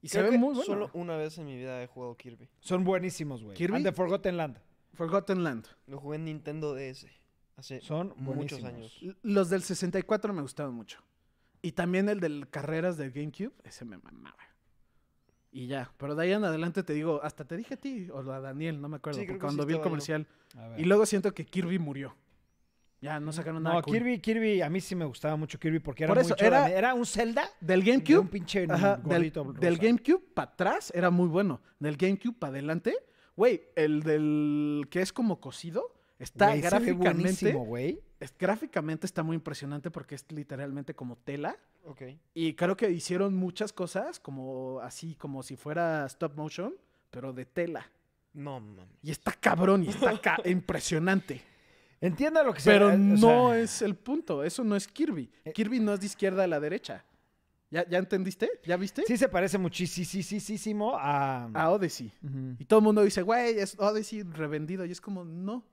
Y 0.00 0.08
se 0.08 0.22
ve 0.22 0.30
que 0.30 0.38
muy 0.38 0.54
bueno. 0.54 0.64
Solo 0.64 0.90
una 0.94 1.16
vez 1.16 1.36
en 1.38 1.46
mi 1.46 1.56
vida 1.56 1.82
he 1.82 1.88
jugado 1.88 2.16
Kirby. 2.16 2.48
Son 2.60 2.84
buenísimos, 2.84 3.42
güey. 3.42 3.56
¿Kirby? 3.56 3.76
And 3.76 3.84
the 3.84 3.92
Forgotten 3.92 4.36
Land. 4.36 4.58
Forgotten 4.94 5.42
Land. 5.42 5.66
Lo 5.88 5.98
jugué 5.98 6.16
en 6.16 6.26
Nintendo 6.26 6.74
DS. 6.74 7.06
Hace 7.56 7.80
Son 7.80 8.12
muchos 8.16 8.60
buenísimos. 8.60 8.64
años. 8.64 8.98
L- 9.02 9.16
Los 9.22 9.48
del 9.50 9.62
64 9.62 10.32
me 10.34 10.42
gustaban 10.42 10.74
mucho. 10.74 11.00
Y 11.62 11.72
también 11.72 12.08
el 12.08 12.20
del 12.20 12.48
carreras 12.50 12.96
del 12.96 13.10
GameCube, 13.12 13.52
ese 13.64 13.84
me 13.84 13.96
mamaba. 13.98 14.36
Y 15.50 15.66
ya, 15.68 15.90
pero 15.96 16.14
de 16.14 16.24
ahí 16.24 16.32
en 16.32 16.44
adelante 16.44 16.82
te 16.82 16.92
digo, 16.92 17.20
hasta 17.22 17.46
te 17.46 17.56
dije 17.56 17.74
a 17.74 17.76
ti 17.78 18.08
o 18.10 18.18
a 18.30 18.40
Daniel, 18.40 18.78
no 18.80 18.88
me 18.90 18.96
acuerdo, 18.96 19.18
Sí, 19.18 19.24
creo 19.24 19.36
porque 19.38 19.40
que 19.40 19.46
cuando 19.46 19.62
sí 19.62 19.66
vi 19.68 19.72
el 19.72 19.76
estaba 19.78 19.84
yo. 19.86 19.90
comercial. 19.90 20.26
A 20.56 20.68
ver. 20.68 20.80
Y 20.80 20.84
luego 20.84 21.06
siento 21.06 21.32
que 21.32 21.46
Kirby 21.46 21.78
murió. 21.78 22.14
Ya, 23.00 23.20
no 23.20 23.32
sacaron 23.32 23.62
nada 23.62 23.76
No, 23.76 23.82
cool. 23.82 23.94
Kirby, 23.94 24.20
Kirby, 24.20 24.60
a 24.62 24.68
mí 24.70 24.80
sí 24.80 24.94
me 24.94 25.04
gustaba 25.06 25.36
mucho 25.36 25.58
Kirby 25.58 25.80
porque 25.80 26.04
era 26.04 26.12
Por 26.14 26.22
muy 26.22 26.32
eso, 26.32 26.36
era- 26.44 26.68
era 26.70 26.94
un 26.94 27.06
Zelda 27.06 27.48
Del 27.60 27.82
de 27.84 27.90
un 27.92 27.98
GameCube, 28.04 28.28
pinche 28.30 28.66
ajá, 28.68 28.96
del, 28.96 29.04
gordito 29.32 29.52
del. 29.54 29.78
GameCube 29.78 30.20
para 30.34 30.50
atrás 30.50 30.92
era 30.94 31.10
muy 31.10 31.28
bueno. 31.28 31.60
Del 31.78 31.96
GameCube 31.96 32.34
para 32.38 32.52
adelante, 32.52 32.94
güey, 33.34 33.62
el 33.76 34.02
del 34.02 34.86
que 34.90 35.00
es 35.00 35.12
como 35.12 35.40
cosido, 35.40 35.94
está 36.18 36.52
ve 36.54 36.60
gráficamente, 36.60 37.52
güey. 37.52 38.00
es- 38.20 38.34
gráficamente 38.38 39.06
está 39.06 39.22
muy 39.22 39.34
impresionante 39.36 39.90
porque 39.90 40.14
es 40.14 40.24
literalmente 40.30 40.94
como 40.94 41.16
tela. 41.16 41.56
Ok. 41.84 42.02
Y 42.34 42.54
creo 42.54 42.76
que 42.76 42.90
hicieron 42.90 43.34
muchas 43.34 43.72
cosas 43.72 44.18
como 44.20 44.80
así, 44.80 45.14
como 45.16 45.42
si 45.42 45.56
fuera 45.56 46.06
stop 46.06 46.36
motion, 46.36 46.74
pero 47.10 47.32
de 47.32 47.44
tela. 47.44 47.90
No, 48.32 48.60
mames. 48.60 48.86
Y 49.02 49.10
está 49.10 49.32
cabrón 49.32 49.84
y 49.84 49.88
está 49.88 50.20
ca- 50.20 50.36
impresionante. 50.44 51.42
Entienda 52.00 52.42
lo 52.42 52.52
que 52.52 52.60
sea. 52.60 52.72
Pero 52.74 52.90
eh, 52.90 52.94
o 52.94 52.98
no 52.98 53.50
sea, 53.50 53.58
es 53.60 53.80
el 53.82 53.94
punto. 53.96 54.44
Eso 54.44 54.62
no 54.64 54.76
es 54.76 54.86
Kirby. 54.86 55.30
Eh. 55.44 55.52
Kirby 55.52 55.80
no 55.80 55.94
es 55.94 56.00
de 56.00 56.06
izquierda 56.06 56.44
a 56.44 56.46
la 56.46 56.60
derecha. 56.60 57.04
¿Ya, 57.70 57.88
ya 57.88 57.98
entendiste? 57.98 58.48
¿Ya 58.64 58.76
viste? 58.76 59.02
Sí 59.06 59.16
se 59.16 59.28
parece 59.28 59.58
muchísimo 59.58 60.96
a... 60.96 61.46
A 61.52 61.70
Odyssey. 61.70 62.12
Y 62.58 62.64
todo 62.66 62.78
el 62.80 62.84
mundo 62.84 63.02
dice, 63.02 63.22
güey, 63.22 63.58
es 63.58 63.76
Odyssey 63.78 64.22
revendido. 64.22 64.84
Y 64.84 64.92
es 64.92 65.00
como, 65.00 65.24
no. 65.24 65.64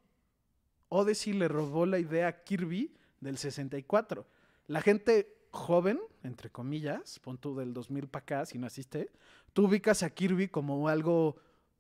Odyssey 0.93 1.33
le 1.33 1.47
robó 1.47 1.85
la 1.85 1.97
idea 1.99 2.27
a 2.27 2.43
Kirby 2.43 2.93
del 3.19 3.37
64. 3.37 4.27
La 4.67 4.81
gente 4.81 5.35
joven, 5.51 5.99
entre 6.23 6.49
comillas, 6.49 7.19
pon 7.19 7.37
tú 7.37 7.55
del 7.55 7.73
2000 7.73 8.07
para 8.07 8.21
acá, 8.23 8.45
si 8.45 8.57
naciste, 8.57 9.11
tú 9.53 9.65
ubicas 9.67 10.03
a 10.03 10.09
Kirby 10.09 10.47
como 10.49 10.87
algo 10.87 11.37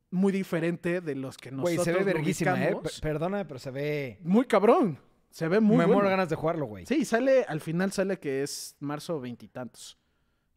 muy 0.09 0.31
diferente 0.31 1.01
de 1.01 1.15
los 1.15 1.37
que 1.37 1.49
Güey, 1.49 1.75
nosotros 1.77 1.85
se 1.97 2.03
ve 2.03 2.13
verguísima, 2.13 2.51
¿eh? 2.63 2.73
ubicamos. 2.73 2.83
Per- 2.99 3.01
Perdóname, 3.01 3.45
pero 3.45 3.59
se 3.59 3.71
ve... 3.71 4.19
Muy 4.23 4.45
cabrón. 4.45 4.99
Se 5.29 5.47
ve 5.47 5.59
muy 5.59 5.77
me 5.77 5.85
bueno. 5.85 5.93
muero 5.95 6.09
ganas 6.09 6.29
de 6.29 6.35
jugarlo, 6.35 6.65
güey. 6.65 6.85
Sí, 6.85 7.05
sale, 7.05 7.43
al 7.47 7.61
final 7.61 7.91
sale 7.91 8.19
que 8.19 8.43
es 8.43 8.75
marzo 8.79 9.19
veintitantos. 9.19 9.97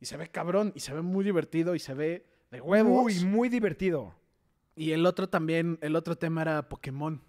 Y, 0.01 0.05
se 0.07 0.17
ve 0.19 0.29
cabrón, 0.29 0.73
y 0.75 0.81
se 0.81 0.93
ve 0.93 1.01
muy 1.01 1.25
divertido, 1.25 1.75
y 1.75 1.79
se 1.79 1.95
ve 1.95 2.27
de 2.51 2.61
huevos. 2.61 3.03
Muy, 3.03 3.25
muy 3.25 3.49
divertido. 3.49 4.15
Y 4.75 4.93
el 4.93 5.07
otro 5.07 5.29
también, 5.31 5.79
el 5.81 5.97
otro 5.97 6.17
tema 6.19 6.43
era 6.43 6.69
Pokémon. 6.69 7.23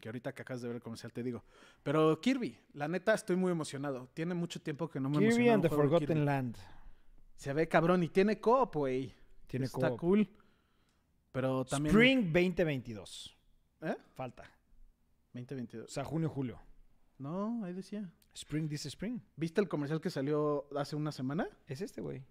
Que 0.00 0.08
ahorita 0.08 0.34
que 0.34 0.42
acabas 0.42 0.60
de 0.62 0.68
ver 0.68 0.76
el 0.76 0.82
comercial 0.82 1.12
te 1.12 1.22
digo. 1.22 1.42
Pero 1.82 2.20
Kirby, 2.20 2.58
la 2.74 2.88
neta 2.88 3.14
estoy 3.14 3.36
muy 3.36 3.50
emocionado. 3.50 4.08
Tiene 4.14 4.34
mucho 4.34 4.60
tiempo 4.60 4.88
que 4.88 5.00
no 5.00 5.08
me 5.08 5.18
Kirby 5.18 5.48
and 5.48 5.62
the 5.62 5.68
Forgotten 5.68 6.06
Kirby. 6.06 6.24
Land. 6.24 6.56
Se 7.36 7.52
ve 7.52 7.68
cabrón 7.68 8.02
y 8.02 8.08
tiene 8.08 8.40
coop, 8.40 8.76
güey. 8.76 9.14
Tiene 9.46 9.66
Está 9.66 9.90
cool. 9.96 10.28
Pero 11.32 11.64
también... 11.64 11.94
Spring 11.94 12.32
2022. 12.32 13.36
¿Eh? 13.82 13.96
Falta. 14.14 14.42
O 14.42 15.38
2022. 15.38 15.90
sea, 15.90 16.04
junio, 16.04 16.28
julio. 16.28 16.60
No, 17.18 17.64
ahí 17.64 17.72
decía. 17.72 18.10
Spring 18.34 18.68
dice 18.68 18.88
Spring. 18.88 19.20
¿Viste 19.36 19.60
el 19.60 19.68
comercial 19.68 20.00
que 20.00 20.10
salió 20.10 20.66
hace 20.76 20.96
una 20.96 21.12
semana? 21.12 21.48
Es 21.66 21.80
este, 21.80 22.00
güey. 22.00 22.24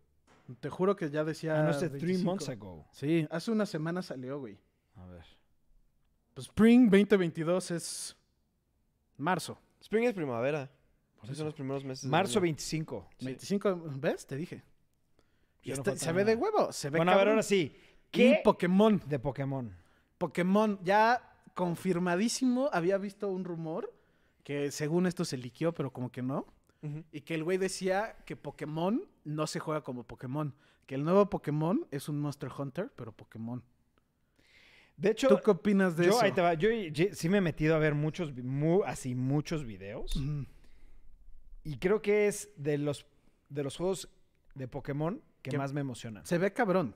Te 0.59 0.69
juro 0.69 0.95
que 0.95 1.09
ya 1.09 1.23
decía... 1.23 1.61
Ah, 1.61 1.63
no 1.63 1.73
sé, 1.73 1.89
three 1.89 2.17
25. 2.17 2.25
months 2.29 2.49
ago. 2.49 2.87
Sí, 2.91 3.27
hace 3.29 3.51
una 3.51 3.65
semana 3.65 4.01
salió, 4.01 4.39
güey. 4.39 4.59
A 4.95 5.05
ver. 5.05 5.25
Pues 6.33 6.47
Spring 6.47 6.89
2022 6.89 7.71
es 7.71 8.17
marzo. 9.17 9.57
Spring 9.81 10.05
es 10.05 10.13
primavera. 10.13 10.71
Por 11.15 11.25
eso. 11.25 11.35
son 11.35 11.45
los 11.45 11.55
primeros 11.55 11.83
meses. 11.85 12.03
del 12.03 12.11
Marzo 12.11 12.39
año. 12.39 12.43
25. 12.43 13.09
Sí. 13.17 13.25
25, 13.25 13.83
¿ves? 13.97 14.25
Te 14.25 14.35
dije. 14.35 14.63
Y 15.63 15.71
no 15.71 15.95
se 15.95 16.11
ve 16.11 16.25
de 16.25 16.35
huevo, 16.35 16.73
se 16.73 16.89
ve 16.89 16.97
Bueno, 16.97 17.13
a 17.13 17.17
ver, 17.17 17.29
ahora 17.29 17.43
sí. 17.43 17.73
Y 17.77 18.09
¿Qué 18.11 18.41
Pokémon. 18.43 19.01
de 19.07 19.19
Pokémon? 19.19 19.73
Pokémon, 20.17 20.79
ya 20.83 21.37
confirmadísimo, 21.53 22.69
había 22.73 22.97
visto 22.97 23.29
un 23.29 23.45
rumor 23.45 23.93
que 24.43 24.71
según 24.71 25.07
esto 25.07 25.23
se 25.23 25.37
liqueó, 25.37 25.73
pero 25.73 25.91
como 25.91 26.11
que 26.11 26.21
no. 26.21 26.45
Y 27.13 27.21
que 27.21 27.33
el 27.35 27.45
güey 27.45 27.57
decía 27.57 28.17
que 28.25 28.35
Pokémon 28.35 29.01
no 29.23 29.47
se 29.47 29.59
juega 29.59 29.81
como 29.85 30.03
Pokémon. 30.03 30.53
Que 30.85 30.95
el 30.95 31.05
nuevo 31.05 31.29
Pokémon 31.29 31.87
es 31.91 32.09
un 32.09 32.19
Monster 32.19 32.49
Hunter, 32.57 32.91
pero 32.93 33.13
Pokémon. 33.13 33.63
De 34.95 35.09
hecho, 35.11 35.27
¿Tú 35.27 35.39
qué 35.43 35.51
opinas 35.51 35.97
de 35.97 36.05
yo, 36.05 36.11
eso? 36.11 36.21
ahí 36.21 36.31
te 36.31 36.41
va, 36.41 36.53
yo 36.53 36.69
sí 37.13 37.27
me 37.29 37.39
he 37.39 37.41
metido 37.41 37.75
a 37.75 37.79
ver 37.79 37.95
muchos, 37.95 38.31
así 38.85 39.15
muchos 39.15 39.65
videos. 39.65 40.15
Y 41.63 41.77
creo 41.77 42.01
que 42.01 42.27
es 42.27 42.49
de 42.57 42.77
los, 42.77 43.05
de 43.49 43.63
los 43.63 43.75
juegos 43.77 44.09
de 44.55 44.67
Pokémon 44.67 45.21
que 45.41 45.51
Que- 45.51 45.57
más 45.57 45.73
me 45.73 45.81
emocionan. 45.81 46.25
Se 46.25 46.37
ve 46.37 46.53
cabrón. 46.53 46.95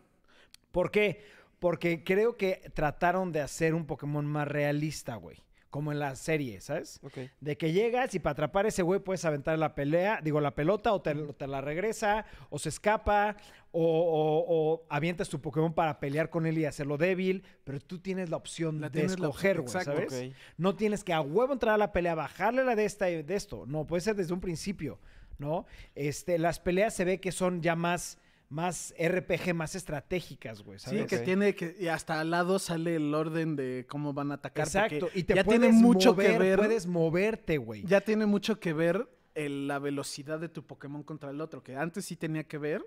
¿Por 0.72 0.92
qué? 0.92 1.24
Porque 1.60 2.04
creo 2.04 2.38
que 2.38 2.70
trataron 2.76 3.32
de 3.32 3.42
hacer 3.42 3.74
un 3.74 3.86
Pokémon 3.86 4.26
más 4.26 4.48
realista, 4.48 5.16
güey. 5.16 5.38
Como 5.78 5.92
en 5.92 6.00
la 6.00 6.16
serie, 6.16 6.60
¿sabes? 6.60 7.00
Ok. 7.04 7.20
De 7.40 7.56
que 7.56 7.72
llegas 7.72 8.16
y 8.16 8.20
para 8.20 8.32
atrapar 8.32 8.66
a 8.66 8.70
ese 8.70 8.82
güey 8.82 9.00
puedes 9.00 9.24
aventar 9.26 9.60
la 9.60 9.76
pelea, 9.76 10.22
digo, 10.24 10.42
la 10.42 10.56
pelota 10.56 10.92
o 10.92 11.04
te, 11.04 11.12
o 11.12 11.34
te 11.36 11.46
la 11.46 11.62
regresa, 11.62 12.26
o 12.50 12.58
se 12.58 12.70
escapa, 12.70 13.38
o, 13.72 13.84
o- 13.84 14.46
o 14.48 14.86
avientas 14.90 15.30
tu 15.30 15.40
Pokémon 15.40 15.72
para 15.72 16.00
pelear 16.00 16.32
con 16.32 16.48
él 16.48 16.58
y 16.58 16.66
hacerlo 16.66 16.98
débil, 16.98 17.44
pero 17.64 17.80
tú 17.80 18.00
tienes 18.00 18.32
la 18.32 18.38
opción 18.38 18.82
La 18.82 18.90
de 18.90 19.02
escoger, 19.28 19.58
güey. 19.62 19.68
¿sabes? 19.86 20.10
No 20.58 20.76
tienes 20.76 21.04
que 21.04 21.14
a 21.14 21.22
huevo 21.22 21.54
entrar 21.54 21.76
a 21.76 21.78
la 21.78 21.92
pelea, 21.94 22.16
bajarle 22.16 22.64
la 22.64 22.76
de 22.76 22.86
esta 22.86 23.08
y 23.12 23.22
de 23.22 23.36
esto. 23.36 23.66
No, 23.68 23.86
puede 23.86 24.02
ser 24.02 24.16
desde 24.16 24.34
un 24.34 24.40
principio, 24.42 24.98
¿no? 25.38 25.68
Este, 25.94 26.40
las 26.40 26.60
peleas 26.60 26.96
se 26.96 27.06
ve 27.06 27.20
que 27.20 27.32
son 27.32 27.62
ya 27.62 27.76
más, 27.76 28.18
más 28.50 28.94
RPG, 28.98 29.54
más 29.54 29.76
estratégicas, 29.76 30.62
güey, 30.64 30.80
Sí, 30.80 31.06
que 31.06 31.18
tiene 31.20 31.54
que. 31.54 31.76
Y 31.80 31.88
hasta 31.88 32.20
al 32.22 32.32
lado 32.32 32.60
sale 32.60 32.96
el 32.96 33.14
orden 33.14 33.56
de 33.56 33.86
cómo 33.90 34.14
van 34.14 34.32
a 34.32 34.36
atacar. 34.36 34.66
Exacto. 34.68 35.10
Y 35.14 35.24
te 35.24 35.36
ya 35.36 35.44
puedes 35.44 35.62
tiene 35.62 35.76
mucho 35.76 36.12
mover, 36.14 36.32
que 36.32 36.38
ver. 36.40 36.60
puedes 36.60 36.88
moverte, 36.88 37.58
güey. 37.58 37.84
Ya 37.86 38.02
tiene 38.02 38.26
mucho 38.26 38.60
que 38.60 38.72
ver 38.74 39.08
el- 39.36 39.68
la 39.68 39.80
velocidad 39.80 40.40
de 40.40 40.48
tu 40.50 40.66
Pokémon 40.66 41.04
contra 41.04 41.30
el 41.30 41.42
otro. 41.42 41.62
Que 41.64 41.76
antes 41.76 42.06
sí 42.06 42.16
tenía 42.16 42.46
que 42.46 42.58
ver. 42.58 42.86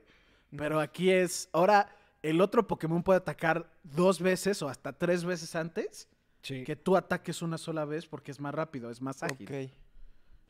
Pero 0.56 0.80
aquí 0.80 1.10
es. 1.10 1.48
Ahora, 1.52 1.94
el 2.22 2.40
otro 2.40 2.66
Pokémon 2.66 3.02
puede 3.02 3.18
atacar 3.18 3.70
dos 3.84 4.20
veces 4.20 4.62
o 4.62 4.68
hasta 4.68 4.92
tres 4.94 5.24
veces 5.24 5.54
antes. 5.54 6.08
Sí. 6.42 6.64
Que 6.64 6.74
tú 6.74 6.96
ataques 6.96 7.42
una 7.42 7.58
sola 7.58 7.84
vez 7.84 8.06
porque 8.06 8.30
es 8.30 8.40
más 8.40 8.54
rápido, 8.54 8.90
es 8.90 9.02
más 9.02 9.22
ágil. 9.22 9.46
Ok. 9.46 9.70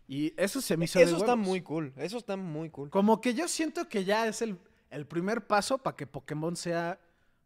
Y 0.06 0.32
eso 0.36 0.60
se 0.60 0.76
me 0.76 0.86
hizo 0.86 0.98
Eso 1.00 1.12
de 1.16 1.18
está 1.18 1.36
muy 1.36 1.60
cool. 1.62 1.92
Eso 1.96 2.18
está 2.18 2.36
muy 2.36 2.70
cool. 2.70 2.90
Como 2.90 3.20
que 3.20 3.34
yo 3.34 3.46
siento 3.46 3.88
que 3.88 4.04
ya 4.04 4.26
es 4.26 4.40
el, 4.42 4.56
el 4.90 5.06
primer 5.06 5.46
paso 5.46 5.78
para 5.78 5.96
que 5.96 6.06
Pokémon 6.06 6.56
sea 6.56 6.98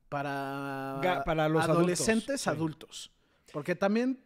para, 0.09 1.01
Ga- 1.03 1.25
para 1.25 1.49
los 1.49 1.65
adolescentes 1.65 2.47
adultos, 2.47 3.11
sí. 3.47 3.53
Porque 3.53 3.75
también 3.75 4.19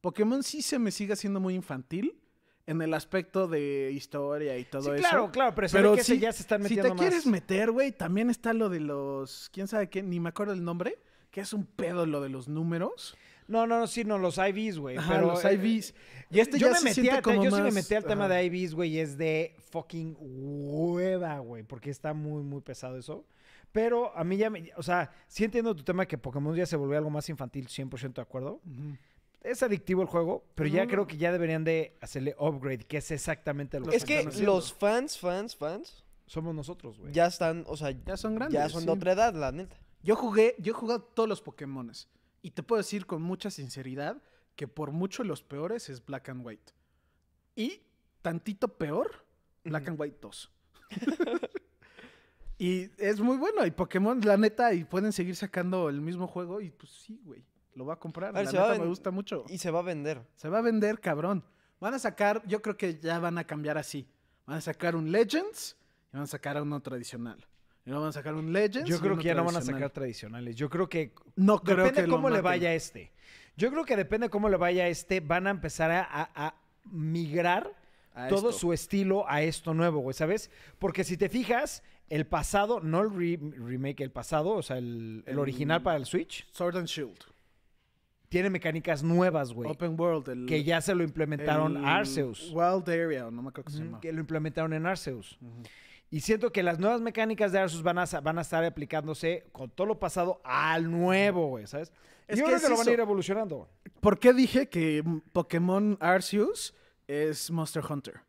Pokémon 0.00 0.42
sí 0.42 0.62
se 0.62 0.78
me 0.78 0.90
sigue 0.90 1.12
haciendo 1.14 1.40
muy 1.40 1.54
infantil 1.54 2.18
en 2.66 2.82
el 2.82 2.92
aspecto 2.94 3.48
de 3.48 3.90
historia 3.92 4.58
y 4.58 4.64
todo 4.64 4.82
Sí, 4.84 4.90
eso. 4.90 4.98
claro, 5.00 5.30
claro, 5.30 5.54
pero, 5.54 5.94
que 5.94 6.04
sí, 6.04 6.18
ya 6.18 6.32
se 6.32 6.42
están 6.42 6.58
si 6.62 6.64
metiendo 6.64 6.84
te 6.84 6.94
más. 6.94 7.00
quieres 7.00 7.26
meter, 7.26 7.70
güey, 7.70 7.92
también 7.92 8.28
está 8.30 8.52
lo 8.52 8.68
de 8.68 8.80
los. 8.80 9.48
¿Quién 9.52 9.66
sabe 9.68 9.88
qué? 9.88 10.02
Ni 10.02 10.20
me 10.20 10.28
acuerdo 10.28 10.52
el 10.52 10.62
nombre. 10.64 10.98
Que 11.30 11.42
es 11.42 11.52
un 11.52 11.66
pedo 11.66 12.06
lo 12.06 12.20
de 12.22 12.30
los 12.30 12.48
números. 12.48 13.14
No, 13.48 13.66
no, 13.66 13.80
no, 13.80 13.86
sí, 13.86 14.04
no, 14.04 14.18
los 14.18 14.38
IVs, 14.38 14.78
güey. 14.78 14.96
Ajá, 14.98 15.14
pero, 15.14 15.26
los 15.28 15.44
eh, 15.44 15.54
IVs. 15.54 15.94
Y 16.30 16.38
este 16.40 16.58
yo 16.58 16.66
ya 16.68 16.72
me 16.74 16.78
se 16.78 16.84
metí 16.84 16.94
siente 17.00 17.18
a- 17.18 17.22
como 17.22 17.42
yo 17.42 17.50
sí 17.50 17.62
me 17.62 17.70
metí 17.72 17.94
al 17.94 18.04
tema 18.04 18.26
ajá. 18.26 18.34
de 18.34 18.44
IVs, 18.44 18.74
güey, 18.74 18.90
y 18.90 18.98
es 19.00 19.16
de 19.18 19.56
fucking 19.70 20.16
hueva, 20.20 21.38
güey, 21.38 21.62
porque 21.62 21.90
está 21.90 22.12
muy, 22.12 22.42
muy 22.42 22.60
pesado 22.60 22.96
eso. 22.98 23.24
Pero 23.72 24.16
a 24.16 24.24
mí 24.24 24.36
ya 24.36 24.48
me, 24.50 24.70
o 24.76 24.82
sea, 24.82 25.10
sí 25.26 25.44
entiendo 25.44 25.74
tu 25.74 25.82
tema 25.82 26.06
que 26.06 26.16
Pokémon 26.18 26.54
ya 26.54 26.66
se 26.66 26.76
volvió 26.76 26.98
algo 26.98 27.10
más 27.10 27.28
infantil, 27.28 27.68
100% 27.68 28.14
de 28.14 28.22
acuerdo. 28.22 28.60
Es 29.42 29.62
adictivo 29.62 30.02
el 30.02 30.08
juego, 30.08 30.44
pero 30.54 30.68
ya 30.68 30.86
creo 30.86 31.06
que 31.06 31.16
ya 31.16 31.30
deberían 31.32 31.64
de 31.64 31.96
hacerle 32.00 32.34
upgrade, 32.38 32.78
que 32.84 32.96
es 32.98 33.10
exactamente 33.10 33.78
lo 33.78 33.86
Los 33.86 33.92
que 33.92 33.96
Es 33.96 34.04
que 34.04 34.18
haciendo. 34.28 34.52
los 34.54 34.72
fans, 34.72 35.18
fans, 35.18 35.54
fans, 35.56 36.04
somos 36.26 36.54
nosotros, 36.54 36.98
güey. 36.98 37.12
ya 37.12 37.26
están, 37.26 37.64
o 37.68 37.76
sea, 37.76 37.90
Ya 38.04 38.16
son 38.16 38.34
grandes. 38.34 38.54
ya 38.60 38.68
son 38.68 38.80
sí. 38.80 38.86
de 38.86 38.92
otra 38.92 39.12
edad, 39.12 39.34
la 39.34 39.52
neta. 39.52 39.76
Yo 40.02 40.16
jugué, 40.16 40.54
yo 40.58 40.72
he 40.72 40.74
jugado 40.74 41.02
todos 41.02 41.28
los 41.28 41.40
Pokémones. 41.42 42.08
Y 42.42 42.52
te 42.52 42.62
puedo 42.62 42.78
decir 42.78 43.06
con 43.06 43.22
mucha 43.22 43.50
sinceridad 43.50 44.22
que 44.56 44.68
por 44.68 44.92
mucho 44.92 45.24
los 45.24 45.42
peores 45.42 45.88
es 45.88 46.04
Black 46.04 46.28
and 46.28 46.44
White. 46.44 46.72
Y 47.54 47.82
tantito 48.22 48.76
peor, 48.76 49.24
Black 49.64 49.88
and 49.88 50.00
White 50.00 50.18
2. 50.20 50.52
y 52.58 52.90
es 52.98 53.20
muy 53.20 53.36
bueno. 53.36 53.66
Y 53.66 53.70
Pokémon, 53.70 54.20
la 54.20 54.36
neta, 54.36 54.72
y 54.74 54.84
pueden 54.84 55.12
seguir 55.12 55.36
sacando 55.36 55.88
el 55.88 56.00
mismo 56.00 56.26
juego. 56.26 56.60
Y 56.60 56.70
pues 56.70 56.92
sí, 56.92 57.20
güey. 57.24 57.44
Lo 57.74 57.84
voy 57.84 57.92
a 57.92 57.96
comprar. 57.96 58.36
A 58.36 58.42
ver, 58.42 58.52
la 58.52 58.60
va 58.60 58.66
a 58.66 58.70
neta 58.72 58.82
me 58.82 58.88
gusta 58.88 59.10
mucho. 59.10 59.44
Y 59.48 59.58
se 59.58 59.70
va 59.70 59.78
a 59.78 59.82
vender. 59.82 60.26
Se 60.34 60.48
va 60.48 60.58
a 60.58 60.62
vender, 60.62 61.00
cabrón. 61.00 61.44
Van 61.80 61.94
a 61.94 61.98
sacar, 62.00 62.42
yo 62.46 62.60
creo 62.60 62.76
que 62.76 62.98
ya 62.98 63.20
van 63.20 63.38
a 63.38 63.44
cambiar 63.44 63.78
así. 63.78 64.08
Van 64.46 64.56
a 64.56 64.60
sacar 64.60 64.96
un 64.96 65.12
Legends 65.12 65.76
y 66.12 66.16
van 66.16 66.24
a 66.24 66.26
sacar 66.26 66.60
uno 66.60 66.80
tradicional. 66.80 67.46
Y 67.88 67.90
luego 67.90 68.02
van 68.02 68.10
a 68.10 68.12
sacar 68.12 68.34
un 68.34 68.52
Legends. 68.52 68.86
Yo 68.86 69.00
creo 69.00 69.16
que 69.16 69.24
ya 69.24 69.34
no 69.34 69.44
van 69.44 69.56
a 69.56 69.62
sacar 69.62 69.88
tradicionales. 69.88 70.54
Yo 70.56 70.68
creo 70.68 70.90
que 70.90 71.14
No 71.36 71.58
creo 71.60 71.78
depende 71.78 72.04
que 72.04 72.10
cómo 72.10 72.28
le 72.28 72.42
vaya 72.42 72.68
a 72.68 72.74
este. 72.74 73.12
Yo 73.56 73.70
creo 73.70 73.86
que 73.86 73.96
depende 73.96 74.28
cómo 74.28 74.50
le 74.50 74.58
vaya 74.58 74.84
a 74.84 74.88
este, 74.88 75.20
van 75.20 75.46
a 75.46 75.50
empezar 75.50 75.90
a, 75.90 76.02
a- 76.02 76.30
a 76.48 76.54
migrar 76.84 77.72
A 78.14 78.28
todo 78.28 78.50
esto. 78.50 78.60
su 78.60 78.72
estilo 78.74 79.24
a 79.26 79.40
esto 79.40 79.72
nuevo, 79.72 80.00
güey, 80.00 80.12
¿sabes? 80.12 80.50
Porque 80.78 81.02
si 81.02 81.16
te 81.16 81.30
fijas, 81.30 81.82
el 82.10 82.26
pasado, 82.26 82.80
no 82.80 83.00
el 83.00 83.10
re- 83.10 83.38
remake, 83.58 84.02
el 84.02 84.10
pasado, 84.10 84.50
o 84.50 84.62
sea, 84.62 84.76
el, 84.76 85.22
el 85.24 85.32
El- 85.32 85.38
original 85.38 85.82
para 85.82 85.96
el 85.96 86.04
Switch, 86.04 86.46
Sword 86.52 86.76
and 86.76 86.88
Shield. 86.88 87.16
tiene 88.28 88.50
mecánicas 88.50 89.02
nuevas, 89.02 89.54
güey. 89.54 89.70
Open 89.70 89.98
World. 89.98 90.28
El, 90.28 90.44
Que 90.46 90.62
ya 90.62 90.82
se 90.82 90.94
lo 90.94 91.02
implementaron 91.04 91.84
a 91.86 91.96
Arceus. 91.96 92.50
Wild 92.52 92.86
Area, 92.90 93.30
no 93.30 93.40
me 93.42 93.48
acuerdo 93.48 93.64
cómo 93.64 93.76
se 93.78 93.82
llama. 93.82 94.00
Que 94.02 94.12
lo 94.12 94.20
implementaron 94.20 94.74
en 94.74 94.84
Arceus. 94.84 95.38
Ujú. 95.40 95.62
Y 96.10 96.20
siento 96.20 96.50
que 96.52 96.62
las 96.62 96.78
nuevas 96.78 97.00
mecánicas 97.00 97.52
de 97.52 97.58
Arceus 97.58 97.82
van 97.82 97.98
a, 97.98 98.04
van 98.22 98.38
a 98.38 98.40
estar 98.40 98.64
aplicándose 98.64 99.46
con 99.52 99.68
todo 99.70 99.86
lo 99.86 99.98
pasado 99.98 100.40
al 100.44 100.90
nuevo, 100.90 101.48
güey, 101.48 101.66
¿sabes? 101.66 101.92
Es 102.26 102.38
Yo 102.38 102.44
que 102.44 102.50
creo 102.52 102.56
es 102.56 102.62
que 102.62 102.68
lo 102.70 102.76
van 102.78 102.88
a 102.88 102.92
ir 102.92 103.00
evolucionando. 103.00 103.68
¿Por 104.00 104.18
qué 104.18 104.32
dije 104.32 104.68
que 104.68 105.02
Pokémon 105.32 105.96
Arceus 106.00 106.74
es 107.06 107.50
Monster 107.50 107.82
Hunter? 107.88 108.20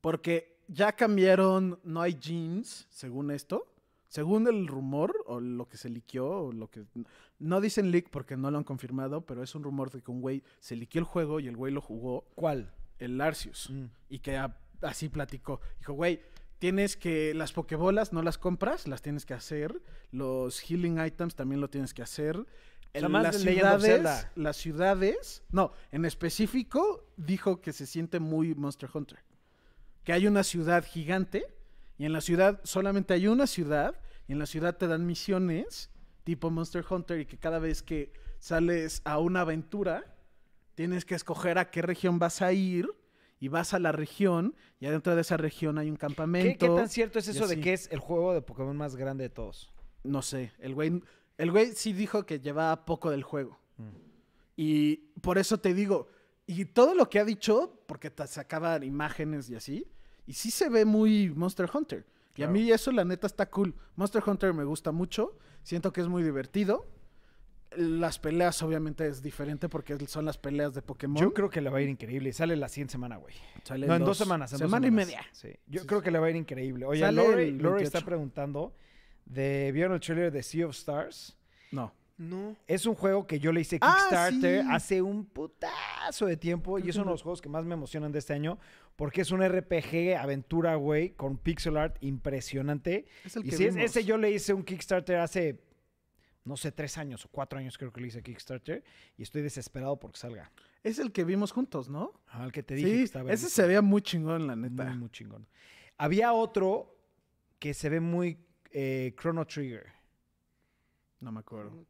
Porque 0.00 0.56
ya 0.68 0.92
cambiaron, 0.92 1.78
no 1.84 2.00
hay 2.00 2.14
jeans, 2.14 2.86
según 2.90 3.30
esto. 3.30 3.66
Según 4.08 4.46
el 4.48 4.66
rumor, 4.66 5.14
o 5.26 5.38
lo 5.38 5.68
que 5.68 5.76
se 5.76 5.90
liqueó, 5.90 6.26
o 6.44 6.52
lo 6.52 6.70
que... 6.70 6.84
No 7.38 7.60
dicen 7.60 7.90
leak 7.90 8.08
porque 8.08 8.38
no 8.38 8.50
lo 8.50 8.56
han 8.56 8.64
confirmado, 8.64 9.20
pero 9.26 9.42
es 9.42 9.54
un 9.54 9.62
rumor 9.62 9.90
de 9.90 10.00
que 10.00 10.10
un 10.10 10.22
güey 10.22 10.42
se 10.60 10.76
liqueó 10.76 11.00
el 11.00 11.04
juego 11.04 11.40
y 11.40 11.46
el 11.48 11.56
güey 11.56 11.74
lo 11.74 11.82
jugó, 11.82 12.24
¿Cuál? 12.34 12.72
el 12.98 13.20
Arceus. 13.20 13.68
Mm. 13.68 13.84
Y 14.08 14.18
que 14.20 14.38
a- 14.38 14.56
así 14.80 15.10
platicó. 15.10 15.60
Dijo, 15.78 15.92
güey, 15.92 16.22
tienes 16.58 16.96
que... 16.96 17.34
Las 17.34 17.52
Pokébolas 17.52 18.12
no 18.12 18.22
las 18.22 18.38
compras, 18.38 18.86
las 18.86 19.02
tienes 19.02 19.26
que 19.26 19.34
hacer. 19.34 19.80
Los 20.10 20.60
healing 20.60 21.04
items 21.04 21.34
también 21.34 21.60
lo 21.60 21.68
tienes 21.68 21.94
que 21.94 22.02
hacer. 22.02 22.44
más 23.08 23.22
las 23.22 23.36
ciudades, 23.40 24.26
las 24.34 24.56
ciudades, 24.56 25.42
no, 25.50 25.72
en 25.92 26.04
específico 26.04 27.06
dijo 27.16 27.60
que 27.60 27.72
se 27.72 27.86
siente 27.86 28.20
muy 28.20 28.54
Monster 28.54 28.90
Hunter. 28.92 29.18
Que 30.04 30.12
hay 30.12 30.26
una 30.26 30.42
ciudad 30.42 30.84
gigante 30.84 31.46
y 31.98 32.06
en 32.06 32.12
la 32.12 32.20
ciudad 32.20 32.60
solamente 32.64 33.14
hay 33.14 33.26
una 33.26 33.46
ciudad 33.46 34.00
y 34.26 34.32
en 34.32 34.38
la 34.38 34.46
ciudad 34.46 34.76
te 34.76 34.86
dan 34.86 35.06
misiones 35.06 35.90
tipo 36.24 36.50
Monster 36.50 36.84
Hunter 36.88 37.20
y 37.20 37.26
que 37.26 37.38
cada 37.38 37.58
vez 37.58 37.82
que 37.82 38.12
sales 38.38 39.00
a 39.04 39.18
una 39.18 39.40
aventura 39.40 40.14
tienes 40.74 41.04
que 41.04 41.14
escoger 41.14 41.58
a 41.58 41.70
qué 41.70 41.82
región 41.82 42.18
vas 42.18 42.42
a 42.42 42.52
ir 42.52 42.86
y 43.40 43.48
vas 43.48 43.74
a 43.74 43.78
la 43.78 43.92
región 43.92 44.54
y 44.80 44.86
adentro 44.86 45.14
de 45.14 45.20
esa 45.20 45.36
región 45.36 45.78
hay 45.78 45.88
un 45.88 45.96
¿Qué, 45.96 46.00
campamento. 46.00 46.66
qué 46.66 46.80
tan 46.80 46.88
cierto 46.88 47.18
es 47.18 47.28
eso 47.28 47.46
de 47.46 47.60
que 47.60 47.72
es 47.72 47.88
el 47.92 48.00
juego 48.00 48.34
de 48.34 48.42
Pokémon 48.42 48.76
más 48.76 48.96
grande 48.96 49.24
de 49.24 49.30
todos? 49.30 49.72
No 50.02 50.22
sé, 50.22 50.52
el 50.58 50.74
güey, 50.74 51.02
el 51.36 51.50
güey 51.50 51.72
sí 51.72 51.92
dijo 51.92 52.24
que 52.26 52.40
llevaba 52.40 52.84
poco 52.84 53.10
del 53.10 53.22
juego. 53.22 53.58
Y 54.56 54.96
por 55.20 55.38
eso 55.38 55.58
te 55.58 55.72
digo, 55.72 56.08
y 56.46 56.64
todo 56.64 56.94
lo 56.94 57.08
que 57.08 57.20
ha 57.20 57.24
dicho, 57.24 57.80
porque 57.86 58.10
te 58.10 58.26
sacaban 58.26 58.82
imágenes 58.82 59.48
y 59.50 59.54
así, 59.54 59.86
y 60.26 60.32
sí 60.32 60.50
se 60.50 60.68
ve 60.68 60.84
muy 60.84 61.30
Monster 61.30 61.70
Hunter. 61.72 62.06
Y 62.34 62.44
a 62.44 62.48
mí 62.48 62.70
eso 62.70 62.92
la 62.92 63.04
neta 63.04 63.26
está 63.26 63.50
cool. 63.50 63.74
Monster 63.96 64.22
Hunter 64.24 64.54
me 64.54 64.62
gusta 64.62 64.92
mucho, 64.92 65.36
siento 65.62 65.92
que 65.92 66.00
es 66.00 66.06
muy 66.06 66.22
divertido. 66.22 66.86
Las 67.78 68.18
peleas 68.18 68.62
obviamente 68.62 69.06
es 69.06 69.22
diferente 69.22 69.68
porque 69.68 69.96
son 70.06 70.24
las 70.24 70.36
peleas 70.38 70.74
de 70.74 70.82
Pokémon. 70.82 71.22
Yo 71.22 71.32
creo 71.32 71.48
que 71.48 71.60
le 71.60 71.70
va 71.70 71.78
a 71.78 71.80
ir 71.82 71.88
increíble. 71.88 72.32
Sale 72.32 72.56
la 72.56 72.68
siguiente 72.68 72.92
semana, 72.92 73.16
güey. 73.16 73.34
Sale 73.64 73.86
No, 73.86 73.94
en 73.96 74.04
dos 74.04 74.18
semanas. 74.18 74.52
En 74.52 74.58
dos 74.58 74.68
semana 74.68 74.86
y 74.86 74.90
semanas. 74.90 75.06
media. 75.06 75.26
Sí. 75.32 75.48
Yo 75.66 75.80
Sí, 75.82 75.86
creo 75.86 76.00
sí. 76.00 76.04
que 76.04 76.10
le 76.10 76.18
va 76.18 76.26
a 76.26 76.30
ir 76.30 76.36
increíble. 76.36 76.84
Oye, 76.86 77.00
Sale 77.00 77.16
Lori, 77.16 77.48
está 77.84 77.98
28. 78.00 78.04
preguntando 78.04 78.74
de 79.26 79.70
¿vieron 79.72 79.92
el 79.94 80.00
trailer 80.00 80.32
de 80.32 80.42
Sea 80.42 80.66
of 80.66 80.72
Stars? 80.74 81.36
No. 81.70 81.92
No. 82.16 82.56
Es 82.66 82.84
un 82.84 82.96
juego 82.96 83.28
que 83.28 83.38
yo 83.38 83.52
le 83.52 83.60
hice 83.60 83.78
Ah, 83.80 83.94
Kickstarter 83.96 84.62
sí. 84.62 84.68
hace 84.72 85.02
un 85.02 85.24
putazo 85.24 86.26
de 86.26 86.36
tiempo 86.36 86.74
Creo 86.74 86.86
y 86.86 86.90
es 86.90 86.96
uno 86.96 87.04
de 87.04 87.08
lo- 87.10 87.12
los 87.12 87.22
juegos 87.22 87.40
que 87.40 87.48
más 87.48 87.64
me 87.64 87.74
emocionan 87.74 88.10
de 88.10 88.18
este 88.18 88.32
año 88.32 88.58
porque 88.96 89.20
es 89.20 89.30
un 89.30 89.40
RPG 89.40 90.16
aventura, 90.18 90.74
güey, 90.74 91.10
con 91.10 91.38
pixel 91.38 91.76
art 91.76 91.96
impresionante. 92.00 93.06
Es 93.24 93.36
el 93.36 93.46
Y 93.46 93.50
que 93.50 93.56
si 93.56 93.64
es 93.66 93.76
ese, 93.76 94.04
yo 94.04 94.16
le 94.18 94.32
hice 94.32 94.52
un 94.52 94.64
Kickstarter 94.64 95.18
hace, 95.18 95.60
no 96.48 96.56
sé, 96.56 96.72
tres 96.72 96.98
años 96.98 97.24
o 97.26 97.28
cuatro 97.28 97.58
años 97.58 97.76
creo 97.78 97.92
que 97.92 98.00
le 98.00 98.08
hice 98.08 98.22
Kickstarter 98.22 98.82
y 99.16 99.22
estoy 99.22 99.42
desesperado 99.42 99.98
porque 99.98 100.18
salga. 100.18 100.50
Es 100.82 100.98
el 100.98 101.12
que 101.12 101.24
vimos 101.24 101.52
juntos, 101.52 101.88
¿no? 101.88 102.20
Al 102.28 102.50
que 102.50 102.62
te 102.62 102.74
dije 102.74 102.88
que 102.88 102.96
Sí, 102.96 103.02
estaba 103.04 103.32
ese 103.32 103.50
se 103.50 103.66
veía 103.66 103.82
muy 103.82 104.02
chingón, 104.02 104.46
la 104.46 104.56
neta. 104.56 104.84
Muy, 104.84 104.96
muy 104.96 105.10
chingón. 105.10 105.46
Había 105.98 106.32
otro 106.32 106.96
que 107.58 107.74
se 107.74 107.88
ve 107.88 108.00
muy 108.00 108.38
eh, 108.72 109.14
Chrono 109.20 109.46
Trigger. 109.46 109.86
No 111.20 111.32
me 111.32 111.40
acuerdo. 111.40 111.86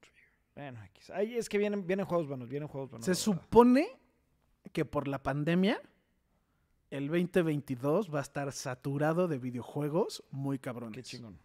Bueno, 0.54 0.82
X. 0.84 1.10
Ay, 1.10 1.36
es 1.36 1.48
que 1.48 1.56
vienen, 1.56 1.86
vienen 1.86 2.04
juegos 2.04 2.26
buenos, 2.26 2.48
vienen 2.48 2.68
juegos 2.68 2.90
buenos. 2.90 3.06
Se 3.06 3.14
supone 3.14 3.86
que 4.72 4.84
por 4.84 5.06
la 5.06 5.22
pandemia 5.22 5.80
el 6.90 7.06
2022 7.08 8.12
va 8.12 8.18
a 8.18 8.22
estar 8.22 8.50
saturado 8.52 9.28
de 9.28 9.38
videojuegos 9.38 10.24
muy 10.30 10.58
cabrones. 10.58 10.96
Qué 10.96 11.02
chingón. 11.02 11.38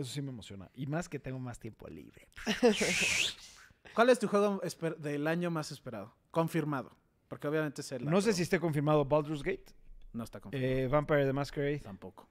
Eso 0.00 0.04
sí 0.12 0.20
me 0.22 0.30
emociona. 0.30 0.70
Y 0.74 0.86
más 0.86 1.08
que 1.08 1.18
tengo 1.18 1.38
más 1.38 1.58
tiempo 1.58 1.88
libre. 1.88 2.28
¿Cuál 3.94 4.10
es 4.10 4.18
tu 4.18 4.28
juego 4.28 4.60
del 4.98 5.26
año 5.26 5.50
más 5.50 5.70
esperado? 5.72 6.12
Confirmado. 6.30 6.90
Porque 7.28 7.48
obviamente 7.48 7.80
es 7.80 7.90
el. 7.92 8.04
No 8.04 8.20
sé 8.20 8.32
si 8.32 8.42
esté 8.42 8.60
confirmado 8.60 9.04
Baldur's 9.04 9.42
Gate, 9.42 9.64
No 10.12 10.22
está 10.24 10.40
confirmado. 10.40 10.72
eh, 10.72 10.86
Vampire 10.88 11.24
the 11.24 11.32
Masquerade, 11.32 11.78
Tampoco. 11.80 12.28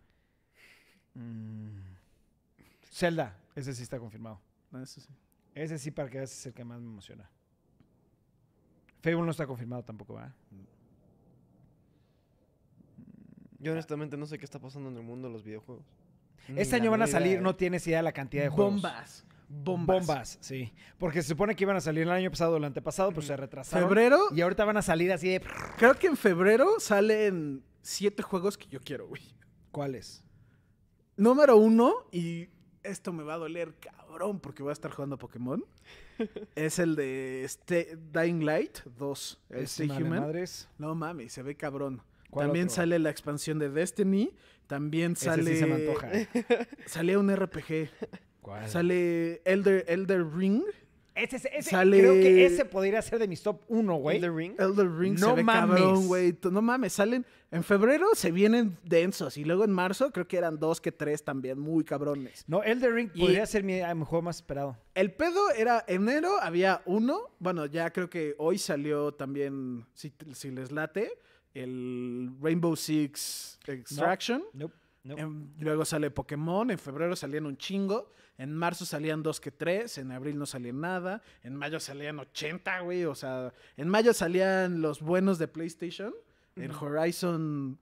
mm, 1.15 1.79
Zelda. 2.91 3.37
Ese 3.55 3.73
sí 3.73 3.83
está 3.83 3.99
confirmado. 3.99 4.39
No, 4.71 4.81
eso 4.81 5.01
sí. 5.01 5.09
Ese 5.53 5.77
sí, 5.79 5.91
para 5.91 6.09
que 6.09 6.17
veas, 6.17 6.31
es 6.31 6.45
el 6.45 6.53
que 6.53 6.63
más 6.63 6.79
me 6.81 6.87
emociona. 6.87 7.29
Fable 9.01 9.21
no 9.21 9.31
está 9.31 9.47
confirmado 9.47 9.83
tampoco, 9.83 10.15
¿verdad? 10.15 10.33
Yo 13.59 13.71
honestamente 13.71 14.17
no 14.17 14.25
sé 14.25 14.37
qué 14.37 14.45
está 14.45 14.59
pasando 14.59 14.89
en 14.89 14.97
el 14.97 15.03
mundo 15.03 15.27
de 15.27 15.33
los 15.33 15.43
videojuegos. 15.43 15.85
Este 16.55 16.75
año 16.75 16.91
van 16.91 17.01
a 17.01 17.07
salir, 17.07 17.41
no 17.41 17.55
tienes 17.55 17.85
idea 17.87 17.97
de 17.97 18.03
la 18.03 18.11
cantidad 18.13 18.43
de 18.43 18.49
juegos. 18.49 18.73
Bombas. 18.81 19.25
Bombas. 19.47 20.07
Bombas, 20.07 20.37
sí. 20.41 20.73
Porque 20.97 21.21
se 21.21 21.29
supone 21.29 21.55
que 21.55 21.63
iban 21.63 21.75
a 21.77 21.81
salir 21.81 22.03
el 22.03 22.11
año 22.11 22.29
pasado 22.31 22.53
o 22.53 22.57
el 22.57 22.63
antepasado, 22.63 23.09
pero 23.09 23.21
se 23.21 23.37
retrasaron. 23.37 23.87
Febrero. 23.87 24.19
Y 24.35 24.41
ahorita 24.41 24.65
van 24.65 24.77
a 24.77 24.81
salir 24.81 25.11
así 25.11 25.29
de... 25.29 25.41
Creo 25.77 25.93
que 25.95 26.07
en 26.07 26.17
febrero 26.17 26.79
salen 26.79 27.63
siete 27.81 28.23
juegos 28.23 28.57
que 28.57 28.67
yo 28.67 28.79
quiero, 28.79 29.07
güey. 29.07 29.21
¿Cuáles? 29.71 30.23
Número 31.17 31.57
uno, 31.57 31.93
y 32.11 32.49
esto 32.83 33.13
me 33.13 33.23
va 33.23 33.35
a 33.35 33.37
doler 33.37 33.75
cabrón 33.79 34.39
porque 34.39 34.63
voy 34.63 34.71
a 34.71 34.73
estar 34.73 34.91
jugando 34.91 35.17
Pokémon. 35.17 35.63
es 36.55 36.79
el 36.79 36.95
de 36.95 37.43
Stay- 37.45 37.97
Dying 38.11 38.45
Light 38.45 38.79
2. 38.97 39.41
el 39.49 39.63
Stay 39.65 39.89
Human. 39.89 40.21
madres. 40.21 40.67
No 40.77 40.95
mames, 40.95 41.33
se 41.33 41.43
ve 41.43 41.55
cabrón. 41.55 42.01
¿Cuál 42.35 42.47
También 42.47 42.65
otro? 42.65 42.75
sale 42.75 42.99
la 42.99 43.09
expansión 43.09 43.57
de 43.59 43.69
Destiny. 43.69 44.31
También 44.67 45.13
Ese 45.13 45.25
sale. 45.25 45.43
sí 45.53 45.57
se 45.57 45.65
me 45.65 45.75
antoja. 45.75 46.09
Sale 46.85 47.17
un 47.17 47.33
RPG. 47.35 47.89
¿Cuál? 48.41 48.69
Sale 48.69 49.41
Elder, 49.45 49.85
Elder 49.87 50.25
Ring. 50.27 50.61
Ese, 51.15 51.37
ese, 51.37 51.49
ese- 51.55 51.69
Sale- 51.69 51.99
Creo 51.99 52.13
que 52.15 52.45
ese 52.45 52.65
podría 52.65 53.01
ser 53.01 53.19
de 53.19 53.27
mis 53.29 53.41
top 53.41 53.61
1, 53.69 53.95
güey. 53.95 54.17
Elden 54.17 54.35
Ring. 54.35 54.53
Elder 54.59 54.91
Ring 54.91 55.17
No 55.17 55.29
se 55.29 55.33
ve 55.35 55.43
mames. 55.43 55.77
cabrón, 55.79 56.07
güey. 56.07 56.37
No 56.51 56.61
mames, 56.61 56.91
salen. 56.93 57.25
En 57.51 57.63
febrero 57.63 58.07
se 58.15 58.31
vienen 58.31 58.77
densos. 58.83 59.37
Y 59.37 59.45
luego 59.45 59.63
en 59.63 59.71
marzo 59.71 60.11
creo 60.11 60.27
que 60.27 60.35
eran 60.37 60.59
dos 60.59 60.81
que 60.81 60.91
tres 60.91 61.23
también, 61.23 61.57
muy 61.57 61.85
cabrones. 61.85 62.43
No, 62.47 62.61
Elder 62.63 62.91
Ring 62.93 63.11
Y- 63.13 63.21
podría 63.21 63.45
ser 63.45 63.63
mi, 63.63 63.75
mi 63.75 64.03
juego 64.03 64.23
más 64.23 64.35
esperado. 64.37 64.77
El 64.93 65.13
pedo 65.13 65.51
era 65.51 65.85
enero, 65.87 66.37
había 66.41 66.81
uno. 66.85 67.21
Bueno, 67.39 67.65
ya 67.65 67.91
creo 67.91 68.09
que 68.09 68.35
hoy 68.37 68.57
salió 68.57 69.13
también, 69.13 69.85
si, 69.93 70.11
si 70.33 70.51
les 70.51 70.71
late, 70.73 71.11
el 71.55 72.29
Rainbow 72.41 72.75
Six 72.75 73.59
Extraction. 73.65 74.43
Nope, 74.53 74.73
nope. 75.03 75.21
En- 75.21 75.53
luego 75.59 75.83
sale 75.85 76.11
Pokémon. 76.11 76.69
En 76.69 76.77
febrero 76.77 77.15
salían 77.15 77.45
un 77.47 77.57
chingo. 77.57 78.11
En 78.37 78.53
marzo 78.53 78.85
salían 78.85 79.23
dos 79.23 79.39
que 79.39 79.49
tres. 79.51 79.97
En 79.97 80.11
abril 80.11 80.37
no 80.37 80.45
salía 80.45 80.73
nada. 80.73 81.21
En 81.41 81.55
mayo 81.55 81.79
salían 81.79 82.19
80, 82.19 82.81
güey. 82.81 83.05
O 83.05 83.15
sea, 83.15 83.53
en 83.77 83.87
mayo 83.87 84.13
salían 84.13 84.81
los 84.81 85.01
buenos 85.01 85.39
de 85.39 85.47
PlayStation. 85.47 86.13
El 86.57 86.71
Horizon. 86.71 87.79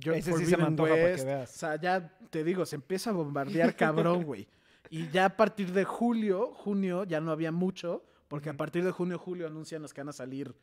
Yo- 0.00 0.12
Ese 0.14 0.32
sí 0.38 0.46
se 0.46 0.56
me 0.56 0.70
para 0.72 0.94
que 0.94 1.24
veas. 1.24 1.54
O 1.54 1.58
sea, 1.58 1.76
ya 1.80 2.16
te 2.30 2.42
digo, 2.44 2.64
se 2.66 2.76
empieza 2.76 3.10
a 3.10 3.12
bombardear 3.12 3.76
cabrón, 3.76 4.24
güey. 4.24 4.48
Y 4.88 5.08
ya 5.10 5.26
a 5.26 5.36
partir 5.36 5.72
de 5.72 5.84
julio, 5.84 6.52
junio, 6.54 7.04
ya 7.04 7.20
no 7.20 7.30
había 7.30 7.52
mucho. 7.52 8.02
Porque 8.28 8.48
a 8.48 8.56
partir 8.56 8.84
de 8.84 8.90
junio, 8.92 9.18
julio 9.18 9.46
anuncian 9.46 9.82
los 9.82 9.92
que 9.92 10.00
van 10.00 10.08
a 10.08 10.12
salir 10.12 10.54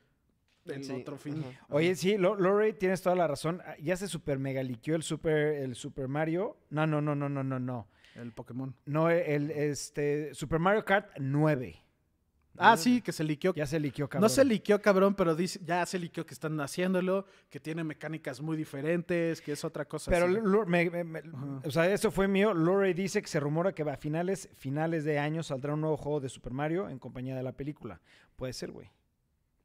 el 0.76 0.84
Sí, 0.84 0.93
otro 0.93 1.18
fin. 1.18 1.43
ajá. 1.47 1.65
Oye, 1.70 1.95
sí, 1.95 2.18
Lo- 2.18 2.36
Lorray, 2.36 2.74
tienes 2.74 3.01
toda 3.01 3.15
la 3.15 3.28
razón. 3.28 3.61
Ah, 3.65 3.76
Ya 3.82 3.95
se 3.97 4.07
super 4.07 4.39
mega 4.39 4.61
liqueó 4.63 4.95
el 4.95 5.03
Super, 5.03 5.55
el 5.55 5.76
Super 5.76 6.07
Mario. 6.07 6.57
No, 6.70 6.86
no, 6.88 7.01
no, 7.01 7.15
no, 7.15 7.30
no, 7.30 7.43
no, 7.43 7.59
no. 7.59 7.88
El 8.15 8.32
Pokémon. 8.32 8.74
No, 8.86 9.09
el 9.11 9.51
este 9.51 10.34
Super 10.34 10.59
Mario 10.59 10.84
Kart 10.86 11.09
9. 11.20 11.84
Ah, 12.59 12.76
sí, 12.76 13.01
que 13.03 13.11
se 13.11 13.24
liqueó 13.24 13.53
Ya 13.53 13.68
se 13.68 13.80
liqueó, 13.80 14.09
cabrón. 14.09 14.24
No 14.24 14.30
se 14.30 14.43
liqueó, 14.43 14.82
cabrón, 14.82 15.13
pero 15.13 15.36
dice, 15.36 15.59
ya 15.63 15.86
se 15.86 15.99
liqueó 15.99 16.26
que 16.26 16.34
están 16.34 16.59
haciéndolo, 16.59 17.28
que 17.51 17.59
tiene 17.59 17.84
mecánicas 17.84 18.41
muy 18.41 18.57
diferentes, 18.57 19.41
que 19.41 19.51
es 19.51 19.63
otra 19.63 19.86
cosa. 19.86 20.09
Pero, 20.09 20.26
así. 20.26 20.41
Me- 20.65 20.89
me- 20.89 21.03
me- 21.03 21.20
Ajá. 21.20 21.61
o 21.63 21.70
sea, 21.70 21.88
eso 21.93 22.09
fue 22.09 22.28
mío. 22.28 22.55
Lorray 22.55 22.95
dice 22.95 23.22
que 23.22 23.28
se 23.28 23.39
rumora 23.39 23.74
que 23.74 23.84
a 23.84 23.95
finales, 23.97 24.49
finales 24.57 25.03
de 25.03 25.20
año 25.20 25.43
saldrá 25.43 25.76
un 25.76 25.82
nuevo 25.82 25.97
juego 25.97 26.20
de 26.20 26.30
Super 26.30 26.51
Mario 26.51 26.89
en 26.89 26.97
compañía 26.97 27.36
de 27.36 27.43
la 27.43 27.51
película. 27.51 28.01
Puede 28.36 28.53
ser, 28.53 28.72
güey. 28.72 28.89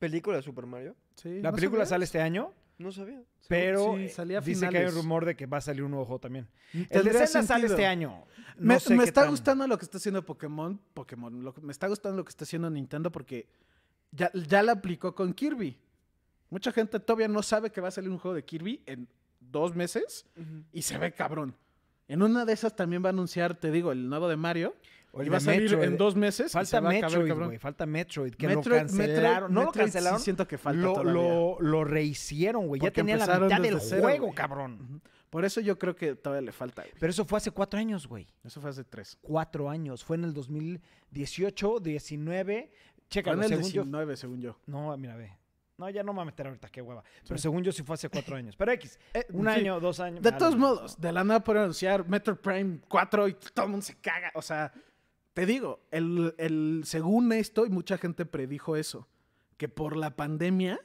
¿Película 0.02 0.36
de 0.38 0.42
Super 0.42 0.66
Mario? 0.66 0.96
Sí, 1.14 1.40
La 1.40 1.50
¿no 1.50 1.54
película 1.54 1.78
sabías? 1.86 1.88
sale 1.90 2.04
este 2.06 2.20
año, 2.20 2.52
No 2.76 2.90
sabía. 2.90 3.22
pero 3.46 3.94
sí, 3.96 4.08
salía 4.08 4.40
dice 4.40 4.68
que 4.68 4.78
hay 4.78 4.86
un 4.86 4.94
rumor 4.96 5.24
de 5.24 5.36
que 5.36 5.46
va 5.46 5.58
a 5.58 5.60
salir 5.60 5.84
un 5.84 5.92
nuevo 5.92 6.04
juego 6.06 6.18
también. 6.18 6.48
El 6.72 7.04
de 7.04 7.12
Zelda 7.12 7.42
sale 7.44 7.66
este 7.68 7.86
año. 7.86 8.24
Me, 8.58 8.74
No 8.74 8.80
sé 8.80 8.94
me 8.94 9.04
qué 9.04 9.08
está 9.10 9.20
tan- 9.20 9.30
gustando 9.30 9.64
lo 9.68 9.78
que 9.78 9.84
está 9.84 9.98
haciendo 9.98 10.26
Pokémon. 10.26 10.80
Pokémon. 10.92 11.44
lo 11.44 11.54
que- 11.54 11.60
me 11.60 11.70
está 11.70 11.86
gustando 11.86 12.16
lo 12.18 12.24
que 12.24 12.30
está 12.30 12.42
haciendo 12.44 12.68
Nintendo 12.68 13.12
porque 13.12 13.46
ya, 14.10 14.30
ya 14.34 14.62
la 14.64 14.72
aplicó 14.72 15.14
con 15.14 15.32
Kirby. 15.32 15.78
Mucha 16.50 16.72
gente 16.72 16.98
todavía 16.98 17.28
no 17.28 17.40
sabe 17.44 17.70
que 17.70 17.80
va 17.80 17.86
a 17.88 17.92
salir 17.92 18.10
un 18.10 18.18
juego 18.18 18.34
de 18.34 18.44
Kirby 18.44 18.82
en 18.86 19.06
dos 19.38 19.76
meses 19.76 20.26
y 20.72 20.82
se 20.82 20.98
ve 20.98 21.12
cabrón. 21.12 21.54
En 22.08 22.22
una 22.22 22.44
de 22.44 22.52
esas 22.54 22.74
también 22.74 23.04
va 23.04 23.10
a 23.10 23.12
anunciar, 23.12 23.54
te 23.54 23.70
digo, 23.70 23.92
el 23.92 24.08
nuevo 24.08 24.26
de 24.28 24.36
Mario. 24.36 24.74
Y 25.20 25.28
va 25.28 25.36
a 25.36 25.40
salir 25.40 25.62
Metroid. 25.64 25.84
en 25.84 25.96
dos 25.98 26.16
meses. 26.16 26.52
Falta 26.52 26.80
Metroid, 26.80 27.32
güey. 27.34 27.58
Falta 27.58 27.84
Metroid, 27.84 28.34
que 28.34 28.48
Metroid- 28.48 28.64
lo 28.70 28.76
cancelaron. 28.76 29.50
Metroid- 29.50 29.54
no 29.54 29.64
lo 29.64 29.72
sí 29.72 29.78
cancelaron. 29.78 30.20
siento 30.20 30.48
que 30.48 30.56
falta 30.58 30.80
lo, 30.80 30.92
todavía. 30.94 31.12
lo, 31.12 31.56
lo 31.60 31.84
rehicieron, 31.84 32.66
güey. 32.66 32.80
Ya 32.80 32.90
tenía 32.90 33.16
la 33.18 33.38
mitad 33.38 33.60
del 33.60 33.80
cero, 33.80 34.02
juego, 34.02 34.32
cabrón. 34.34 35.02
Por 35.28 35.44
eso 35.44 35.60
yo 35.60 35.78
creo 35.78 35.94
que 35.96 36.14
todavía 36.14 36.42
le 36.46 36.52
falta, 36.52 36.82
güey. 36.82 36.94
Pero 36.98 37.10
eso 37.10 37.24
fue 37.24 37.38
hace 37.38 37.50
cuatro 37.50 37.78
años, 37.78 38.06
güey. 38.06 38.26
Eso 38.44 38.60
fue 38.60 38.70
hace 38.70 38.84
tres. 38.84 39.18
Cuatro 39.22 39.68
años. 39.70 40.04
Fue 40.04 40.16
en 40.16 40.24
el 40.24 40.32
2018, 41.10 41.80
19. 41.80 42.70
Fue 42.70 43.04
Chécalo, 43.08 43.36
en 43.38 43.42
el 43.44 43.48
según 43.58 43.64
yo. 43.72 43.82
19, 43.84 44.16
según 44.16 44.40
yo. 44.40 44.58
No, 44.66 44.96
mira, 44.96 45.16
ve. 45.16 45.30
No, 45.78 45.88
ya 45.90 46.02
no 46.02 46.12
me 46.12 46.16
voy 46.18 46.22
a 46.22 46.26
meter 46.26 46.46
ahorita, 46.46 46.68
qué 46.68 46.80
hueva. 46.82 47.02
Pero 47.26 47.38
según 47.38 47.62
yo 47.64 47.72
sí 47.72 47.82
fue 47.82 47.94
hace 47.94 48.08
cuatro 48.08 48.36
años. 48.36 48.56
Pero 48.56 48.72
X, 48.72 48.98
Eh, 49.14 49.26
un 49.32 49.46
sí. 49.46 49.50
año, 49.52 49.80
dos 49.80 50.00
años. 50.00 50.22
De 50.22 50.30
vale, 50.30 50.38
todos 50.38 50.56
modos, 50.56 51.00
de 51.00 51.12
la 51.12 51.24
nada 51.24 51.40
pueden 51.42 51.62
anunciar 51.62 52.06
Metro 52.08 52.40
Prime 52.40 52.78
4 52.88 53.28
y 53.28 53.34
todo 53.54 53.66
el 53.66 53.70
mundo 53.72 53.84
se 53.84 53.96
caga. 53.96 54.30
O 54.34 54.42
sea, 54.42 54.72
te 55.34 55.46
digo, 55.46 55.80
el, 55.90 56.34
el, 56.38 56.82
según 56.84 57.32
esto, 57.32 57.64
y 57.66 57.70
mucha 57.70 57.98
gente 57.98 58.26
predijo 58.26 58.76
eso, 58.76 59.08
que 59.56 59.68
por 59.68 59.96
la 59.96 60.16
pandemia, 60.16 60.80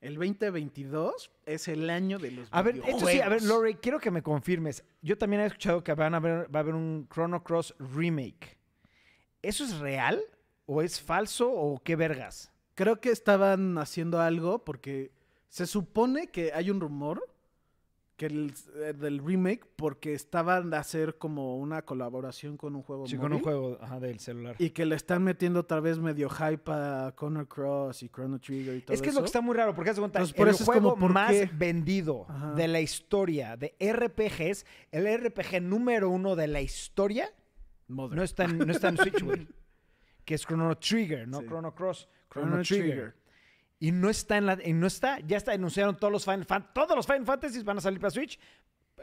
el 0.00 0.14
2022 0.14 1.32
es 1.46 1.66
el 1.66 1.90
año 1.90 2.18
de 2.18 2.30
los 2.30 2.48
A 2.52 2.62
ver, 2.62 2.80
esto 2.86 3.06
sí, 3.06 3.20
a 3.20 3.28
ver. 3.28 3.42
Lori, 3.42 3.74
quiero 3.74 3.98
que 3.98 4.10
me 4.10 4.22
confirmes. 4.22 4.84
Yo 5.02 5.18
también 5.18 5.42
he 5.42 5.46
escuchado 5.46 5.82
que 5.82 5.94
van 5.94 6.14
a 6.14 6.20
ver, 6.20 6.54
va 6.54 6.60
a 6.60 6.62
haber 6.62 6.74
un 6.74 7.08
Chrono 7.12 7.42
Cross 7.42 7.74
remake. 7.78 8.58
¿Eso 9.42 9.64
es 9.64 9.78
real? 9.78 10.20
¿O 10.66 10.82
es 10.82 11.00
falso? 11.00 11.50
¿O 11.50 11.82
qué 11.82 11.96
vergas? 11.96 12.52
Creo 12.74 13.00
que 13.00 13.10
estaban 13.10 13.76
haciendo 13.78 14.20
algo 14.20 14.64
porque 14.64 15.10
se 15.48 15.66
supone 15.66 16.28
que 16.28 16.52
hay 16.52 16.70
un 16.70 16.80
rumor 16.80 17.28
que 18.18 18.26
el, 18.26 18.52
eh, 18.74 18.92
del 18.92 19.20
remake 19.24 19.64
porque 19.76 20.12
estaban 20.12 20.74
a 20.74 20.80
hacer 20.80 21.16
como 21.18 21.56
una 21.56 21.82
colaboración 21.82 22.56
con 22.56 22.74
un 22.76 22.82
juego 22.82 23.06
Sí, 23.06 23.16
con 23.16 23.32
un 23.32 23.40
juego 23.40 23.78
ajá, 23.80 24.00
del 24.00 24.18
celular. 24.18 24.56
Y 24.58 24.70
que 24.70 24.84
le 24.84 24.96
están 24.96 25.22
metiendo 25.22 25.60
otra 25.60 25.78
vez 25.80 25.98
medio 26.00 26.28
hype 26.28 26.70
a 26.70 27.14
Chrono 27.16 27.48
Cross 27.48 28.02
y 28.02 28.08
Chrono 28.08 28.40
Trigger 28.40 28.76
y 28.76 28.80
todo 28.82 28.92
Es 28.92 29.00
que 29.00 29.08
es 29.08 29.14
lo 29.14 29.20
eso. 29.20 29.24
que 29.24 29.26
está 29.28 29.40
muy 29.40 29.56
raro, 29.56 29.72
porque 29.74 29.90
haz 29.90 29.98
cuenta, 30.00 30.18
Entonces, 30.18 30.36
por 30.36 30.48
el 30.48 30.54
eso 30.54 30.64
es 30.64 30.68
juego 30.68 30.90
como, 30.90 31.00
¿por 31.00 31.12
más 31.12 31.30
qué? 31.30 31.48
vendido 31.54 32.26
Ajá. 32.28 32.54
de 32.54 32.66
la 32.68 32.80
historia 32.80 33.56
de 33.56 33.74
RPGs, 33.80 34.66
el 34.90 35.06
RPG 35.26 35.62
número 35.62 36.10
uno 36.10 36.34
de 36.36 36.48
la 36.48 36.60
historia, 36.60 37.30
Mother. 37.86 38.16
no 38.18 38.22
está 38.24 38.44
en, 38.44 38.58
no 38.58 38.72
está 38.72 38.88
en 38.88 38.96
Switch, 38.98 39.22
güey. 39.22 39.46
Que 40.24 40.34
es 40.34 40.42
Chrono 40.44 40.76
Trigger, 40.76 41.26
no 41.26 41.38
Sí. 41.40 41.46
Chrono 41.46 41.74
Cross, 41.74 42.08
Chrono, 42.30 42.48
Chrono 42.48 42.62
Trigger. 42.64 42.84
Trigger. 42.90 43.14
Y 43.80 43.92
no 43.92 44.10
está 44.10 44.36
en 44.38 44.46
la, 44.46 44.58
y 44.64 44.72
no 44.72 44.86
está, 44.86 45.20
ya 45.20 45.36
está, 45.36 45.52
anunciaron 45.52 45.96
todos 45.96 46.12
los 46.12 46.24
Final 46.24 46.44
Fan- 46.44 46.70
todos 46.74 46.96
los 46.96 47.06
Final 47.06 47.24
Fantasy 47.24 47.62
van 47.62 47.78
a 47.78 47.80
salir 47.80 48.00
para 48.00 48.10
Switch 48.10 48.38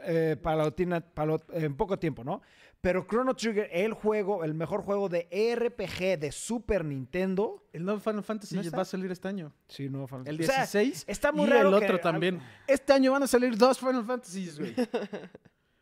eh, 0.04 0.36
para 0.42 0.70
para 1.14 1.26
lo- 1.26 1.42
en 1.52 1.74
poco 1.74 1.98
tiempo, 1.98 2.22
¿no? 2.22 2.42
Pero 2.82 3.06
Chrono 3.08 3.34
Trigger, 3.34 3.70
el 3.72 3.94
juego, 3.94 4.44
el 4.44 4.52
mejor 4.52 4.82
juego 4.82 5.08
de 5.08 5.26
RPG 5.56 6.18
de 6.20 6.30
Super 6.30 6.84
Nintendo. 6.84 7.66
El 7.72 7.84
nuevo 7.86 7.98
Final 8.00 8.22
Fantasy 8.22 8.68
va 8.68 8.82
a 8.82 8.84
salir 8.84 9.10
este 9.10 9.26
año. 9.28 9.50
Sí, 9.66 9.88
no, 9.88 10.06
Final 10.06 10.28
El 10.28 10.40
o 10.42 10.44
sea, 10.44 10.56
16 10.58 11.04
está 11.08 11.32
muy 11.32 11.46
y 11.46 11.50
raro 11.50 11.70
el 11.72 11.78
que- 11.80 11.84
otro 11.86 12.00
también. 12.00 12.40
Este 12.68 12.92
año 12.92 13.12
van 13.12 13.22
a 13.22 13.26
salir 13.26 13.56
dos 13.56 13.78
Final 13.78 14.04
Fantasies, 14.04 14.58
güey. 14.58 14.74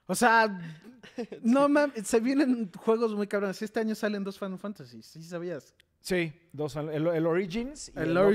O 0.06 0.14
sea, 0.14 0.60
no 1.42 1.68
mames, 1.68 2.06
se 2.06 2.20
vienen 2.20 2.70
juegos 2.76 3.14
muy 3.14 3.26
cabrones. 3.26 3.60
Este 3.62 3.80
año 3.80 3.94
salen 3.94 4.22
dos 4.22 4.38
Final 4.38 4.58
Fantasies, 4.58 5.06
¿sí 5.06 5.22
sabías? 5.22 5.74
Sí, 6.00 6.32
dos, 6.52 6.76
el, 6.76 7.06
el 7.06 7.26
Origins 7.26 7.88
y 7.88 7.98
El, 7.98 8.10
el, 8.10 8.16
otro. 8.18 8.34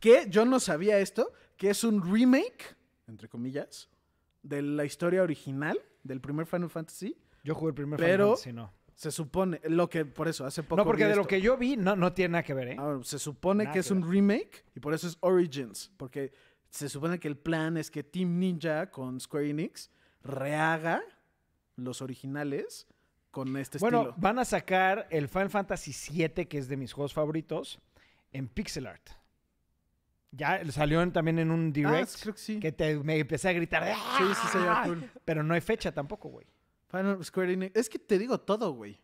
Que 0.00 0.26
yo 0.28 0.44
no 0.44 0.58
sabía 0.60 0.98
esto, 0.98 1.32
que 1.56 1.70
es 1.70 1.84
un 1.84 2.02
remake, 2.02 2.76
entre 3.06 3.28
comillas, 3.28 3.88
de 4.42 4.62
la 4.62 4.84
historia 4.84 5.22
original 5.22 5.78
del 6.02 6.20
primer 6.20 6.46
Final 6.46 6.70
Fantasy. 6.70 7.16
Yo 7.44 7.54
jugué 7.54 7.68
el 7.70 7.74
primer 7.74 7.98
Pero- 8.00 8.36
Final 8.36 8.36
Fantasy, 8.36 8.52
no. 8.52 8.80
Se 8.94 9.10
supone, 9.10 9.60
lo 9.64 9.88
que 9.88 10.04
por 10.04 10.28
eso 10.28 10.44
hace 10.44 10.62
poco. 10.62 10.76
No, 10.76 10.84
porque 10.84 11.06
de 11.06 11.16
lo 11.16 11.26
que 11.26 11.40
yo 11.40 11.56
vi 11.56 11.74
no, 11.74 11.96
no 11.96 12.12
tiene 12.12 12.32
nada 12.32 12.42
que 12.42 12.52
ver, 12.52 12.68
¿eh? 12.68 12.76
Ah, 12.78 12.98
se 13.02 13.18
supone 13.18 13.64
Nada 13.64 13.72
que 13.72 13.78
es 13.78 13.90
un 13.90 14.06
remake 14.10 14.66
y 14.74 14.80
por 14.80 14.92
eso 14.92 15.06
es 15.06 15.16
Origins. 15.20 15.90
Porque 15.96 16.32
se 16.68 16.86
supone 16.90 17.18
que 17.18 17.26
el 17.26 17.38
plan 17.38 17.78
es 17.78 17.90
que 17.90 18.02
Team 18.04 18.38
Ninja 18.38 18.90
con 18.90 19.18
Square 19.18 19.48
Enix 19.48 19.90
rehaga 20.22 21.02
los 21.76 22.02
originales 22.02 22.86
con 23.30 23.56
este 23.56 23.78
bueno, 23.78 24.00
estilo. 24.00 24.16
van 24.18 24.38
a 24.38 24.44
sacar 24.44 25.06
el 25.10 25.28
Final 25.28 25.48
Fantasy 25.48 25.92
VII, 26.12 26.44
que 26.46 26.58
es 26.58 26.68
de 26.68 26.76
mis 26.76 26.92
juegos 26.92 27.14
favoritos, 27.14 27.80
en 28.32 28.48
pixel 28.48 28.86
art. 28.86 29.08
Ya 30.32 30.64
salió 30.70 31.02
en- 31.02 31.12
también 31.12 31.38
en 31.40 31.50
un 31.50 31.68
Ah, 31.68 31.72
direct 31.72 32.20
creo 32.22 32.34
que 32.34 32.40
sí. 32.40 32.60
que 32.60 32.70
te, 32.72 32.96
me 33.00 33.18
empecé 33.18 33.48
a 33.48 33.52
gritar. 33.52 33.84
Sí, 34.18 34.24
sí, 34.40 34.48
se 34.52 34.58
¡Ah! 34.58 34.82
cool. 34.86 35.10
Pero 35.24 35.42
no 35.42 35.54
hay 35.54 35.60
fecha 35.60 35.92
tampoco, 35.92 36.28
güey. 36.28 36.46
Final 36.88 37.24
Square 37.24 37.52
Enix. 37.52 37.76
Es 37.76 37.88
que 37.88 37.98
te 37.98 38.18
digo 38.18 38.38
todo, 38.38 38.72
güey. 38.72 39.00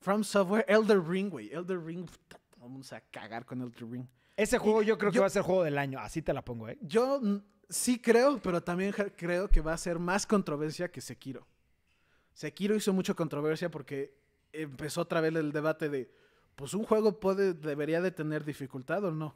From 0.00 0.22
Software, 0.24 0.64
Elder 0.68 1.00
Ring, 1.02 1.30
güey. 1.30 1.52
Elder 1.52 1.78
Ring, 1.82 2.04
puta, 2.06 2.40
vamos 2.58 2.92
a 2.92 3.00
cagar 3.00 3.44
con 3.44 3.60
Elder 3.62 3.88
Ring. 3.88 4.06
Ese 4.36 4.58
juego 4.58 4.82
yo 4.82 4.98
creo 4.98 5.10
que 5.10 5.16
yo- 5.16 5.22
va 5.22 5.28
a 5.28 5.30
ser 5.30 5.42
juego 5.42 5.62
del 5.64 5.78
año. 5.78 5.98
Así 5.98 6.20
te 6.22 6.32
la 6.32 6.44
pongo, 6.44 6.68
¿eh? 6.68 6.76
Yo 6.82 7.20
mm, 7.22 7.38
sí 7.68 8.00
creo, 8.00 8.38
pero 8.42 8.62
también 8.62 8.92
ja- 8.92 9.08
creo 9.10 9.48
que 9.48 9.60
va 9.60 9.72
a 9.72 9.78
ser 9.78 9.98
más 9.98 10.26
controversia 10.26 10.90
que 10.90 11.00
Sekiro. 11.00 11.46
Sekiro 12.34 12.74
hizo 12.74 12.92
mucha 12.92 13.14
controversia 13.14 13.70
porque 13.70 14.14
empezó 14.52 15.00
otra 15.02 15.20
vez 15.20 15.34
el 15.34 15.52
debate 15.52 15.88
de, 15.88 16.10
pues 16.54 16.74
un 16.74 16.84
juego 16.84 17.18
puede, 17.18 17.54
debería 17.54 18.00
de 18.00 18.10
tener 18.10 18.44
dificultad 18.44 19.04
o 19.04 19.10
no. 19.10 19.34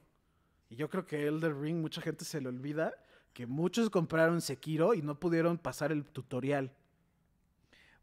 Y 0.70 0.76
yo 0.76 0.88
creo 0.88 1.04
que 1.04 1.26
Elder 1.26 1.54
Ring, 1.54 1.80
mucha 1.80 2.00
gente 2.00 2.24
se 2.24 2.40
le 2.40 2.48
olvida 2.48 2.94
que 3.32 3.46
muchos 3.46 3.90
compraron 3.90 4.40
Sekiro 4.40 4.94
y 4.94 5.02
no 5.02 5.18
pudieron 5.18 5.58
pasar 5.58 5.92
el 5.92 6.04
tutorial. 6.04 6.72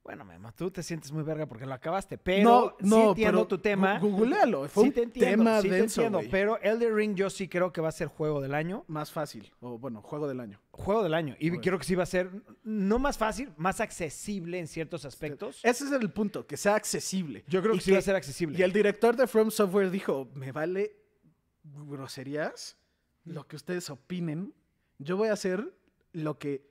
Bueno, 0.04 0.24
Memo, 0.24 0.54
tú 0.54 0.72
te 0.72 0.84
sientes 0.84 1.12
muy 1.12 1.22
verga 1.24 1.46
porque 1.48 1.66
lo 1.66 1.74
acabaste. 1.74 2.18
Pero 2.18 2.78
sí 2.82 2.96
entiendo 2.96 3.46
tu 3.46 3.58
tema. 3.58 4.00
Googlealo, 4.00 4.66
fue 4.70 4.84
sí 4.84 4.88
un 4.90 4.94
te 4.96 5.04
entiendo, 5.04 5.44
tema 5.44 5.62
sí 5.62 5.68
te 5.68 5.76
denso, 5.76 6.02
entiendo. 6.02 6.18
güey. 6.20 6.30
Pero 6.32 6.62
Elder 6.62 6.94
Ring 6.94 7.14
yo 7.16 7.30
sí 7.30 7.50
creo 7.50 7.74
que 7.74 7.82
va 7.82 7.90
a 7.90 7.92
ser 7.92 8.08
juego 8.08 8.40
del 8.40 8.54
año. 8.54 8.86
Más 8.88 9.12
fácil, 9.12 9.52
o 9.60 9.78
bueno, 9.78 10.02
juego 10.02 10.30
del 10.30 10.40
año. 10.40 10.62
Juego 10.72 11.04
del 11.04 11.14
año. 11.14 11.36
Y 11.40 11.52
creo 11.58 11.78
que 11.78 11.84
sí 11.84 11.94
va 11.96 12.04
a 12.04 12.06
ser 12.06 12.32
no 12.64 13.00
más 13.00 13.18
fácil, 13.18 13.52
más 13.58 13.82
accesible 13.82 14.60
en 14.60 14.68
ciertos 14.68 15.04
aspectos. 15.04 15.60
Ese 15.62 15.84
es 15.84 15.92
el 15.92 16.10
punto, 16.10 16.48
que 16.48 16.56
sea 16.56 16.76
accesible. 16.76 17.44
Yo 17.50 17.62
creo 17.62 17.74
Y 17.76 17.80
que 17.80 17.84
sí 17.84 17.92
va 17.92 18.00
a 18.00 18.02
ser 18.02 18.16
accesible. 18.16 18.58
Y 18.58 18.62
el 18.62 18.72
director 18.72 19.14
de 19.18 19.28
From 19.28 19.52
Software 19.52 19.90
dijo, 19.92 20.30
me 20.36 20.54
vale 20.54 21.07
groserías, 21.74 22.78
lo 23.24 23.48
que 23.48 23.56
ustedes 23.56 23.90
opinen, 23.90 24.54
yo 25.00 25.18
voy 25.18 25.30
a 25.30 25.34
hacer 25.34 25.74
lo 26.14 26.40
que 26.40 26.68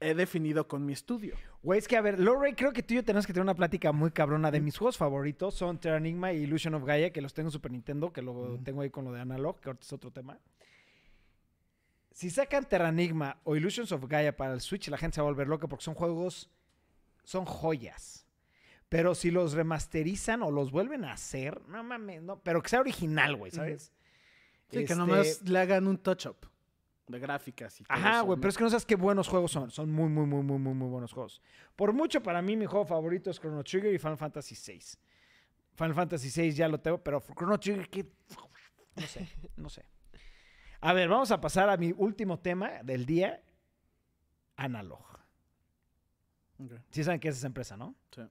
he 0.00 0.14
definido 0.14 0.68
con 0.68 0.84
mi 0.84 0.92
estudio. 0.92 1.36
Güey, 1.62 1.78
es 1.78 1.88
que 1.88 1.96
a 1.96 2.02
ver, 2.02 2.20
Lorray, 2.20 2.54
creo 2.54 2.72
que 2.72 2.82
tú 2.82 2.94
y 2.94 2.96
yo 2.98 3.04
tenemos 3.04 3.26
que 3.26 3.32
tener 3.32 3.44
una 3.44 3.54
plática 3.54 3.92
muy 3.92 4.10
cabrona. 4.10 4.50
De 4.50 4.60
mis 4.60 4.76
juegos 4.76 4.98
favoritos 4.98 5.54
son 5.54 5.78
Terra 5.78 5.96
Enigma 5.96 6.32
y 6.32 6.42
Illusion 6.42 6.74
of 6.74 6.84
Gaia, 6.84 7.10
que 7.10 7.22
los 7.22 7.32
tengo 7.32 7.48
en 7.48 7.52
Super 7.52 7.72
Nintendo, 7.72 8.12
que 8.12 8.20
lo 8.20 8.58
tengo 8.62 8.82
ahí 8.82 8.90
con 8.90 9.04
lo 9.04 9.12
de 9.12 9.20
Analog, 9.20 9.60
que 9.60 9.70
ahorita 9.70 9.84
es 9.84 9.92
otro 9.92 10.10
tema. 10.10 10.38
Si 12.12 12.30
sacan 12.30 12.68
Terra 12.68 12.90
Enigma 12.90 13.40
o 13.44 13.56
Illusions 13.56 13.92
of 13.92 14.04
Gaia 14.06 14.36
para 14.36 14.52
el 14.52 14.60
Switch, 14.60 14.88
la 14.88 14.98
gente 14.98 15.16
se 15.16 15.20
va 15.20 15.28
a 15.28 15.30
volver 15.30 15.48
loca 15.48 15.66
porque 15.66 15.84
son 15.84 15.94
juegos, 15.94 16.50
son 17.24 17.44
joyas. 17.44 18.26
Pero 18.88 19.14
si 19.14 19.30
los 19.30 19.54
remasterizan 19.54 20.42
o 20.42 20.50
los 20.50 20.70
vuelven 20.70 21.04
a 21.04 21.14
hacer, 21.14 21.60
no 21.66 21.82
mames, 21.82 22.22
no, 22.22 22.40
pero 22.40 22.62
que 22.62 22.68
sea 22.68 22.80
original, 22.80 23.36
güey, 23.36 23.50
¿sabes? 23.50 23.92
Sí, 24.70 24.78
que 24.78 24.82
Este, 24.84 24.96
nomás 24.96 25.42
le 25.42 25.58
hagan 25.58 25.86
un 25.86 25.98
touch-up 25.98 26.36
de 27.06 27.18
gráficas 27.18 27.80
y 27.80 27.84
todo 27.84 27.96
Ajá, 27.96 28.20
güey, 28.22 28.38
pero 28.38 28.48
es 28.48 28.56
que 28.56 28.64
no 28.64 28.70
sabes 28.70 28.86
qué 28.86 28.96
buenos 28.96 29.28
juegos 29.28 29.52
son. 29.52 29.70
Son 29.70 29.90
muy, 29.90 30.08
muy, 30.08 30.26
muy, 30.26 30.42
muy, 30.42 30.58
muy, 30.58 30.74
muy 30.74 30.88
buenos 30.88 31.12
juegos. 31.12 31.40
Por 31.76 31.92
mucho, 31.92 32.22
para 32.22 32.40
mí, 32.42 32.56
mi 32.56 32.66
juego 32.66 32.86
favorito 32.86 33.30
es 33.30 33.38
Chrono 33.38 33.62
Trigger 33.62 33.92
y 33.94 33.98
Final 33.98 34.16
Fantasy 34.16 34.54
VI. 34.54 34.80
Final 35.74 35.94
Fantasy 35.94 36.40
VI 36.40 36.52
ya 36.52 36.68
lo 36.68 36.80
tengo, 36.80 36.98
pero 36.98 37.22
Chrono 37.36 37.58
Trigger, 37.58 37.88
¿qué? 37.88 38.10
No 38.96 39.06
sé, 39.06 39.28
no 39.56 39.68
sé. 39.68 39.84
A 40.80 40.92
ver, 40.92 41.08
vamos 41.08 41.30
a 41.30 41.40
pasar 41.40 41.68
a 41.68 41.76
mi 41.76 41.92
último 41.96 42.38
tema 42.38 42.82
del 42.82 43.06
día. 43.06 43.42
Analog. 44.56 45.04
Ok, 46.58 46.72
Sí 46.90 47.02
saben 47.02 47.18
qué 47.18 47.28
es 47.28 47.36
esa 47.36 47.48
empresa, 47.48 47.76
¿no? 47.76 47.94
sí. 48.14 48.22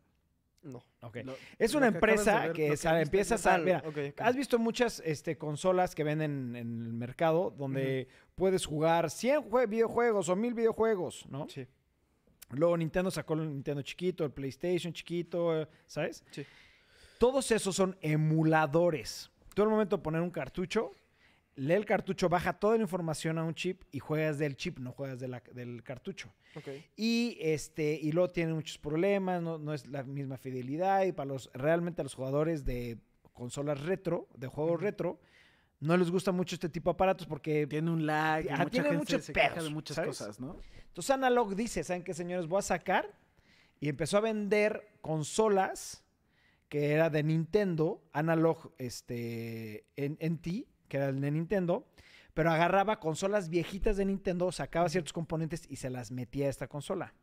No. 0.63 0.83
Ok. 1.01 1.17
Lo- 1.23 1.35
Es 1.59 1.73
una 1.75 1.89
que 1.89 1.95
empresa 1.95 2.39
ver, 2.43 2.53
que, 2.53 2.69
viste 2.71 3.01
empiezas 3.01 3.45
a... 3.45 3.57
Mira. 3.57 3.83
¿Has 4.17 4.35
visto 4.35 4.57
muchas 4.59 5.01
este, 5.05 5.37
consolas 5.37 5.93
que 5.93 6.03
venden 6.03 6.55
en 6.55 6.81
el 6.85 6.93
mercado 6.93 7.53
donde 7.57 8.07
puedes 8.35 8.65
jugar 8.65 9.09
100 9.09 9.41
jue- 9.49 9.67
videojuegos 9.67 10.29
o 10.29 10.35
1000 10.35 10.53
videojuegos, 10.53 11.25
¿no? 11.29 11.47
Sí. 11.49 11.67
Luego 12.51 12.77
Nintendo 12.77 13.09
sacó 13.11 13.33
el 13.33 13.49
Nintendo 13.49 13.81
chiquito, 13.81 14.23
el 14.23 14.31
PlayStation 14.31 14.93
chiquito, 14.93 15.67
¿sabes? 15.87 16.23
Sí. 16.31 16.45
Todos 17.17 17.49
esos 17.51 17.75
son 17.75 17.97
emuladores. 18.01 19.29
Tú 19.55 19.63
al 19.63 19.69
momento 19.69 19.97
de 19.97 20.03
poner 20.03 20.21
un 20.21 20.29
cartucho, 20.31 20.91
lee 21.55 21.73
el 21.73 21.85
cartucho, 21.85 22.29
baja 22.29 22.53
toda 22.53 22.75
la 22.77 22.81
información 22.83 23.37
a 23.37 23.43
un 23.43 23.53
chip 23.53 23.83
y 23.91 23.99
juegas 23.99 24.37
del 24.39 24.55
chip, 24.55 24.79
no 24.79 24.91
juegas 24.91 25.19
de 25.19 25.27
la- 25.27 25.43
del 25.53 25.83
cartucho. 25.83 26.33
Ok. 26.55 26.67
Y 26.95 27.37
este 27.39 27.93
y 28.01 28.11
luego 28.11 28.29
tiene 28.31 28.53
muchos 28.53 28.77
problemas, 28.77 29.41
no, 29.41 29.57
no 29.57 29.73
es 29.73 29.85
la 29.87 30.03
misma 30.03 30.37
fidelidad 30.37 31.03
y 31.05 31.11
para 31.11 31.27
los 31.27 31.49
realmente 31.53 32.01
a 32.01 32.03
los 32.03 32.15
jugadores 32.15 32.65
de 32.65 32.97
consolas 33.33 33.81
retro, 33.81 34.27
de 34.35 34.47
juegos 34.47 34.81
retro, 34.81 35.19
no 35.79 35.97
les 35.97 36.09
gusta 36.11 36.31
mucho 36.31 36.55
este 36.55 36.69
tipo 36.69 36.89
de 36.89 36.93
aparatos 36.93 37.27
porque 37.27 37.67
Tiene 37.67 37.91
un 37.91 38.05
lag, 38.05 38.45
y 38.45 38.49
Ah, 38.49 38.57
mucha 38.57 38.69
tiene 38.69 38.85
gente 38.89 38.97
muchos 38.99 39.23
se 39.25 39.33
queja 39.33 39.49
pedos, 39.53 39.63
de 39.65 39.69
muchas 39.71 39.95
¿sabes? 39.95 40.07
cosas, 40.09 40.39
¿no? 40.39 40.57
Entonces 40.87 41.09
Analog 41.11 41.55
dice, 41.55 41.83
¿saben 41.83 42.03
qué, 42.03 42.13
señores? 42.13 42.47
Voy 42.47 42.59
a 42.59 42.61
sacar 42.61 43.11
y 43.79 43.89
empezó 43.89 44.17
a 44.17 44.21
vender 44.21 44.87
consolas 45.01 46.03
que 46.69 46.91
era 46.93 47.09
de 47.09 47.21
Nintendo, 47.23 48.01
Analog 48.13 48.71
este, 48.79 49.85
en, 49.95 50.17
NT, 50.19 50.65
que 50.93 50.97
era 50.97 51.09
el 51.09 51.19
de 51.19 51.31
Nintendo, 51.31 51.87
pero 52.35 52.51
agarraba 52.51 52.99
consolas 52.99 53.49
viejitas 53.49 53.97
de 53.97 54.05
Nintendo, 54.05 54.51
sacaba 54.51 54.87
ciertos 54.89 55.11
componentes 55.11 55.65
y 55.67 55.77
se 55.77 55.89
las 55.89 56.11
metía 56.11 56.45
a 56.45 56.49
esta 56.51 56.67
consola. 56.67 57.15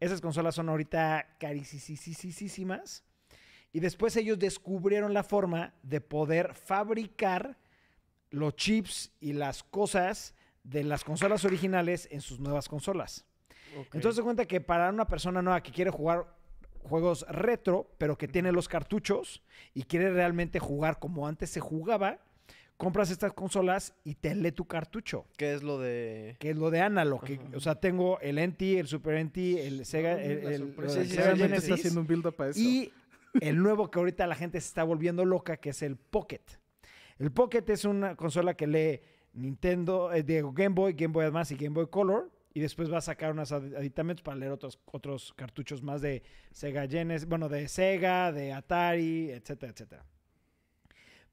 Esas 0.00 0.20
consolas 0.20 0.54
son 0.54 0.68
ahorita 0.68 1.38
carísimas. 1.40 3.04
Y 3.72 3.80
después 3.80 4.14
ellos 4.16 4.38
descubrieron 4.38 5.14
la 5.14 5.22
forma 5.22 5.72
de 5.82 6.02
poder 6.02 6.52
fabricar 6.52 7.56
los 8.28 8.54
chips 8.56 9.12
y 9.18 9.32
las 9.32 9.62
cosas 9.62 10.34
de 10.62 10.84
las 10.84 11.04
consolas 11.04 11.46
originales 11.46 12.06
en 12.10 12.20
sus 12.20 12.38
nuevas 12.38 12.68
consolas. 12.68 13.24
Entonces 13.94 14.16
se 14.16 14.22
cuenta 14.22 14.44
que 14.44 14.60
para 14.60 14.90
una 14.90 15.06
persona 15.06 15.40
nueva 15.40 15.62
que 15.62 15.72
quiere 15.72 15.90
jugar 15.90 16.36
juegos 16.82 17.26
retro, 17.30 17.90
pero 17.96 18.18
que 18.18 18.28
tiene 18.28 18.52
los 18.52 18.68
cartuchos 18.68 19.42
y 19.72 19.84
quiere 19.84 20.10
realmente 20.10 20.58
jugar 20.58 20.98
como 20.98 21.26
antes 21.26 21.48
se 21.48 21.60
jugaba, 21.60 22.20
compras 22.76 23.10
estas 23.10 23.32
consolas 23.32 23.94
y 24.04 24.14
te 24.14 24.34
lee 24.34 24.52
tu 24.52 24.66
cartucho 24.66 25.26
¿Qué 25.36 25.54
es 25.54 25.62
lo 25.62 25.78
de...? 25.78 26.36
que 26.38 26.50
es 26.50 26.56
lo 26.56 26.70
de 26.70 26.80
analog. 26.80 27.24
que- 27.24 27.40
o 27.54 27.60
sea, 27.60 27.74
tengo 27.76 28.20
el 28.20 28.38
NT, 28.38 28.78
el 28.78 28.86
Super 28.86 29.14
NT, 29.24 29.66
el 29.66 29.84
Sega, 29.86 30.14
No, 30.14 30.18
el, 30.20 30.30
el- 30.46 30.74
sí, 30.88 31.04
sí, 31.06 31.18
está 31.54 31.74
haciendo 31.74 32.00
un 32.00 32.06
build-up 32.06 32.34
a 32.42 32.48
eso. 32.48 32.60
y 32.60 32.92
el 33.40 33.58
nuevo 33.62 33.90
que 33.90 33.98
ahorita 33.98 34.26
la 34.26 34.34
gente 34.34 34.60
se 34.60 34.68
está 34.68 34.84
volviendo 34.84 35.24
loca, 35.24 35.56
que 35.56 35.70
es 35.70 35.82
el 35.82 35.96
Pocket. 35.96 36.40
El 37.18 37.32
Pocket 37.32 37.64
es 37.68 37.84
una 37.84 38.14
consola 38.16 38.54
que 38.54 38.66
lee 38.66 39.00
Nintendo, 39.32 40.12
eh, 40.12 40.22
de 40.22 40.42
Game 40.54 40.74
Boy, 40.74 40.92
Game 40.94 41.12
Boy 41.12 41.24
Advance 41.26 41.54
y 41.54 41.56
Game 41.56 41.74
Boy 41.74 41.86
Color. 41.88 42.30
Y 42.54 42.60
después 42.60 42.90
va 42.90 42.98
a 42.98 43.02
sacar 43.02 43.32
unos 43.32 43.52
adi- 43.52 43.76
aditamentos 43.76 44.22
para 44.22 44.38
leer 44.38 44.50
otros, 44.52 44.78
otros 44.86 45.34
cartuchos 45.36 45.82
más 45.82 46.00
de 46.00 46.22
Sega 46.52 46.88
Genesis, 46.88 47.28
bueno, 47.28 47.50
de 47.50 47.68
Sega, 47.68 48.32
de 48.32 48.52
Atari, 48.54 49.30
etcétera, 49.30 49.72
etcétera. 49.72 50.04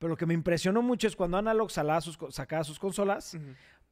Pero 0.04 0.12
lo 0.12 0.18
que 0.18 0.26
me 0.26 0.34
impresionó 0.34 0.82
mucho 0.82 1.08
es 1.08 1.16
cuando 1.16 1.38
Analog 1.38 1.72
sacaba 1.72 2.02
sus, 2.02 2.18
sacaba 2.32 2.66
sus 2.66 2.78
consolas, 2.78 3.38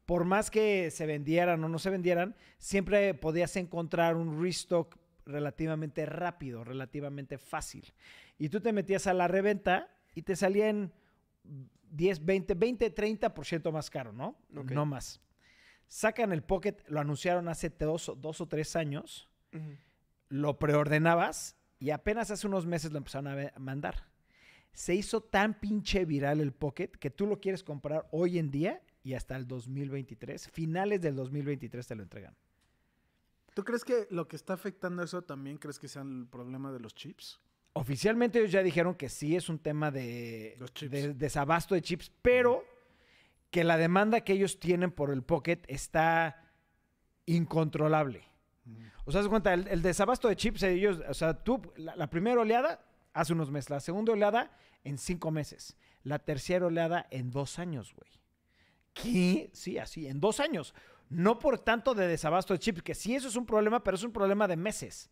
por 0.05 0.26
más 0.26 0.51
que 0.51 0.91
se 0.91 1.05
vendieran 1.05 1.64
o 1.64 1.70
no 1.70 1.80
se 1.80 1.89
vendieran, 1.89 2.36
siempre 2.57 3.14
podías 3.14 3.55
encontrar 3.55 4.18
un 4.18 4.43
restock 4.43 4.97
relativamente 5.26 6.05
rápido, 6.05 6.66
relativamente 6.66 7.38
fácil. 7.38 7.93
Y 8.38 8.49
tú 8.49 8.59
te 8.59 8.74
metías 8.74 9.07
a 9.07 9.14
la 9.14 9.30
reventa 9.30 9.88
y 10.14 10.24
te 10.24 10.36
salían 10.36 10.91
10, 11.91 12.26
20, 12.26 12.55
20, 12.55 12.93
30% 12.93 13.72
más 13.72 13.89
caro, 13.89 14.12
¿no? 14.12 14.36
No 14.49 14.86
más. 14.86 15.22
Sacan 15.88 16.34
el 16.34 16.43
Pocket, 16.43 16.76
lo 16.89 16.99
anunciaron 16.99 17.47
hace 17.47 17.70
dos, 17.70 18.12
dos 18.18 18.41
o 18.41 18.49
tres 18.49 18.76
años, 18.76 19.30
lo 20.28 20.59
preordenabas 20.59 21.55
y 21.80 21.91
apenas 21.91 22.32
hace 22.32 22.47
unos 22.47 22.66
meses 22.66 22.91
lo 22.91 22.97
empezaron 22.97 23.30
a 23.30 23.53
mandar. 23.57 24.11
Se 24.74 24.96
hizo 24.96 25.22
tan 25.22 25.60
pinche 25.60 26.06
viral 26.06 26.40
el 26.40 26.54
Pocket 26.54 26.88
que 26.88 27.10
tú 27.10 27.28
lo 27.28 27.40
quieres 27.40 27.64
comprar 27.64 28.08
hoy 28.12 28.40
en 28.40 28.52
día 28.52 28.82
y 29.04 29.14
hasta 29.14 29.36
el 29.36 29.48
2023, 29.48 30.50
finales 30.50 31.02
del 31.02 31.16
2023 31.16 31.88
te 31.88 31.96
lo 31.96 32.04
entregan. 32.04 32.36
¿Tú 33.54 33.64
crees 33.64 33.84
que 33.84 34.08
lo 34.12 34.28
que 34.28 34.36
está 34.36 34.54
afectando 34.54 35.04
eso 35.04 35.24
también 35.24 35.58
crees 35.58 35.78
que 35.78 35.88
sea 35.88 36.04
el 36.04 36.28
problema 36.28 36.72
de 36.72 36.80
los 36.80 36.96
chips? 36.96 37.40
Oficialmente 37.74 38.40
ellos 38.40 38.52
ya 38.52 38.64
dijeron 38.64 38.96
que 38.96 39.10
sí 39.10 39.36
es 39.36 39.50
un 39.50 39.60
tema 39.60 39.92
de, 39.92 40.58
desabasto 41.16 41.76
de 41.76 41.82
chips, 41.82 42.12
pero 42.22 42.64
que 43.50 43.64
la 43.64 43.78
demanda 43.78 44.22
que 44.22 44.34
ellos 44.34 44.60
tienen 44.60 44.92
por 44.92 45.12
el 45.12 45.24
Pocket 45.24 45.60
está 45.68 46.50
incontrolable. 47.26 48.28
O 49.04 49.12
sea, 49.12 49.24
de 49.24 49.30
cuenta, 49.30 49.54
el, 49.54 49.68
el 49.68 49.82
desabasto 49.82 50.28
de 50.28 50.36
chips, 50.36 50.64
ellos, 50.64 51.02
o 51.10 51.14
sea, 51.14 51.34
tú, 51.44 51.62
la, 51.76 51.96
la 51.96 52.10
primera 52.10 52.40
oleada 52.40 52.80
hace 53.14 53.34
unos 53.34 53.51
meses. 53.51 53.70
La 53.70 53.80
segunda 53.80 54.14
oleada 54.14 54.51
en 54.84 54.97
cinco 54.97 55.32
meses. 55.32 55.76
La 56.03 56.20
tercera 56.20 56.66
oleada 56.66 57.07
en 57.12 57.32
dos 57.32 57.59
años, 57.59 57.93
güey. 57.93 58.09
¿Qué? 58.93 59.49
Sí, 59.53 59.78
así, 59.78 60.07
en 60.07 60.20
dos 60.20 60.39
años. 60.39 60.74
No 61.09 61.39
por 61.39 61.59
tanto 61.59 61.93
de 61.93 62.07
desabasto 62.07 62.53
de 62.53 62.59
chips, 62.59 62.82
que 62.82 62.95
sí 62.95 63.16
eso 63.16 63.28
es 63.28 63.36
un 63.36 63.45
problema, 63.45 63.84
pero 63.84 63.95
es 63.95 64.03
un 64.03 64.12
problema 64.14 64.47
de 64.47 64.55
meses. 64.55 65.09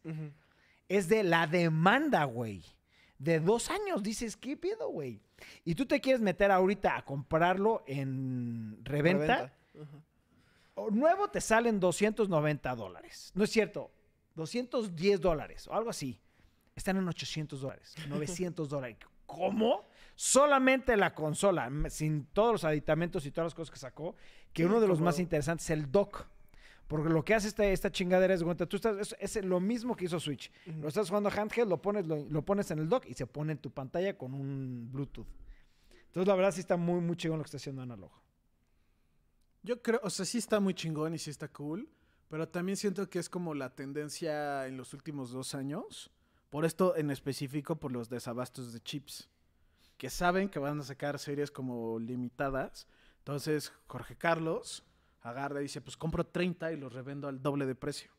Es 0.87 1.07
de 1.07 1.23
la 1.23 1.45
demanda, 1.45 2.23
güey. 2.23 2.63
De 3.17 3.39
dos 3.39 3.69
años. 3.69 4.01
Dices, 4.01 4.37
¿qué 4.37 4.55
pedo, 4.55 4.89
güey? 4.89 5.21
Y 5.65 5.75
tú 5.75 5.85
te 5.85 5.99
quieres 5.99 6.21
meter 6.21 6.51
ahorita 6.51 6.97
a 6.97 7.05
comprarlo 7.05 7.83
en 7.85 8.79
reventa. 8.83 9.53
O 10.75 10.89
nuevo 10.89 11.29
te 11.29 11.41
salen 11.41 11.79
290 11.79 12.75
dólares. 12.75 13.31
No 13.35 13.43
es 13.43 13.49
cierto, 13.49 13.91
210 14.35 15.19
dólares 15.19 15.67
o 15.67 15.73
algo 15.73 15.89
así. 15.89 16.21
Están 16.79 16.95
en 16.95 17.07
800 17.07 17.59
dólares, 17.59 17.93
900 18.07 18.69
dólares. 18.69 18.97
¿Cómo? 19.25 19.85
Solamente 20.15 20.97
la 20.97 21.13
consola, 21.13 21.69
sin 21.89 22.25
todos 22.27 22.53
los 22.53 22.63
aditamentos 22.63 23.25
y 23.25 23.31
todas 23.31 23.47
las 23.47 23.53
cosas 23.53 23.71
que 23.71 23.79
sacó, 23.79 24.15
que 24.53 24.65
uno 24.65 24.79
de 24.79 24.87
los 24.87 24.99
más 24.99 25.19
interesantes 25.19 25.65
es 25.65 25.71
el 25.71 25.91
dock. 25.91 26.25
Porque 26.87 27.09
lo 27.09 27.23
que 27.23 27.35
hace 27.35 27.49
esta, 27.49 27.65
esta 27.65 27.91
chingadera 27.91 28.33
es, 28.33 28.43
cuenta, 28.43 28.65
tú 28.65 28.77
estás, 28.77 29.13
es, 29.19 29.35
es 29.37 29.45
lo 29.45 29.59
mismo 29.59 29.95
que 29.95 30.05
hizo 30.05 30.19
Switch. 30.19 30.51
Lo 30.81 30.87
estás 30.87 31.07
jugando 31.07 31.29
handheld, 31.29 31.69
lo 31.69 31.79
pones, 31.79 32.07
lo, 32.07 32.25
lo 32.25 32.41
pones 32.43 32.71
en 32.71 32.79
el 32.79 32.89
dock 32.89 33.05
y 33.05 33.13
se 33.13 33.27
pone 33.27 33.51
en 33.51 33.59
tu 33.59 33.69
pantalla 33.69 34.17
con 34.17 34.33
un 34.33 34.89
Bluetooth. 34.91 35.27
Entonces, 36.07 36.27
la 36.27 36.35
verdad 36.35 36.51
sí 36.51 36.61
está 36.61 36.77
muy, 36.77 37.01
muy 37.01 37.15
chingón 37.15 37.37
lo 37.37 37.43
que 37.43 37.49
está 37.49 37.57
haciendo 37.57 37.83
Analog. 37.83 38.11
Yo 39.61 39.81
creo, 39.81 39.99
o 40.01 40.09
sea, 40.09 40.25
sí 40.25 40.39
está 40.39 40.59
muy 40.59 40.73
chingón 40.73 41.13
y 41.13 41.19
sí 41.19 41.29
está 41.29 41.47
cool, 41.49 41.87
pero 42.29 42.47
también 42.47 42.77
siento 42.77 43.07
que 43.09 43.19
es 43.19 43.29
como 43.29 43.53
la 43.53 43.75
tendencia 43.75 44.65
en 44.65 44.77
los 44.77 44.93
últimos 44.93 45.31
dos 45.31 45.53
años, 45.53 46.09
por 46.49 46.65
esto 46.65 46.95
en 46.95 47.11
específico 47.11 47.75
por 47.79 47.91
los 47.91 48.09
desabastos 48.09 48.73
de 48.73 48.79
chips, 48.79 49.29
que 49.97 50.09
saben 50.09 50.49
que 50.49 50.59
van 50.59 50.79
a 50.79 50.83
sacar 50.83 51.19
series 51.19 51.51
como 51.51 51.99
limitadas. 51.99 52.87
Entonces, 53.19 53.71
Jorge 53.87 54.15
Carlos 54.15 54.83
agarra 55.21 55.59
y 55.59 55.63
dice, 55.63 55.81
pues 55.81 55.97
compro 55.97 56.25
30 56.25 56.71
y 56.71 56.77
los 56.77 56.93
revendo 56.93 57.27
al 57.27 57.41
doble 57.41 57.65
de 57.65 57.75
precio. 57.75 58.11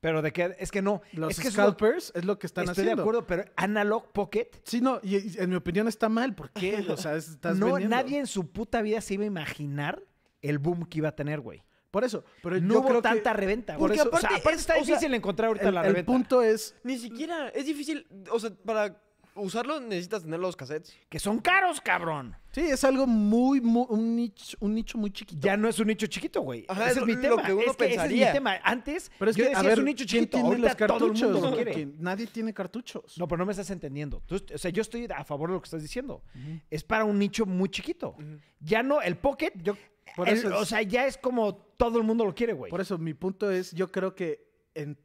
Pero 0.00 0.22
de 0.22 0.32
qué, 0.32 0.56
es 0.58 0.70
que 0.70 0.80
no. 0.80 1.02
Los 1.12 1.32
es 1.32 1.40
que 1.40 1.48
eso 1.48 1.50
es 1.50 1.56
lo- 1.58 1.62
scalpers 1.74 2.12
es 2.14 2.24
lo 2.24 2.38
que 2.38 2.46
están 2.46 2.64
Estoy 2.64 2.84
haciendo. 2.84 3.02
de 3.02 3.02
acuerdo, 3.02 3.26
pero 3.26 3.44
Analog 3.56 4.10
Pocket, 4.12 4.48
Sí, 4.64 4.80
no, 4.80 4.98
y, 5.02 5.16
y 5.18 5.34
en 5.38 5.50
mi 5.50 5.56
opinión 5.56 5.88
está 5.88 6.08
mal. 6.08 6.34
¿Por 6.34 6.50
qué? 6.50 6.78
O 6.88 6.96
sea, 6.96 7.16
es- 7.16 7.28
estás 7.28 7.56
no, 7.58 7.66
vendiendo. 7.66 7.94
nadie 7.96 8.18
en 8.18 8.26
su 8.26 8.50
puta 8.50 8.80
vida 8.80 9.02
se 9.02 9.14
iba 9.14 9.24
a 9.24 9.26
imaginar 9.26 10.02
el 10.40 10.58
boom 10.58 10.86
que 10.86 10.98
iba 10.98 11.10
a 11.10 11.14
tener, 11.16 11.40
güey. 11.40 11.62
Por 11.90 12.04
eso. 12.04 12.24
Pero 12.42 12.60
No 12.60 12.74
yo 12.74 12.80
hubo 12.80 12.88
creo 12.88 13.02
tanta 13.02 13.32
que 13.32 13.36
reventa. 13.38 13.76
por 13.76 13.88
güey. 13.88 13.98
eso- 14.00 14.10
o 14.12 14.16
sea, 14.18 14.30
aparte 14.30 14.50
es- 14.54 14.60
está 14.60 14.74
o 14.74 14.84
sea, 14.84 14.84
difícil 14.96 15.14
encontrar 15.14 15.48
ahorita 15.48 15.68
el, 15.68 15.74
la 15.74 15.80
el 15.82 15.86
reventa. 15.88 16.12
punto 16.12 16.42
es 16.42 16.74
Ni 16.84 16.98
siquiera, 16.98 17.48
es 17.48 17.66
difícil, 17.66 18.06
o 18.30 18.38
sea, 18.38 18.50
para 18.64 18.96
usarlo 19.36 19.80
necesitas 19.80 20.22
tener 20.22 20.38
los 20.40 20.56
cassettes. 20.56 20.96
Que 21.08 21.18
son 21.18 21.38
caros, 21.38 21.80
cabrón. 21.80 22.36
Sí, 22.52 22.62
es 22.62 22.82
algo 22.84 23.06
muy, 23.06 23.60
muy- 23.60 23.86
un, 23.88 24.16
nicho, 24.16 24.56
un 24.60 24.74
nicho 24.74 24.98
muy 24.98 25.10
chiquito. 25.12 25.40
Ya 25.40 25.56
no 25.56 25.68
es 25.68 25.78
un 25.78 25.86
nicho 25.86 26.06
chiquito, 26.08 26.40
güey. 26.42 26.64
Ajá, 26.68 26.82
ese 26.90 26.90
es 26.90 26.96
es 26.98 27.04
mi 27.06 27.14
lo 27.14 27.20
tema. 27.36 27.42
que 27.44 27.52
uno 27.54 27.62
es 27.70 27.76
que 27.76 27.84
ese 27.84 27.94
es 27.94 28.00
mi 28.02 28.08
pensaría. 28.08 28.32
tema. 28.32 28.56
Antes, 28.62 29.10
Pero 29.18 29.30
es 29.30 29.36
yo 29.36 29.44
que, 29.44 29.48
decía, 29.50 29.60
a 29.60 29.62
ver, 29.62 29.72
es 29.74 29.78
un 29.78 29.84
nicho 29.84 30.04
¿quién 30.08 30.24
chiquito. 30.24 30.36
tiene 30.50 30.74
todo 30.86 31.06
el 31.06 31.12
mundo 31.12 31.52
quiere. 31.54 31.86
Nadie 31.98 32.26
tiene 32.26 32.52
cartuchos. 32.52 33.16
No, 33.18 33.28
pero 33.28 33.38
no 33.38 33.46
me 33.46 33.52
estás 33.52 33.70
entendiendo. 33.70 34.20
Tú- 34.26 34.42
o 34.52 34.58
sea, 34.58 34.70
yo 34.72 34.82
estoy 34.82 35.06
a 35.14 35.24
favor 35.24 35.48
de 35.50 35.54
lo 35.54 35.60
que 35.62 35.66
estás 35.66 35.82
diciendo. 35.82 36.22
Es 36.68 36.82
para 36.82 37.04
un 37.04 37.18
nicho 37.18 37.46
muy 37.46 37.68
chiquito. 37.68 38.16
Ya 38.60 38.82
no, 38.82 39.00
el 39.00 39.16
Pocket, 39.16 39.52
Yo, 39.62 39.76
por 40.16 40.28
el- 40.28 40.38
eso 40.38 40.48
es- 40.48 40.54
o 40.54 40.64
sea, 40.64 40.82
ya 40.82 41.06
es 41.06 41.16
como 41.18 41.54
todo 41.76 41.98
el 41.98 42.04
mundo 42.04 42.24
lo 42.24 42.34
quiere, 42.34 42.52
güey. 42.52 42.70
Por 42.70 42.80
eso 42.80 42.98
mi 42.98 43.14
punto 43.14 43.50
es, 43.50 43.72
yo 43.72 43.90
creo 43.90 44.14
que 44.14 44.48
en, 44.74 44.98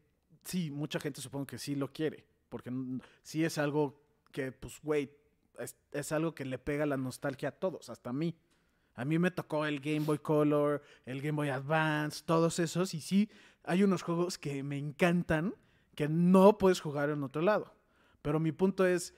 sí, 0.43 0.71
mucha 0.71 0.99
gente 0.99 1.21
supongo 1.21 1.47
que 1.47 1.57
sí 1.57 1.75
lo 1.75 1.91
quiere, 1.91 2.25
porque 2.49 2.71
sí 3.23 3.43
es 3.43 3.57
algo 3.57 4.01
que, 4.31 4.51
pues, 4.51 4.79
güey, 4.81 5.11
es, 5.59 5.75
es 5.91 6.11
algo 6.11 6.35
que 6.35 6.43
le 6.45 6.57
pega 6.59 6.85
la 6.85 6.97
nostalgia 6.97 7.49
a 7.49 7.51
todos, 7.53 7.89
hasta 7.89 8.09
a 8.09 8.13
mí. 8.13 8.35
A 8.95 9.03
mí 9.05 9.19
me 9.19 9.31
tocó 9.31 9.65
el 9.65 9.79
Game 9.79 10.01
Boy 10.01 10.19
Color, 10.19 10.81
el 11.05 11.21
Game 11.21 11.35
Boy 11.35 11.49
Advance, 11.49 12.23
todos 12.25 12.59
esos, 12.59 12.93
y 12.93 13.01
sí, 13.01 13.29
hay 13.63 13.83
unos 13.83 14.03
juegos 14.03 14.37
que 14.37 14.63
me 14.63 14.77
encantan 14.77 15.53
que 15.95 16.07
no 16.09 16.57
puedes 16.57 16.79
jugar 16.81 17.09
en 17.09 17.23
otro 17.23 17.41
lado. 17.41 17.73
Pero 18.21 18.39
mi 18.39 18.51
punto 18.51 18.85
es, 18.85 19.13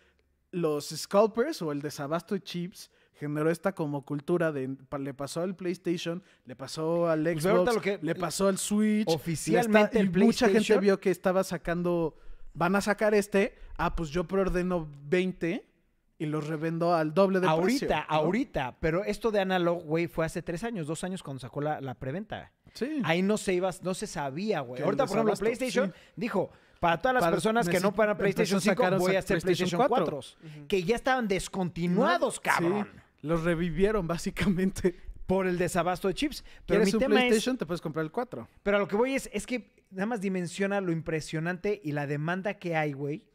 los 0.51 0.89
scalpers 0.89 1.61
o 1.61 1.71
el 1.71 1.81
desabasto 1.81 2.33
de 2.35 2.41
chips 2.41 2.89
generó 3.20 3.49
esta 3.49 3.74
como 3.74 4.03
cultura 4.05 4.51
de 4.51 4.76
le 4.99 5.13
pasó 5.13 5.41
al 5.41 5.55
PlayStation, 5.55 6.24
le 6.45 6.55
pasó 6.55 7.09
al 7.09 7.24
Pues 7.24 7.41
Xbox, 7.43 7.45
ahorita 7.55 7.74
lo 7.74 7.82
que- 7.82 7.99
le 8.01 8.15
pasó 8.15 8.47
al 8.47 8.57
Switch, 8.57 9.07
Oficialmente 9.09 9.99
el 9.99 10.07
y 10.07 10.24
mucha 10.26 10.49
gente 10.49 10.78
vio 10.80 10.99
que 10.99 11.11
estaba 11.11 11.43
sacando 11.43 12.15
van 12.53 12.76
a 12.76 12.82
sacar 12.82 13.13
este, 13.13 13.55
ah 13.78 13.95
pues 13.95 14.09
yo 14.09 14.24
preordeno 14.24 14.88
20 15.05 15.63
y 16.20 16.26
los 16.26 16.47
revendo 16.47 16.95
al 16.95 17.13
doble 17.13 17.39
de 17.39 17.47
ahorita, 17.47 17.86
precio. 17.88 17.95
¿no? 18.09 18.15
ahorita. 18.15 18.78
Pero 18.80 19.03
esto 19.03 19.30
de 19.30 19.39
Analog, 19.41 19.84
güey, 19.84 20.07
fue 20.07 20.26
hace 20.26 20.41
tres 20.41 20.63
años, 20.63 20.88
dos 20.88 21.03
años 21.03 21.22
cuando 21.22 21.39
sacó 21.39 21.61
la, 21.61 21.80
la 21.82 21.93
preventa. 21.93 22.51
Sí. 22.74 23.01
Ahí 23.03 23.22
no 23.22 23.38
se 23.38 23.53
iba, 23.53 23.70
no 23.84 23.93
se 23.93 24.07
sabía, 24.07 24.61
güey. 24.61 24.82
Ahorita, 24.82 25.05
por 25.05 25.18
ejemplo, 25.18 25.36
PlayStation 25.36 25.93
sí. 25.95 25.99
dijo, 26.15 26.49
para 26.80 26.99
todas 26.99 27.13
las 27.13 27.24
Para- 27.24 27.36
personas 27.36 27.70
que 27.70 27.80
no 27.80 27.93
pagan 27.93 28.18
PlayStation 28.18 28.57
empezó 28.57 28.72
a 28.72 28.74
5, 28.74 28.84
sacar 28.84 28.99
voy 28.99 29.15
a 29.15 29.20
hacer 29.20 29.39
PlayStation 29.41 29.78
PlayStation 29.80 30.07
4. 30.49 30.68
Que 30.68 30.84
ya 30.84 30.95
estaban 30.95 31.28
descontinuados, 31.28 32.36
Sí, 32.36 32.41
cabrón. 32.43 32.88
Los 33.22 33.43
revivieron 33.43 34.07
básicamente. 34.07 34.95
Por 35.28 35.45
el 35.45 35.57
desabasto 35.57 36.07
de 36.07 36.13
chips. 36.13 36.41
Pero 36.65 36.80
mi 36.80 36.86
¿Quieres 36.86 36.93
un 36.93 36.99
tema 37.01 37.15
es... 37.15 37.20
PlayStation? 37.20 37.57
Te 37.57 37.65
puedes 37.65 37.82
comprar 37.82 38.05
el 38.05 38.11
4. 38.11 38.47
Pero 38.63 38.78
a 38.78 38.80
lo 38.80 38.88
que 38.88 38.95
voy 38.95 39.13
es, 39.13 39.30
es 39.34 39.45
que 39.45 39.74
nada 39.91 40.05
más 40.05 40.22
dimensiona 40.22 40.80
lo 40.80 40.93
impresionante 40.93 41.82
y 41.84 41.91
la 41.91 42.07
demanda 42.07 42.53
que 42.53 42.78
hay, 42.78 42.93
güey. 42.93 43.26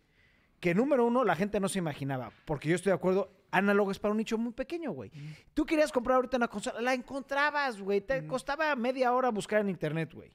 Que 0.58 0.74
número 0.74 1.04
uno, 1.04 1.22
la 1.22 1.36
gente 1.36 1.60
no 1.60 1.68
se 1.68 1.78
imaginaba. 1.78 2.30
Porque 2.46 2.70
yo 2.70 2.76
estoy 2.76 2.92
de 2.92 2.94
acuerdo, 2.94 3.30
análogo 3.50 3.90
es 3.90 3.98
para 3.98 4.12
un 4.12 4.18
nicho 4.18 4.38
muy 4.38 4.52
pequeño, 4.52 4.92
güey. 4.92 5.10
Tú 5.52 5.66
querías 5.66 5.92
comprar 5.92 6.16
ahorita 6.16 6.38
una 6.38 6.48
consola, 6.48 6.80
la 6.80 6.94
encontrabas, 6.94 7.78
güey. 7.78 8.00
Te 8.00 8.26
costaba 8.26 8.74
media 8.74 9.12
hora 9.12 9.28
buscar 9.30 9.60
en 9.60 9.68
internet, 9.68 10.14
güey. 10.14 10.30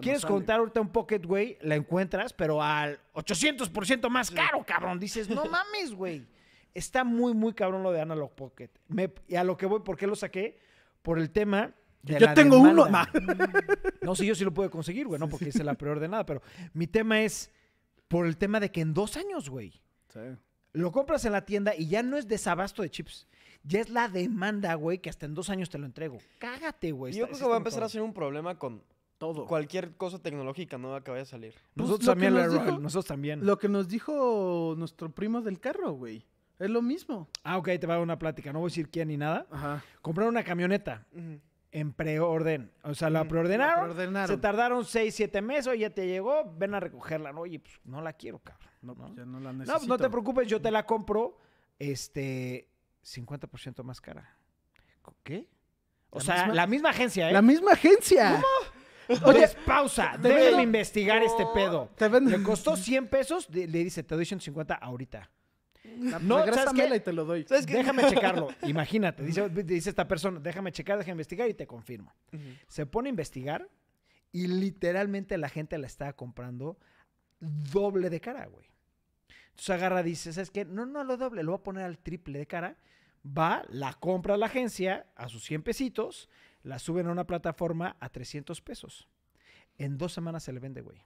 Quieres 0.00 0.24
contar 0.24 0.58
ahorita 0.58 0.80
un 0.80 0.90
Pocket, 0.90 1.20
güey, 1.20 1.56
la 1.60 1.76
encuentras, 1.76 2.32
pero 2.32 2.62
al 2.62 2.98
800% 3.14 4.08
más 4.08 4.30
caro, 4.30 4.64
cabrón. 4.66 4.98
Dices, 4.98 5.28
no 5.28 5.44
mames, 5.50 5.92
güey. 5.92 6.26
Está 6.74 7.04
muy, 7.04 7.34
muy 7.34 7.52
cabrón 7.54 7.82
lo 7.82 7.90
de 7.92 8.00
Analog 8.00 8.34
Pocket. 8.34 8.70
Me- 8.88 9.12
y 9.26 9.34
a 9.36 9.44
lo 9.44 9.56
que 9.56 9.66
voy, 9.66 9.80
¿por 9.80 9.96
qué 9.96 10.06
lo 10.06 10.14
saqué? 10.16 10.58
Por 11.02 11.18
el 11.18 11.30
tema 11.30 11.74
de 12.02 12.14
Yo 12.20 12.26
la 12.26 12.34
tengo 12.34 12.58
uno. 12.58 12.84
demanda. 12.84 13.10
No, 14.02 14.14
sí, 14.14 14.26
yo 14.26 14.34
sí 14.34 14.44
lo 14.44 14.54
puedo 14.54 14.70
conseguir, 14.70 15.06
güey, 15.06 15.18
no 15.18 15.28
porque 15.28 15.48
hice 15.48 15.64
la 15.64 15.74
preordenada, 15.74 16.24
pero 16.24 16.40
mi 16.72 16.86
tema 16.86 17.20
es 17.22 17.50
por 18.06 18.26
el 18.26 18.36
tema 18.36 18.60
de 18.60 18.70
que 18.70 18.80
en 18.80 18.94
dos 18.94 19.16
años, 19.16 19.50
güey, 19.50 19.80
Sí. 20.12 20.20
lo 20.72 20.92
compras 20.92 21.24
en 21.24 21.32
la 21.32 21.44
tienda 21.44 21.74
y 21.76 21.88
ya 21.88 22.02
no 22.02 22.16
es 22.16 22.28
desabasto 22.28 22.82
de 22.82 22.90
chips. 22.90 23.26
Ya 23.64 23.80
es 23.80 23.90
la 23.90 24.08
demanda, 24.08 24.72
güey, 24.74 24.98
que 24.98 25.10
hasta 25.10 25.26
en 25.26 25.34
dos 25.34 25.50
años 25.50 25.68
te 25.68 25.78
lo 25.78 25.84
entrego. 25.86 26.18
Cágate, 26.38 26.92
güey. 26.92 27.12
Yo 27.12 27.24
está- 27.24 27.36
creo 27.36 27.46
que 27.46 27.50
va 27.50 27.54
a 27.56 27.58
empezar 27.58 27.82
a 27.82 27.88
ser 27.88 28.02
un 28.02 28.14
problema 28.14 28.56
con 28.58 28.82
Todo. 29.18 29.46
cualquier 29.46 29.96
cosa 29.96 30.20
tecnológica 30.20 30.78
nueva 30.78 31.02
que 31.02 31.10
vaya 31.10 31.24
a 31.24 31.26
salir. 31.26 31.54
Nosotros 31.74 31.98
Pues, 31.98 32.06
lo 32.06 32.14
que 32.14 32.26
también, 32.26 32.34
nos 32.34 32.52
dijo- 32.52 32.78
nosotros 32.78 33.06
también. 33.06 33.44
Lo 33.44 33.58
que 33.58 33.68
nos 33.68 33.88
dijo 33.88 34.74
nuestro 34.78 35.10
primo 35.10 35.42
del 35.42 35.58
carro, 35.58 35.92
güey. 35.92 36.24
Es 36.58 36.70
lo 36.70 36.82
mismo. 36.82 37.28
Ah, 37.44 37.56
ok, 37.58 37.66
te 37.80 37.86
va 37.86 37.94
a 37.94 37.96
dar 37.98 38.02
una 38.04 38.18
plática. 38.18 38.52
No 38.52 38.58
voy 38.60 38.66
a 38.68 38.70
decir 38.70 38.90
quién 38.90 39.08
ni 39.08 39.16
nada. 39.16 39.46
Ajá. 39.50 39.82
Compraron 40.02 40.34
una 40.34 40.42
camioneta 40.44 41.06
en 41.70 41.92
preorden. 41.92 42.72
O 42.82 42.94
sea, 42.94 43.10
la 43.10 43.26
preordenaron. 43.28 43.84
preordenaron. 43.84 44.28
Se 44.36 44.40
tardaron 44.40 44.84
6, 44.84 45.14
7 45.14 45.40
meses. 45.42 45.68
Oye, 45.68 45.80
ya 45.80 45.90
te 45.90 46.06
llegó. 46.06 46.52
Ven 46.56 46.74
a 46.74 46.80
recogerla. 46.80 47.32
No, 47.32 47.42
oye, 47.42 47.60
pues 47.60 47.78
no 47.84 48.00
la 48.00 48.12
quiero, 48.12 48.40
cabrón. 48.40 48.68
No, 48.82 48.94
¿no? 48.94 49.04
pues 49.06 49.16
ya 49.16 49.24
no 49.24 49.38
la 49.40 49.52
No, 49.52 49.58
necesito. 49.58 49.78
pues 49.78 49.88
no 49.88 49.98
te 49.98 50.10
preocupes, 50.10 50.48
yo 50.48 50.60
te 50.60 50.70
la 50.70 50.84
compro 50.84 51.38
este 51.78 52.68
50% 53.04 53.82
más 53.84 54.00
cara. 54.00 54.36
¿Qué? 55.22 55.48
O 56.10 56.18
La 56.18 56.24
sea, 56.24 56.34
misma- 56.46 56.54
la 56.54 56.66
misma 56.66 56.90
agencia, 56.90 57.30
¿eh? 57.30 57.32
La 57.32 57.42
misma 57.42 57.72
agencia. 57.72 58.42
Oye, 59.24 59.48
pausa, 59.64 60.16
vendo- 60.18 60.60
investigar 60.60 61.22
este 61.22 61.44
pedo. 61.54 61.88
Te 61.96 62.08
venden. 62.08 62.38
Le 62.40 62.42
costó 62.42 62.76
100 62.76 63.08
pesos, 63.08 63.48
le 63.50 63.66
dice, 63.66 64.02
te 64.02 64.14
doy 64.14 64.24
150 64.26 64.74
ahorita. 64.74 65.30
No, 65.98 66.18
No, 66.20 66.34
¿sabes 66.38 66.46
regrésamela 66.54 66.90
qué? 66.90 66.96
y 66.96 67.00
te 67.00 67.12
lo 67.12 67.24
doy. 67.24 67.44
¿Sabes 67.44 67.66
qué? 67.66 67.74
Déjame 67.74 68.04
checarlo. 68.08 68.48
Imagínate, 68.66 69.22
dice, 69.22 69.48
dice 69.48 69.90
esta 69.90 70.06
persona, 70.08 70.40
déjame 70.40 70.72
checar, 70.72 70.98
déjame 70.98 71.12
investigar 71.14 71.48
y 71.48 71.54
te 71.54 71.66
confirmo. 71.66 72.14
Se 72.68 72.86
pone 72.86 73.08
a 73.08 73.10
investigar 73.10 73.68
y 74.32 74.46
literalmente 74.46 75.36
la 75.38 75.48
gente 75.48 75.76
la 75.78 75.86
está 75.86 76.12
comprando 76.14 76.78
doble 77.40 78.10
de 78.10 78.20
cara, 78.20 78.46
güey. 78.46 78.66
Entonces 79.50 79.70
agarra, 79.70 80.02
dice, 80.02 80.32
¿sabes 80.32 80.50
qué? 80.50 80.64
No, 80.64 80.86
no 80.86 81.02
lo 81.04 81.16
doble, 81.16 81.42
lo 81.42 81.52
voy 81.52 81.58
a 81.60 81.62
poner 81.64 81.84
al 81.84 81.98
triple 81.98 82.38
de 82.38 82.46
cara. 82.46 82.76
Va, 83.26 83.64
la 83.68 83.94
compra 83.94 84.34
a 84.34 84.36
la 84.36 84.46
agencia 84.46 85.06
a 85.16 85.28
sus 85.28 85.44
100 85.44 85.62
pesitos, 85.62 86.28
la 86.62 86.78
suben 86.78 87.08
a 87.08 87.10
una 87.12 87.26
plataforma 87.26 87.96
a 88.00 88.08
300 88.08 88.60
pesos. 88.60 89.08
En 89.76 89.98
dos 89.98 90.12
semanas 90.12 90.44
se 90.44 90.52
le 90.52 90.60
vende, 90.60 90.80
güey. 90.80 91.02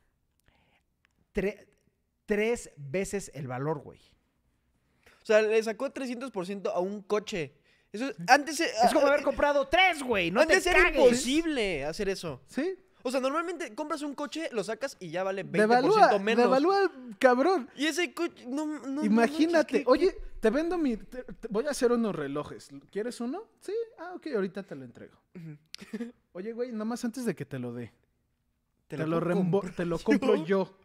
Tre- 1.34 1.66
tres 2.26 2.70
veces 2.76 3.30
el 3.34 3.46
valor, 3.48 3.78
güey. 3.80 4.00
O 5.22 5.24
sea, 5.24 5.40
le 5.42 5.62
sacó 5.62 5.90
300% 5.92 6.70
a 6.74 6.80
un 6.80 7.02
coche. 7.02 7.54
Eso 7.92 8.06
es- 8.08 8.16
antes, 8.28 8.58
e- 8.60 8.70
Es 8.84 8.92
como 8.92 9.06
a- 9.06 9.10
haber 9.10 9.22
comprado 9.22 9.66
tres, 9.68 10.02
güey. 10.02 10.30
No 10.30 10.44
te 10.46 10.54
antes 10.54 10.66
era 10.66 10.82
cagues. 10.84 10.98
imposible 11.00 11.84
hacer 11.84 12.08
eso. 12.08 12.40
Sí. 12.46 12.74
O 13.04 13.10
sea, 13.10 13.20
normalmente 13.20 13.74
compras 13.74 14.02
un 14.02 14.14
coche, 14.14 14.48
lo 14.52 14.62
sacas 14.62 14.96
y 15.00 15.10
ya 15.10 15.24
vale 15.24 15.42
20% 15.42 15.58
Devalúa, 15.90 16.18
menos. 16.20 16.44
devalúa, 16.44 16.92
cabrón. 17.18 17.68
Y 17.76 17.86
ese 17.86 18.14
coche, 18.14 18.46
no, 18.46 18.64
no, 18.64 18.86
no 18.86 19.04
Imagínate, 19.04 19.78
¿qué- 19.82 19.84
oye, 19.88 20.16
te 20.40 20.50
vendo 20.50 20.78
mi. 20.78 20.96
te- 20.96 21.24
te- 21.24 21.48
voy 21.50 21.66
a 21.66 21.70
hacer 21.70 21.90
unos 21.92 22.14
relojes. 22.14 22.68
¿Quieres 22.90 23.20
uno? 23.20 23.42
Sí, 23.60 23.72
ah, 23.98 24.12
ok, 24.14 24.28
ahorita 24.36 24.62
te 24.62 24.74
lo 24.76 24.84
entrego. 24.84 25.16
Oye, 26.32 26.52
güey, 26.52 26.72
nomás 26.72 27.04
antes 27.04 27.24
de 27.24 27.34
que 27.34 27.44
te 27.44 27.58
lo 27.58 27.72
dé. 27.72 27.92
Te, 28.88 28.96
lo, 28.98 29.20
comprar 29.20 29.74
te 29.74 29.84
lo 29.84 29.98
compro 29.98 30.34
yo? 30.46 30.76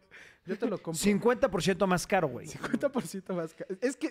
Yo. 0.48 0.58
Te 0.58 0.66
lo 0.66 0.82
compro. 0.82 1.00
50% 1.00 1.86
más 1.86 2.06
caro, 2.06 2.28
güey. 2.28 2.46
50% 2.46 3.34
más 3.34 3.54
caro. 3.54 3.76
Es 3.80 3.96
que. 3.96 4.10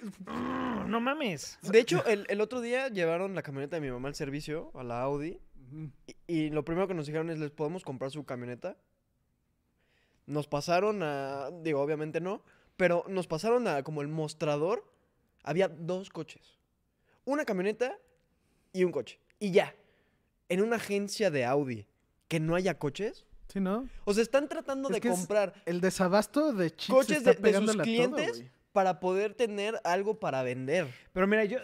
No 0.88 1.00
mames. 1.02 1.60
De 1.62 1.80
hecho, 1.80 2.06
el, 2.06 2.26
el 2.30 2.42
otro 2.42 2.62
día 2.62 2.88
llevaron 2.88 3.36
la 3.36 3.42
camioneta 3.42 3.76
de 3.76 3.82
mi 3.82 3.92
mamá 3.92 4.08
al 4.08 4.16
servicio, 4.16 4.72
a 4.76 4.84
la 4.84 5.02
Audi. 5.02 5.40
Y, 6.08 6.16
y 6.28 6.50
lo 6.50 6.64
primero 6.64 6.88
que 6.88 6.94
nos 6.94 7.08
dijeron 7.08 7.30
es, 7.30 7.40
¿les 7.40 7.52
podemos 7.52 7.84
comprar 7.84 8.12
su 8.12 8.24
camioneta? 8.24 8.78
Nos 10.26 10.48
pasaron 10.48 11.04
a... 11.04 11.50
Digo, 11.62 11.82
obviamente 11.82 12.22
no. 12.22 12.44
Pero 12.76 13.04
nos 13.08 13.28
pasaron 13.28 13.68
a 13.68 13.84
como 13.84 14.02
el 14.02 14.08
mostrador. 14.08 14.90
Había 15.44 15.68
dos 15.68 16.10
coches. 16.10 16.60
Una 17.26 17.46
camioneta 17.46 17.98
y 18.74 18.84
un 18.84 18.92
coche. 18.92 19.20
Y 19.40 19.52
ya. 19.52 19.76
En 20.50 20.62
una 20.62 20.78
agencia 20.78 21.32
de 21.32 21.46
Audi. 21.46 21.88
Que 22.28 22.40
no 22.40 22.56
haya 22.56 22.78
coches. 22.78 23.26
Sí, 23.58 23.64
¿no? 23.64 23.89
O 24.05 24.14
sea, 24.14 24.24
están 24.24 24.47
tratando 24.47 24.89
Es 24.89 24.95
de 24.95 25.01
que 25.01 25.10
comprar 25.10 25.53
El 25.66 25.82
desabasto 25.82 26.53
de 26.53 26.76
chips 26.76 26.95
coches 26.95 27.18
está 27.18 27.34
de, 27.34 27.51
de 27.51 27.58
sus 27.58 27.72
todo, 27.74 27.84
clientes 27.84 28.43
para 28.72 28.99
poder 28.99 29.34
tener 29.34 29.80
algo 29.84 30.20
para 30.20 30.43
vender. 30.43 30.88
Pero 31.12 31.26
mira, 31.28 31.45
yo. 31.45 31.60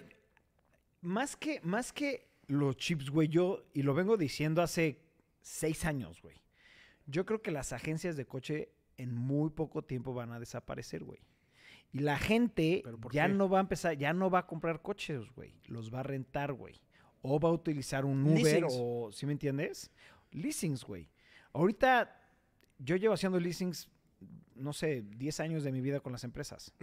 Más 1.02 1.36
que, 1.36 1.60
más 1.62 1.94
que 1.94 2.28
los 2.48 2.76
chips, 2.78 3.10
güey, 3.10 3.28
yo. 3.28 3.64
Y 3.74 3.84
lo 3.84 3.94
vengo 3.94 4.18
diciendo 4.18 4.62
hace 4.62 5.00
seis 5.42 5.86
años, 5.86 6.22
güey. 6.22 6.42
Yo 7.06 7.26
creo 7.26 7.42
que 7.42 7.52
las 7.52 7.74
agencias 7.74 8.16
de 8.16 8.26
coche 8.26 8.72
en 8.98 9.16
muy 9.16 9.50
poco 9.50 9.84
tiempo 9.84 10.14
van 10.14 10.32
a 10.32 10.40
desaparecer, 10.40 11.04
güey. 11.04 11.20
Y 11.92 12.00
la 12.00 12.18
gente 12.18 12.82
¿Pero 12.84 12.98
por 13.00 13.14
ya 13.14 13.28
qué? 13.28 13.34
no 13.34 13.48
va 13.48 13.60
a 13.60 13.62
empezar, 13.62 13.96
ya 13.96 14.14
no 14.14 14.32
va 14.32 14.40
a 14.40 14.48
comprar 14.48 14.82
coches, 14.82 15.30
güey. 15.36 15.54
Los 15.68 15.94
va 15.94 16.00
a 16.00 16.04
rentar, 16.04 16.54
güey. 16.54 16.82
O 17.22 17.40
va 17.40 17.50
a 17.50 17.52
utilizar 17.52 18.06
un 18.06 18.24
Uber 18.24 18.44
Leasings. 18.44 18.74
o, 18.76 19.12
¿sí 19.12 19.26
me 19.26 19.34
entiendes? 19.34 19.92
Leasings, 20.32 20.84
güey. 20.84 21.10
Ahorita 21.54 22.20
yo 22.80 22.96
llevo 22.96 23.14
haciendo 23.14 23.40
leasings, 23.40 23.90
no 24.56 24.74
sé, 24.74 25.04
10 25.04 25.40
años 25.40 25.64
de 25.64 25.72
mi 25.72 25.82
vida 25.82 26.00
con 26.00 26.12
las 26.12 26.24
empresas. 26.24 26.74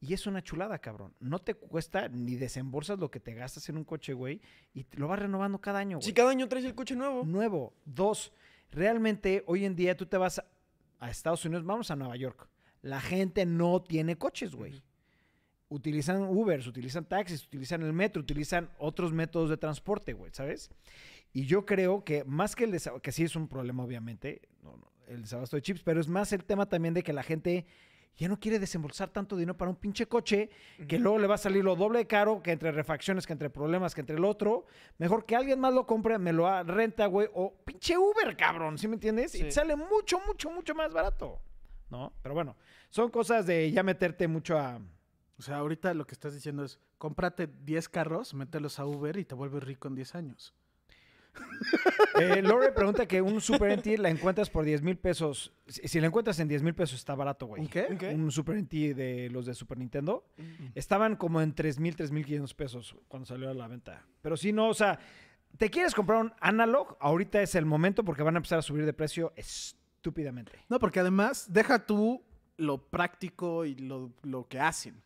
Y 0.00 0.14
es 0.14 0.26
una 0.26 0.42
chulada, 0.42 0.78
cabrón. 0.78 1.14
No 1.20 1.38
te 1.38 1.54
cuesta 1.54 2.08
ni 2.08 2.36
desembolsas 2.36 2.98
lo 2.98 3.10
que 3.10 3.20
te 3.20 3.34
gastas 3.34 3.68
en 3.68 3.76
un 3.76 3.84
coche, 3.84 4.12
güey. 4.12 4.40
Y 4.74 4.84
te 4.84 4.98
lo 4.98 5.08
vas 5.08 5.18
renovando 5.18 5.60
cada 5.60 5.78
año, 5.78 5.98
güey. 5.98 6.06
Si 6.06 6.12
cada 6.12 6.30
año 6.30 6.48
traes 6.48 6.64
el 6.64 6.74
coche 6.74 6.96
nuevo. 6.96 7.24
Nuevo. 7.24 7.72
Dos, 7.84 8.32
realmente 8.70 9.44
hoy 9.46 9.64
en 9.64 9.76
día 9.76 9.96
tú 9.96 10.06
te 10.06 10.16
vas 10.16 10.40
a, 10.40 10.46
a 10.98 11.08
Estados 11.10 11.44
Unidos, 11.44 11.64
vamos 11.64 11.90
a 11.90 11.96
Nueva 11.96 12.16
York. 12.16 12.48
La 12.82 13.00
gente 13.00 13.46
no 13.46 13.80
tiene 13.80 14.18
coches, 14.18 14.54
güey. 14.54 14.82
Utilizan 15.68 16.22
Ubers, 16.24 16.66
utilizan 16.66 17.04
taxis, 17.04 17.46
utilizan 17.46 17.82
el 17.82 17.92
metro, 17.92 18.20
utilizan 18.20 18.70
otros 18.78 19.12
métodos 19.12 19.48
de 19.50 19.56
transporte, 19.56 20.12
güey, 20.12 20.32
¿sabes? 20.34 20.70
Y 21.32 21.46
yo 21.46 21.64
creo 21.64 22.04
que 22.04 22.24
más 22.24 22.54
que 22.54 22.64
el 22.64 22.70
desabasto, 22.72 23.02
que 23.02 23.12
sí 23.12 23.24
es 23.24 23.36
un 23.36 23.48
problema, 23.48 23.82
obviamente, 23.84 24.42
no, 24.62 24.76
no, 24.76 24.86
el 25.06 25.22
desabasto 25.22 25.56
de 25.56 25.62
chips, 25.62 25.82
pero 25.82 26.00
es 26.00 26.08
más 26.08 26.32
el 26.32 26.44
tema 26.44 26.66
también 26.66 26.94
de 26.94 27.02
que 27.02 27.12
la 27.12 27.22
gente 27.22 27.66
ya 28.16 28.28
no 28.28 28.38
quiere 28.38 28.58
desembolsar 28.58 29.08
tanto 29.08 29.36
dinero 29.36 29.56
para 29.56 29.70
un 29.70 29.76
pinche 29.76 30.04
coche 30.06 30.50
que 30.86 30.98
luego 30.98 31.18
le 31.18 31.26
va 31.26 31.36
a 31.36 31.38
salir 31.38 31.64
lo 31.64 31.74
doble 31.76 32.00
de 32.00 32.06
caro, 32.06 32.42
que 32.42 32.52
entre 32.52 32.70
refacciones, 32.70 33.26
que 33.26 33.32
entre 33.32 33.48
problemas, 33.48 33.94
que 33.94 34.02
entre 34.02 34.16
el 34.16 34.24
otro. 34.26 34.66
Mejor 34.98 35.24
que 35.24 35.34
alguien 35.34 35.58
más 35.58 35.72
lo 35.72 35.86
compre, 35.86 36.18
me 36.18 36.34
lo 36.34 36.62
renta, 36.64 37.06
güey, 37.06 37.28
o 37.32 37.54
pinche 37.64 37.96
Uber, 37.96 38.36
cabrón, 38.36 38.76
¿sí 38.76 38.86
me 38.86 38.94
entiendes? 38.94 39.34
Y 39.34 39.38
Sí. 39.44 39.50
sale 39.52 39.76
mucho, 39.76 40.20
mucho, 40.26 40.50
mucho 40.50 40.74
más 40.74 40.92
barato, 40.92 41.40
¿no? 41.88 42.12
Pero 42.22 42.34
bueno, 42.34 42.54
son 42.90 43.10
cosas 43.10 43.46
de 43.46 43.70
ya 43.72 43.82
meterte 43.82 44.28
mucho 44.28 44.58
a... 44.58 44.78
O 45.38 45.42
sea, 45.42 45.56
ahorita 45.56 45.94
lo 45.94 46.06
que 46.06 46.12
estás 46.12 46.34
diciendo 46.34 46.62
es, 46.64 46.78
cómprate 46.98 47.46
10 47.46 47.88
carros, 47.88 48.34
mételos 48.34 48.78
a 48.78 48.84
Uber 48.84 49.16
y 49.16 49.24
te 49.24 49.34
vuelves 49.34 49.64
rico 49.64 49.88
en 49.88 49.94
10 49.94 50.14
años. 50.14 50.54
Eh, 52.20 52.42
Lore 52.42 52.72
pregunta 52.72 53.06
que 53.06 53.22
un 53.22 53.40
Super 53.40 53.78
NT 53.78 53.98
la 53.98 54.10
encuentras 54.10 54.50
por 54.50 54.64
10 54.64 54.82
mil 54.82 54.98
pesos. 54.98 55.52
Si, 55.66 55.88
si 55.88 56.00
la 56.00 56.08
encuentras 56.08 56.38
en 56.40 56.48
10 56.48 56.62
mil 56.62 56.74
pesos 56.74 56.98
está 56.98 57.14
barato, 57.14 57.46
güey. 57.46 57.62
¿Un 57.62 57.68
qué? 57.68 57.86
¿Un 57.88 57.98
qué? 57.98 58.14
Un 58.14 58.30
Super 58.30 58.56
NT 58.56 58.94
de 58.94 59.30
los 59.30 59.46
de 59.46 59.54
Super 59.54 59.78
Nintendo. 59.78 60.24
Estaban 60.74 61.16
como 61.16 61.40
en 61.40 61.54
3 61.54 61.78
mil, 61.78 61.96
3 61.96 62.10
mil 62.10 62.24
500 62.24 62.54
pesos 62.54 62.96
cuando 63.08 63.26
salió 63.26 63.50
a 63.50 63.54
la 63.54 63.68
venta. 63.68 64.04
Pero 64.20 64.36
si 64.36 64.52
no, 64.52 64.68
o 64.68 64.74
sea, 64.74 64.98
¿te 65.56 65.70
quieres 65.70 65.94
comprar 65.94 66.20
un 66.20 66.32
analog? 66.40 66.96
Ahorita 67.00 67.40
es 67.40 67.54
el 67.54 67.64
momento 67.64 68.04
porque 68.04 68.22
van 68.22 68.36
a 68.36 68.38
empezar 68.38 68.58
a 68.58 68.62
subir 68.62 68.84
de 68.84 68.92
precio 68.92 69.32
estúpidamente. 69.36 70.52
No, 70.68 70.78
porque 70.78 71.00
además, 71.00 71.46
deja 71.50 71.86
tú 71.86 72.22
lo 72.56 72.90
práctico 72.90 73.64
y 73.64 73.74
lo, 73.76 74.12
lo 74.22 74.46
que 74.48 74.60
hacen. 74.60 75.02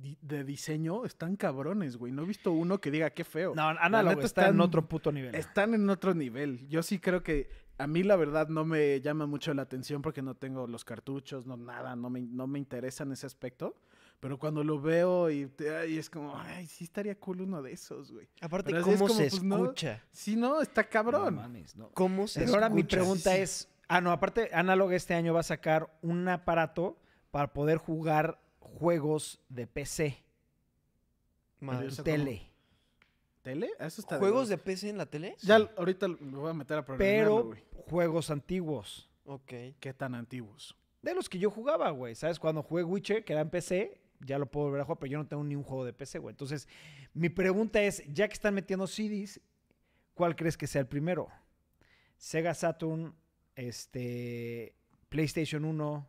Di- 0.00 0.18
De 0.20 0.44
diseño 0.44 1.04
están 1.04 1.36
cabrones, 1.36 1.96
güey. 1.96 2.12
No 2.12 2.22
he 2.22 2.26
visto 2.26 2.52
uno 2.52 2.80
que 2.80 2.90
diga 2.90 3.10
qué 3.10 3.24
feo. 3.24 3.54
No, 3.54 3.72
neta 3.72 4.10
está 4.24 4.42
en 4.42 4.48
están- 4.48 4.60
otro 4.60 4.88
puto 4.88 5.10
nivel. 5.12 5.34
Están 5.34 5.74
en 5.74 5.88
otro 5.90 6.14
nivel. 6.14 6.66
Yo 6.68 6.82
sí 6.82 6.98
creo 6.98 7.22
que 7.22 7.48
a 7.78 7.86
mí 7.86 8.02
la 8.02 8.16
verdad 8.16 8.48
no 8.48 8.64
me 8.64 9.00
llama 9.00 9.26
mucho 9.26 9.52
la 9.54 9.62
atención 9.62 10.02
porque 10.02 10.22
no 10.22 10.34
tengo 10.34 10.66
los 10.66 10.84
cartuchos, 10.84 11.46
no 11.46 11.56
nada, 11.56 11.96
no 11.96 12.10
me, 12.10 12.20
no 12.20 12.46
me 12.46 12.58
interesa 12.58 13.04
en 13.04 13.12
ese 13.12 13.26
aspecto. 13.26 13.76
Pero 14.20 14.36
cuando 14.36 14.64
lo 14.64 14.80
veo 14.80 15.30
y, 15.30 15.48
ay, 15.80 15.96
es 15.96 16.10
como, 16.10 16.36
ay, 16.36 16.66
sí 16.66 16.82
estaría 16.84 17.14
cool 17.20 17.40
uno 17.42 17.62
de 17.62 17.72
esos, 17.72 18.10
güey. 18.10 18.28
Aparte, 18.40 18.70
Pero 18.70 18.82
así 18.82 18.90
es 18.90 18.96
¿cómo 18.96 19.06
como, 19.08 19.20
se 19.20 19.30
pues, 19.30 19.42
no. 19.44 19.56
escucha? 19.64 20.02
Sí, 20.10 20.34
no, 20.34 20.60
está 20.60 20.82
No 20.82 20.88
cabrón. 20.90 21.34
mames, 21.36 21.76
no. 21.76 21.90
¿Cómo 21.94 22.26
se 22.26 22.40
Pero 22.40 22.54
ahora 22.54 22.68
mi 22.68 22.80
escucha? 22.80 22.96
pregunta 22.96 23.36
es, 23.36 23.68
ah, 23.86 24.00
no, 24.00 24.10
aparte, 24.10 24.50
Analog 24.52 24.92
este 24.92 25.14
año 25.14 25.34
va 25.34 25.40
a 25.40 25.44
sacar 25.44 25.88
un 26.02 26.26
aparato 26.28 26.98
para 27.30 27.52
poder 27.52 27.78
jugar 27.78 28.40
juegos 28.78 29.40
de 29.48 29.66
PC, 29.66 30.22
Madre. 31.60 31.88
Tele. 32.04 32.42
¿Tele? 33.42 33.70
Eso 33.80 34.00
está 34.00 34.18
¿Juegos 34.18 34.48
de 34.48 34.58
PC 34.58 34.90
en 34.90 34.98
la 34.98 35.06
tele? 35.06 35.34
Ya 35.40 35.56
ahorita 35.76 36.06
lo- 36.08 36.18
me 36.18 36.36
voy 36.38 36.50
a 36.50 36.54
meter 36.54 36.78
a 36.78 36.84
Pero 36.84 37.44
güey. 37.46 37.62
juegos 37.88 38.30
antiguos. 38.30 39.08
Ok. 39.24 39.52
¿Qué 39.80 39.92
tan 39.96 40.14
antiguos? 40.14 40.76
De 41.02 41.14
los 41.14 41.28
que 41.28 41.38
yo 41.38 41.50
jugaba, 41.50 41.90
güey. 41.90 42.14
¿Sabes? 42.14 42.38
Cuando 42.38 42.62
jugué 42.62 42.84
Witcher, 42.84 43.24
que 43.24 43.32
era 43.32 43.42
en 43.42 43.50
PC, 43.50 44.00
ya 44.20 44.38
lo 44.38 44.46
puedo 44.46 44.66
volver 44.66 44.80
a 44.82 44.84
jugar, 44.84 44.98
pero 44.98 45.12
yo 45.12 45.18
no 45.18 45.26
tengo 45.26 45.44
ni 45.44 45.54
un 45.56 45.62
juego 45.62 45.84
de 45.84 45.92
PC, 45.92 46.18
güey. 46.18 46.32
Entonces, 46.32 46.68
mi 47.14 47.28
pregunta 47.28 47.80
es, 47.82 48.02
ya 48.12 48.26
que 48.28 48.34
están 48.34 48.54
metiendo 48.54 48.86
CDs, 48.86 49.40
¿cuál 50.14 50.34
crees 50.36 50.56
que 50.56 50.66
sea 50.66 50.80
el 50.80 50.88
primero? 50.88 51.28
Sega 52.16 52.52
Saturn, 52.54 53.14
este, 53.54 54.74
PlayStation 55.08 55.64
1, 55.64 56.06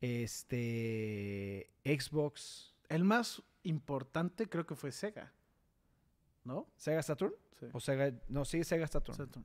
este, 0.00 1.70
Xbox, 1.84 2.74
El 2.88 3.04
más 3.04 3.42
importante 3.64 4.48
creo 4.48 4.66
que 4.66 4.74
fue 4.74 4.92
Sega. 4.92 5.32
¿No? 6.44 6.66
Sega 6.76 7.02
Saturn 7.02 7.32
Sí. 7.60 7.66
o 7.72 7.80
Sega, 7.80 8.12
no, 8.28 8.44
sí, 8.44 8.62
Sega 8.64 8.86
Saturn. 8.86 9.16
Saturn. 9.16 9.44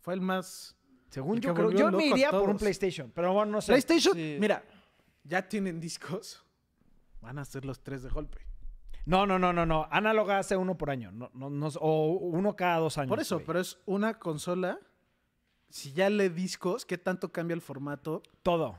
Fue 0.00 0.14
el 0.14 0.20
más... 0.20 0.76
Según 1.08 1.36
el 1.36 1.40
yo 1.40 1.54
creo, 1.54 1.70
yo 1.70 1.90
me 1.90 2.06
iría 2.06 2.30
por 2.30 2.50
un. 2.50 2.58
PlayStation, 2.58 3.10
pero 3.14 3.32
bueno, 3.32 3.52
no 3.52 3.60
sé. 3.60 3.68
PlayStation, 3.72 4.14
Sí. 4.14 4.36
mira, 4.40 4.62
ya 5.24 5.48
tienen 5.48 5.80
discos. 5.80 6.44
Van 7.22 7.38
a 7.38 7.44
ser 7.44 7.64
los 7.64 7.80
tres 7.80 8.02
de 8.02 8.10
golpe. 8.10 8.40
No, 9.06 9.24
no, 9.24 9.38
no, 9.38 9.52
no, 9.52 9.64
no. 9.64 9.86
Análoga 9.90 10.38
hace 10.38 10.56
uno 10.56 10.76
por 10.76 10.90
año, 10.90 11.12
no, 11.12 11.30
no, 11.32 11.48
no- 11.48 11.68
o 11.80 12.08
uno 12.12 12.54
cada 12.56 12.78
dos 12.78 12.98
años. 12.98 13.08
Por 13.08 13.20
eso, 13.20 13.36
güey. 13.36 13.46
pero 13.46 13.60
es 13.60 13.78
una 13.86 14.18
consola. 14.18 14.78
Si 15.70 15.92
ya 15.92 16.10
le 16.10 16.28
discos, 16.28 16.84
¿qué 16.84 16.98
tanto 16.98 17.32
cambia 17.32 17.54
el 17.54 17.60
formato? 17.62 18.22
todo, 18.42 18.76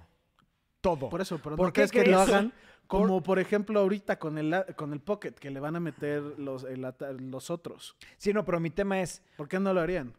todo. 0.81 1.09
Por 1.09 1.21
eso, 1.21 1.39
pero 1.43 1.55
¿Por 1.55 1.67
¿no 1.67 1.73
qué 1.73 1.87
crees 1.87 1.91
que 1.91 2.05
lo 2.11 2.19
hagan 2.19 2.53
como, 2.87 3.21
por 3.21 3.39
ejemplo, 3.39 3.79
ahorita 3.79 4.17
con 4.17 4.37
el, 4.37 4.53
con 4.75 4.93
el 4.93 5.01
Pocket, 5.01 5.31
que 5.33 5.51
le 5.51 5.59
van 5.59 5.75
a 5.75 5.79
meter 5.79 6.21
los, 6.37 6.63
el 6.63 6.85
los 7.29 7.49
otros? 7.49 7.95
Sí, 8.17 8.33
no, 8.33 8.45
pero 8.45 8.59
mi 8.59 8.69
tema 8.69 9.01
es, 9.01 9.21
¿Por 9.35 9.47
qué 9.47 9.59
no 9.59 9.73
lo 9.73 9.81
harían? 9.81 10.13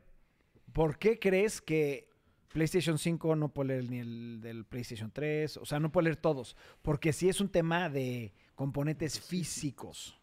¿por 0.73 0.99
qué 0.99 1.19
crees 1.19 1.61
que 1.61 2.09
PlayStation 2.53 2.99
5 2.99 3.37
no 3.37 3.49
puede 3.49 3.69
leer 3.69 3.91
ni 3.91 3.99
el 3.99 4.41
del 4.41 4.65
PlayStation 4.65 5.11
3? 5.11 5.57
O 5.57 5.65
sea, 5.65 5.81
no 5.81 5.91
puede 5.91 6.05
leer 6.05 6.17
todos. 6.17 6.57
Porque 6.83 7.13
sí 7.13 7.29
es 7.29 7.41
un 7.41 7.49
tema 7.49 7.89
de 7.89 8.33
componentes 8.55 9.19
físicos. 9.19 10.19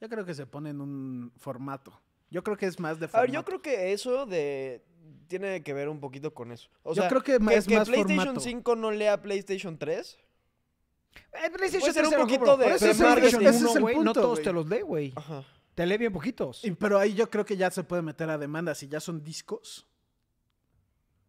Yo 0.00 0.08
creo 0.08 0.24
que 0.24 0.34
se 0.34 0.46
pone 0.46 0.70
en 0.70 0.80
un 0.80 1.32
formato. 1.36 2.00
Yo 2.30 2.42
creo 2.42 2.56
que 2.56 2.66
es 2.66 2.78
más 2.80 2.98
de 2.98 3.06
A 3.06 3.08
formato. 3.08 3.26
ver, 3.26 3.34
yo 3.34 3.44
creo 3.44 3.62
que 3.62 3.92
eso 3.92 4.26
de 4.26 4.84
tiene 5.26 5.62
que 5.62 5.72
ver 5.72 5.88
un 5.88 6.00
poquito 6.00 6.32
con 6.34 6.52
eso. 6.52 6.68
O 6.82 6.94
Yo 6.94 7.02
sea, 7.02 7.08
creo 7.08 7.22
que 7.22 7.38
ma- 7.38 7.54
es 7.54 7.66
que 7.66 7.76
más 7.76 7.88
PlayStation 7.88 8.18
formato. 8.26 8.40
5 8.40 8.76
no 8.76 8.90
lea 8.90 9.20
PlayStation 9.20 9.78
3. 9.78 10.18
El 11.44 11.52
PlayStation 11.52 11.80
Puede 11.80 11.92
ser 11.92 12.02
3 12.08 12.14
un 12.14 12.20
poquito 12.22 12.56
de- 12.56 12.64
pero 12.64 12.76
ese 12.76 12.90
es 12.90 13.00
el- 13.00 13.06
PlayStation 13.06 13.42
ese 13.46 13.56
es 13.56 13.62
1, 13.62 13.74
el 13.76 13.80
güey, 13.82 13.94
no 13.96 14.02
punto, 14.04 14.20
todos 14.20 14.42
te 14.42 14.52
los 14.52 14.68
lee, 14.68 14.80
güey. 14.82 15.12
Ajá. 15.16 15.44
Te 15.74 15.86
lee 15.86 15.96
bien 15.98 16.12
poquitos. 16.12 16.64
Y- 16.64 16.70
pero 16.72 16.98
ahí 16.98 17.14
yo 17.14 17.28
creo 17.30 17.44
que 17.44 17.56
ya 17.56 17.70
se 17.70 17.82
puede 17.84 18.02
meter 18.02 18.30
a 18.30 18.38
demanda 18.38 18.74
si 18.74 18.88
ya 18.88 19.00
son 19.00 19.22
discos. 19.22 19.86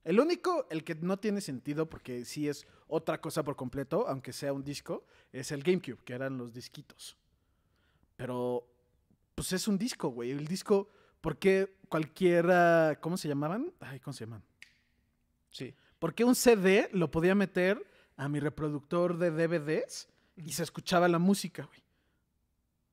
El 0.04 0.20
único, 0.20 0.68
el 0.70 0.84
que 0.84 0.94
no 0.96 1.18
tiene 1.18 1.42
sentido, 1.42 1.90
porque 1.90 2.26
sí 2.26 2.48
es 2.48 2.68
otra 2.88 3.20
cosa 3.20 3.44
por 3.44 3.56
completo, 3.56 4.08
aunque 4.08 4.34
sea 4.34 4.54
un 4.54 4.64
disco, 4.64 5.04
es 5.32 5.52
el 5.52 5.64
GameCube, 5.64 6.04
que 6.04 6.14
eran 6.14 6.38
los 6.38 6.54
disquitos. 6.54 7.18
Pero, 8.16 8.68
pues 9.34 9.52
es 9.54 9.68
un 9.68 9.78
disco, 9.80 10.10
güey. 10.10 10.30
El 10.32 10.46
disco, 10.48 10.90
¿por 11.26 11.40
qué 11.40 11.76
cualquiera, 11.90 13.00
¿cómo 13.02 13.18
se 13.18 13.28
llamaban? 13.28 13.74
Ay, 13.80 14.00
¿cómo 14.00 14.14
se 14.14 14.26
llaman? 14.26 14.44
Sí. 15.50 15.74
Porque 15.98 16.24
un 16.24 16.36
CD 16.36 16.88
lo 16.92 17.10
podía 17.10 17.34
meter 17.34 17.84
a 18.16 18.30
mi 18.30 18.40
reproductor 18.40 19.18
de 19.18 19.32
DVDs 19.32 20.08
y 20.36 20.52
se 20.52 20.62
escuchaba 20.62 21.08
la 21.08 21.18
música, 21.18 21.64
güey. 21.64 21.80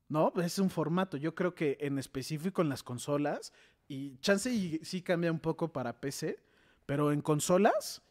No, 0.09 0.33
pues 0.33 0.47
es 0.47 0.57
un 0.57 0.71
formato. 0.71 1.15
Yo 1.15 1.35
creo 1.35 1.53
que 1.53 1.77
en 1.79 1.99
específico 1.99 2.63
en 2.63 2.69
las 2.69 2.81
consolas, 2.81 3.53
y 3.87 4.17
chance 4.17 4.51
y 4.51 4.79
sí 4.83 5.03
cambia 5.03 5.31
un 5.31 5.39
poco 5.39 5.71
para 5.71 6.01
PC, 6.01 6.39
pero 6.87 7.11
en 7.11 7.21
consolas, 7.21 8.01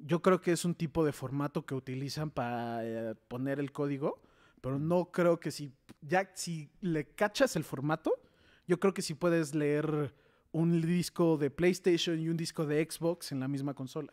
yo 0.00 0.22
creo 0.22 0.40
que 0.40 0.50
es 0.50 0.64
un 0.64 0.74
tipo 0.74 1.04
de 1.04 1.12
formato 1.12 1.64
que 1.64 1.76
utilizan 1.76 2.32
para 2.32 2.84
eh, 2.84 3.14
poner 3.28 3.60
el 3.60 3.70
código, 3.70 4.20
pero 4.60 4.80
no 4.80 5.12
creo 5.12 5.38
que 5.38 5.52
si 5.52 5.72
ya 6.00 6.32
si 6.34 6.68
le 6.80 7.06
cachas 7.14 7.54
el 7.54 7.62
formato, 7.62 8.20
yo 8.68 8.78
creo 8.78 8.94
que 8.94 9.02
sí 9.02 9.14
puedes 9.14 9.54
leer 9.54 10.14
un 10.52 10.80
disco 10.80 11.36
de 11.36 11.50
PlayStation 11.50 12.20
y 12.20 12.28
un 12.28 12.36
disco 12.36 12.64
de 12.66 12.86
Xbox 12.88 13.32
en 13.32 13.40
la 13.40 13.48
misma 13.48 13.74
consola. 13.74 14.12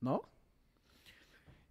¿No? 0.00 0.22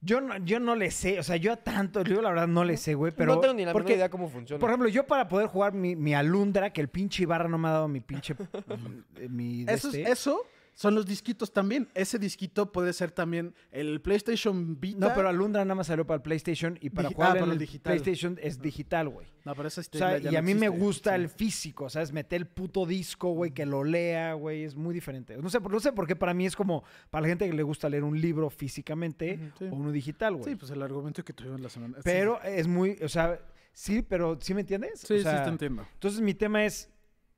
Yo 0.01 0.21
no, 0.21 0.37
yo 0.37 0.59
no 0.59 0.75
le 0.75 0.91
sé, 0.91 1.17
o 1.17 1.23
sea, 1.23 1.37
yo 1.37 1.51
a 1.51 1.55
tanto, 1.57 2.03
yo 2.03 2.21
la 2.21 2.29
verdad 2.29 2.47
no 2.47 2.63
le 2.63 2.77
sé, 2.77 2.93
güey, 2.93 3.11
pero... 3.15 3.33
no 3.33 3.39
tengo 3.41 3.55
ni 3.55 3.65
la 3.65 3.71
porque, 3.71 3.93
menor 3.93 3.97
idea 3.97 4.09
cómo 4.09 4.29
funciona. 4.29 4.59
Por 4.59 4.69
ejemplo, 4.69 4.89
yo 4.89 5.07
para 5.07 5.27
poder 5.27 5.47
jugar 5.47 5.73
mi, 5.73 5.95
mi 5.95 6.13
Alundra, 6.13 6.71
que 6.71 6.81
el 6.81 6.87
pinche 6.87 7.23
Ibarra 7.23 7.49
no 7.49 7.57
me 7.57 7.67
ha 7.67 7.71
dado 7.71 7.87
mi 7.87 7.99
pinche... 7.99 8.35
mi 9.29 9.63
de 9.63 9.73
Eso, 9.73 9.87
es- 9.89 9.95
este. 9.95 10.11
eso 10.11 10.45
son 10.79 10.93
los 10.93 11.07
disquitos 11.07 11.51
también. 11.51 11.89
Ese 11.95 12.19
disquito 12.19 12.71
puede 12.71 12.93
ser 12.93 13.09
también 13.09 13.55
el 13.71 13.99
PlayStation 13.99 14.79
Vita. 14.79 14.99
No, 15.07 15.13
pero 15.15 15.27
Alundra 15.27 15.65
nada 15.65 15.73
más 15.73 15.87
salió 15.87 16.05
para 16.05 16.17
el 16.17 16.21
PlayStation 16.21 16.77
y 16.79 16.91
para 16.91 17.09
Digi- 17.09 17.15
jugar 17.15 17.29
ah, 17.31 17.33
en 17.33 17.39
para 17.39 17.53
el 17.53 17.57
digital. 17.57 17.93
PlayStation 17.99 18.37
es 18.39 18.61
digital, 18.61 19.09
güey. 19.09 19.25
No, 19.43 19.55
pero 19.55 19.69
esa 19.69 19.81
O 19.81 19.83
sea, 19.85 20.19
ya 20.19 20.29
y 20.29 20.33
no 20.33 20.39
a 20.39 20.41
mí 20.43 20.53
me 20.53 20.67
existe. 20.67 20.85
gusta 20.85 21.15
Sí. 21.15 21.21
el 21.23 21.29
físico, 21.29 21.89
¿sabes? 21.89 22.11
Meter 22.13 22.41
el 22.41 22.47
puto 22.47 22.85
disco, 22.85 23.31
güey, 23.31 23.51
que 23.55 23.65
lo 23.65 23.83
lea, 23.83 24.33
güey, 24.33 24.65
es 24.65 24.75
muy 24.75 24.93
diferente. 24.93 25.35
No 25.37 25.49
sé, 25.49 25.59
por- 25.59 25.71
no 25.71 25.79
sé 25.79 25.93
por 25.93 26.05
qué 26.05 26.15
para 26.15 26.35
mí 26.35 26.45
es 26.45 26.55
como 26.55 26.83
para 27.09 27.23
la 27.23 27.29
gente 27.29 27.47
que 27.49 27.53
le 27.53 27.63
gusta 27.63 27.89
leer 27.89 28.03
un 28.03 28.21
libro 28.21 28.51
físicamente 28.51 29.39
sí. 29.57 29.65
o 29.65 29.75
uno 29.75 29.91
digital, 29.91 30.35
güey. 30.35 30.45
Sí, 30.51 30.55
pues 30.55 30.69
el 30.71 30.81
argumento 30.83 31.23
que 31.25 31.33
tuvimos 31.33 31.59
la 31.59 31.69
semana. 31.69 31.95
sí. 31.97 32.01
pero 32.03 32.39
es 32.43 32.67
muy, 32.67 32.99
o 33.03 33.09
sea, 33.09 33.39
sí, 33.73 34.03
pero 34.03 34.37
¿sí 34.39 34.53
me 34.53 34.61
entiendes? 34.61 34.99
Sí, 34.99 35.15
O 35.15 35.17
sí, 35.17 35.23
sea, 35.23 35.43
te 35.43 35.49
entiendo. 35.49 35.87
Entonces 35.93 36.21
mi 36.21 36.35
tema 36.35 36.63
es, 36.65 36.89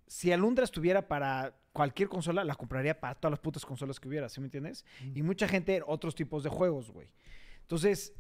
si 0.08 0.32
Alundra 0.34 0.66
estuviera 0.66 1.08
para 1.08 1.56
cualquier 1.74 2.10
consola, 2.10 2.44
la 2.44 2.56
compraría 2.56 3.00
para 3.00 3.16
todas 3.16 3.32
las 3.32 3.40
putas 3.40 3.66
consolas 3.66 4.00
que 4.00 4.08
hubiera, 4.08 4.28
¿sí 4.30 4.40
me 4.40 4.48
entiendes? 4.48 4.86
Y 5.16 5.22
mucha 5.24 5.48
gente, 5.48 5.82
otros 5.86 6.16
tipos 6.16 6.44
de 6.44 6.50
juegos, 6.50 6.92
güey. 6.92 7.08
Entonces, 7.62 8.14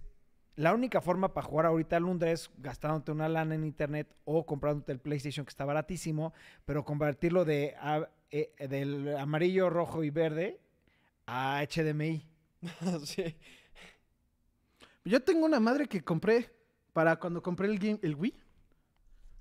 la 0.56 0.74
única 0.74 1.02
forma 1.02 1.34
para 1.34 1.48
jugar 1.48 1.66
ahorita 1.66 1.96
Alundra 1.98 2.32
es 2.32 2.50
gastándote 2.58 3.12
una 3.12 3.30
lana 3.30 3.56
en 3.56 3.64
internet 3.64 4.14
o 4.26 4.46
comprándote 4.46 4.92
el 4.92 5.00
PlayStation 5.00 5.46
que 5.46 5.50
está 5.50 5.66
baratísimo, 5.66 6.34
pero 6.66 6.84
convertirlo 6.84 7.46
de 7.46 7.76
a- 7.80 8.10
eh, 8.32 8.54
del 8.68 9.16
amarillo, 9.18 9.70
rojo 9.70 10.04
y 10.04 10.10
verde 10.10 10.60
a 11.26 11.62
HDMI. 11.62 12.28
sí. 13.06 13.36
Yo 15.06 15.22
tengo 15.24 15.46
una 15.46 15.60
madre 15.60 15.88
que 15.88 16.04
compré 16.04 16.52
para 16.94 17.16
cuando 17.18 17.42
compré 17.42 17.68
el, 17.68 17.80
game, 17.80 18.00
el 18.04 18.16
Wii. 18.16 18.36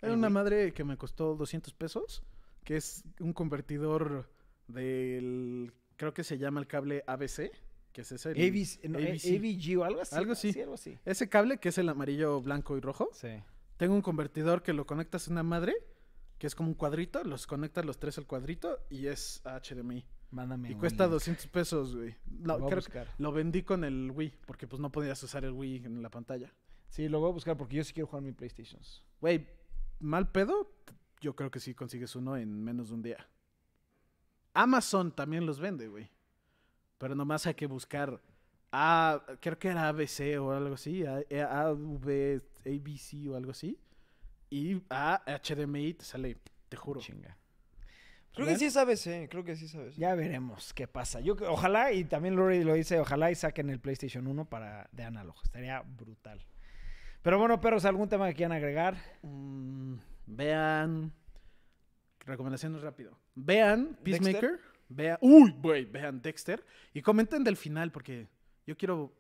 Era 0.00 0.12
¿El 0.12 0.18
una 0.18 0.28
Wii? 0.28 0.34
madre 0.34 0.72
que 0.72 0.84
me 0.84 0.96
costó 0.96 1.34
200 1.34 1.74
pesos, 1.74 2.22
que 2.68 2.76
es 2.76 3.02
un 3.20 3.32
convertidor 3.32 4.28
del, 4.66 5.72
creo 5.96 6.12
que 6.12 6.22
se 6.22 6.36
llama 6.36 6.60
el 6.60 6.66
cable 6.66 7.02
ABC, 7.06 7.50
que 7.92 8.02
es 8.02 8.12
ese. 8.12 8.32
el- 8.32 8.36
ABC, 8.50 8.84
no, 8.90 8.98
ABC. 8.98 9.36
AVG 9.38 9.78
o 9.80 9.84
algo 9.84 10.00
así. 10.02 10.14
Algo 10.16 10.32
así. 10.32 10.52
Sí, 10.52 10.60
algo 10.60 10.74
así. 10.74 10.98
Ese 11.06 11.30
cable 11.30 11.56
que 11.56 11.70
es 11.70 11.78
el 11.78 11.88
amarillo, 11.88 12.42
blanco 12.42 12.76
y 12.76 12.80
rojo. 12.80 13.08
Sí. 13.14 13.28
Tengo 13.78 13.94
un 13.94 14.02
convertidor 14.02 14.62
que 14.62 14.74
lo 14.74 14.84
conectas 14.86 15.28
a 15.28 15.30
una 15.30 15.42
madre, 15.42 15.74
que 16.36 16.46
es 16.46 16.54
como 16.54 16.68
un 16.68 16.74
cuadrito, 16.74 17.24
los 17.24 17.46
conectas 17.46 17.86
los 17.86 17.98
tres 17.98 18.18
al 18.18 18.26
cuadrito 18.26 18.78
y 18.90 19.06
es 19.06 19.40
HDMI. 19.44 20.04
Mándame 20.30 20.70
Y 20.70 20.74
cuesta 20.74 21.04
link. 21.04 21.12
200 21.12 21.46
pesos, 21.46 21.96
güey. 21.96 22.14
Lo 22.42 22.52
a 22.52 22.56
creo 22.58 22.68
que 22.68 22.74
buscar. 22.74 23.06
lo 23.16 23.32
vendí 23.32 23.62
con 23.62 23.82
el 23.82 24.10
Wii, 24.14 24.34
porque 24.46 24.66
pues 24.66 24.78
no 24.78 24.92
podías 24.92 25.22
usar 25.22 25.42
el 25.46 25.52
Wii 25.52 25.86
en 25.86 26.02
la 26.02 26.10
pantalla. 26.10 26.52
Sí, 26.90 27.08
lo 27.08 27.20
voy 27.20 27.30
a 27.30 27.32
buscar 27.32 27.56
porque 27.56 27.76
yo 27.76 27.84
sí 27.84 27.94
quiero 27.94 28.08
jugar 28.08 28.22
mi 28.22 28.32
PlayStation. 28.32 28.78
Güey, 29.22 29.48
mal 30.00 30.30
pedo, 30.30 30.70
yo 31.20 31.34
creo 31.36 31.50
que 31.50 31.60
sí 31.60 31.74
consigues 31.74 32.14
uno 32.16 32.36
en 32.36 32.62
menos 32.62 32.88
de 32.88 32.94
un 32.94 33.02
día. 33.02 33.26
Amazon 34.54 35.12
también 35.12 35.46
los 35.46 35.60
vende, 35.60 35.88
güey. 35.88 36.08
Pero 36.98 37.14
nomás 37.14 37.46
hay 37.46 37.54
que 37.54 37.66
buscar 37.66 38.20
A, 38.72 39.22
creo 39.40 39.58
que 39.58 39.68
era 39.68 39.88
ABC 39.88 40.38
o 40.40 40.52
algo 40.52 40.74
así, 40.74 41.04
A- 41.06 41.22
AV, 41.68 42.42
ABC 42.66 43.28
o 43.30 43.36
algo 43.36 43.52
así. 43.52 43.78
Y 44.50 44.82
a 44.90 45.22
HDMI 45.26 45.94
te 45.94 46.04
sale, 46.04 46.36
te 46.68 46.76
juro. 46.76 47.00
Chinga. 47.00 47.36
Creo 48.34 48.46
que 48.46 48.56
sí 48.58 48.66
es 48.66 48.76
ABC, 48.76 49.28
creo 49.28 49.42
que 49.42 49.56
sí 49.56 49.64
es 49.66 49.74
ABC. 49.74 49.94
Ya 49.96 50.14
veremos 50.14 50.72
qué 50.74 50.86
pasa. 50.86 51.20
Yo 51.20 51.34
ojalá, 51.48 51.92
y 51.92 52.04
también 52.04 52.36
Lori 52.36 52.62
lo 52.62 52.74
dice, 52.74 53.00
ojalá 53.00 53.30
y 53.30 53.34
saquen 53.34 53.68
el 53.70 53.80
PlayStation 53.80 54.26
1 54.26 54.44
para 54.44 54.88
de 54.92 55.02
análogo. 55.04 55.40
Estaría 55.42 55.80
brutal. 55.80 56.44
Pero 57.22 57.38
bueno, 57.38 57.60
perros, 57.60 57.84
¿algún 57.84 58.08
tema 58.08 58.28
que 58.28 58.34
quieran 58.34 58.52
agregar? 58.56 58.96
Mm, 59.22 59.94
vean. 60.28 61.12
Recomendaciones 62.20 62.82
rápido. 62.82 63.18
Vean 63.34 63.98
Peacemaker. 64.02 64.60
Vean. 64.88 65.18
Uy, 65.20 65.54
güey, 65.60 65.84
vean 65.86 66.20
Dexter. 66.22 66.64
Y 66.94 67.02
comenten 67.02 67.44
del 67.44 67.56
final, 67.56 67.90
porque 67.92 68.28
yo 68.66 68.76
quiero. 68.76 69.12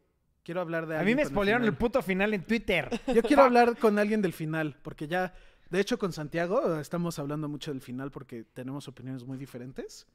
Quiero 0.44 0.62
hablar 0.62 0.86
de 0.86 0.96
A 0.96 1.02
mí 1.02 1.14
me 1.14 1.26
spoilearon 1.26 1.62
el 1.64 1.70
final. 1.72 1.78
puto 1.78 2.00
final 2.02 2.32
en 2.32 2.42
Twitter. 2.42 2.88
Yo 3.14 3.22
quiero 3.22 3.42
hablar 3.44 3.76
con 3.76 3.98
alguien 3.98 4.22
del 4.22 4.32
final, 4.32 4.76
porque 4.82 5.06
ya. 5.06 5.34
De 5.68 5.78
hecho, 5.80 5.98
con 5.98 6.14
Santiago 6.14 6.76
eh, 6.76 6.80
estamos 6.80 7.18
hablando 7.18 7.46
mucho 7.50 7.70
del 7.70 7.82
final 7.82 8.10
porque 8.10 8.44
tenemos 8.44 8.88
opiniones 8.88 9.24
muy 9.24 9.36
diferentes. 9.36 10.06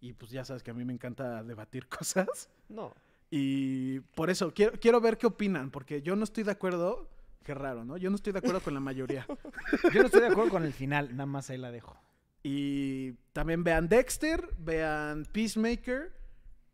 Y 0.00 0.12
pues 0.12 0.30
ya 0.30 0.44
sabes 0.44 0.62
que 0.62 0.70
a 0.70 0.74
mí 0.74 0.84
me 0.84 0.92
encanta 0.92 1.42
debatir 1.42 1.88
cosas. 1.88 2.48
No. 2.68 2.94
Y 3.28 3.98
por 4.14 4.30
eso 4.30 4.54
quiero, 4.54 4.78
quiero 4.78 5.00
ver 5.00 5.18
qué 5.18 5.26
opinan, 5.26 5.72
porque 5.72 6.00
yo 6.00 6.14
no 6.14 6.22
estoy 6.22 6.44
de 6.44 6.52
acuerdo. 6.52 7.08
Qué 7.46 7.54
raro, 7.54 7.84
¿no? 7.84 7.96
Yo 7.96 8.10
no 8.10 8.16
estoy 8.16 8.32
de 8.32 8.40
acuerdo 8.40 8.60
con 8.60 8.74
la 8.74 8.80
mayoría. 8.80 9.24
Yo 9.94 10.00
no 10.00 10.06
estoy 10.06 10.22
de 10.22 10.26
acuerdo 10.26 10.50
con 10.50 10.64
el 10.64 10.72
final, 10.72 11.12
nada 11.12 11.26
más 11.26 11.48
ahí 11.48 11.56
la 11.56 11.70
dejo. 11.70 11.96
Y 12.42 13.12
también 13.32 13.62
vean 13.62 13.88
Dexter, 13.88 14.48
vean 14.58 15.24
Peacemaker. 15.26 16.12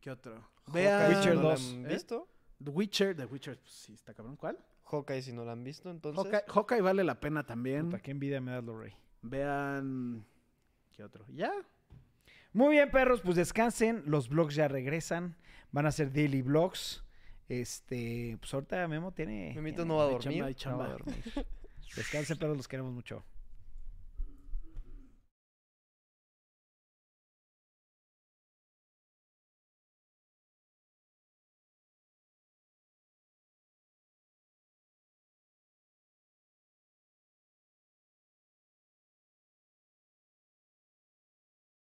¿Qué 0.01 0.11
otro? 0.11 0.49
Vean 0.69 1.13
Hawkeye, 1.13 1.17
Witcher 1.19 1.33
si 1.33 1.37
no 1.37 1.43
la 1.43 1.51
2, 1.51 1.75
han 1.75 1.85
¿eh? 1.85 1.89
visto? 1.89 2.29
The 2.65 2.71
Witcher. 2.71 3.15
The 3.15 3.27
Witcher, 3.27 3.59
pues, 3.59 3.71
sí, 3.71 3.93
está 3.93 4.15
cabrón. 4.15 4.37
¿Cuál? 4.37 4.59
Hawkeye, 4.85 5.21
si 5.21 5.35
no 5.35 5.45
la 5.45 5.53
han 5.53 5.63
visto, 5.63 5.91
entonces. 5.91 6.25
Hawkeye, 6.25 6.51
Hawkeye 6.51 6.81
vale 6.81 7.05
la 7.05 7.21
pena 7.21 7.45
también. 7.45 7.91
Puta, 7.91 8.01
qué 8.01 8.13
envidia 8.13 8.41
me 8.41 8.53
das, 8.53 8.65
Lorray. 8.65 8.95
Vean. 9.21 10.25
¿Qué 10.95 11.05
otro? 11.05 11.27
¿Ya? 11.29 11.53
Muy 12.55 12.71
bien, 12.71 12.91
perros, 12.91 13.21
pues 13.21 13.37
descansen. 13.37 14.05
Los 14.07 14.31
vlogs 14.31 14.55
ya 14.55 14.69
regresan. 14.69 15.37
Van 15.71 15.85
a 15.85 15.93
ser 15.93 16.15
daily 16.15 16.41
vlogs. 16.41 17.05
Este, 17.49 18.37
pues 18.41 18.53
ahorita 18.55 18.87
Memo 18.89 19.13
tiene. 19.13 19.53
Memito 19.55 19.85
no 19.85 19.97
va 19.97 20.05
a 20.05 20.07
dormir. 20.07 20.23
chamba, 20.31 20.47
hay 20.47 20.53
no 20.53 20.59
chamba. 20.59 20.85
va 20.85 20.91
a 20.91 20.93
dormir. 20.93 21.47
Descansen, 21.97 22.39
perros, 22.39 22.57
los 22.57 22.69
queremos 22.69 22.93
mucho. 22.93 23.25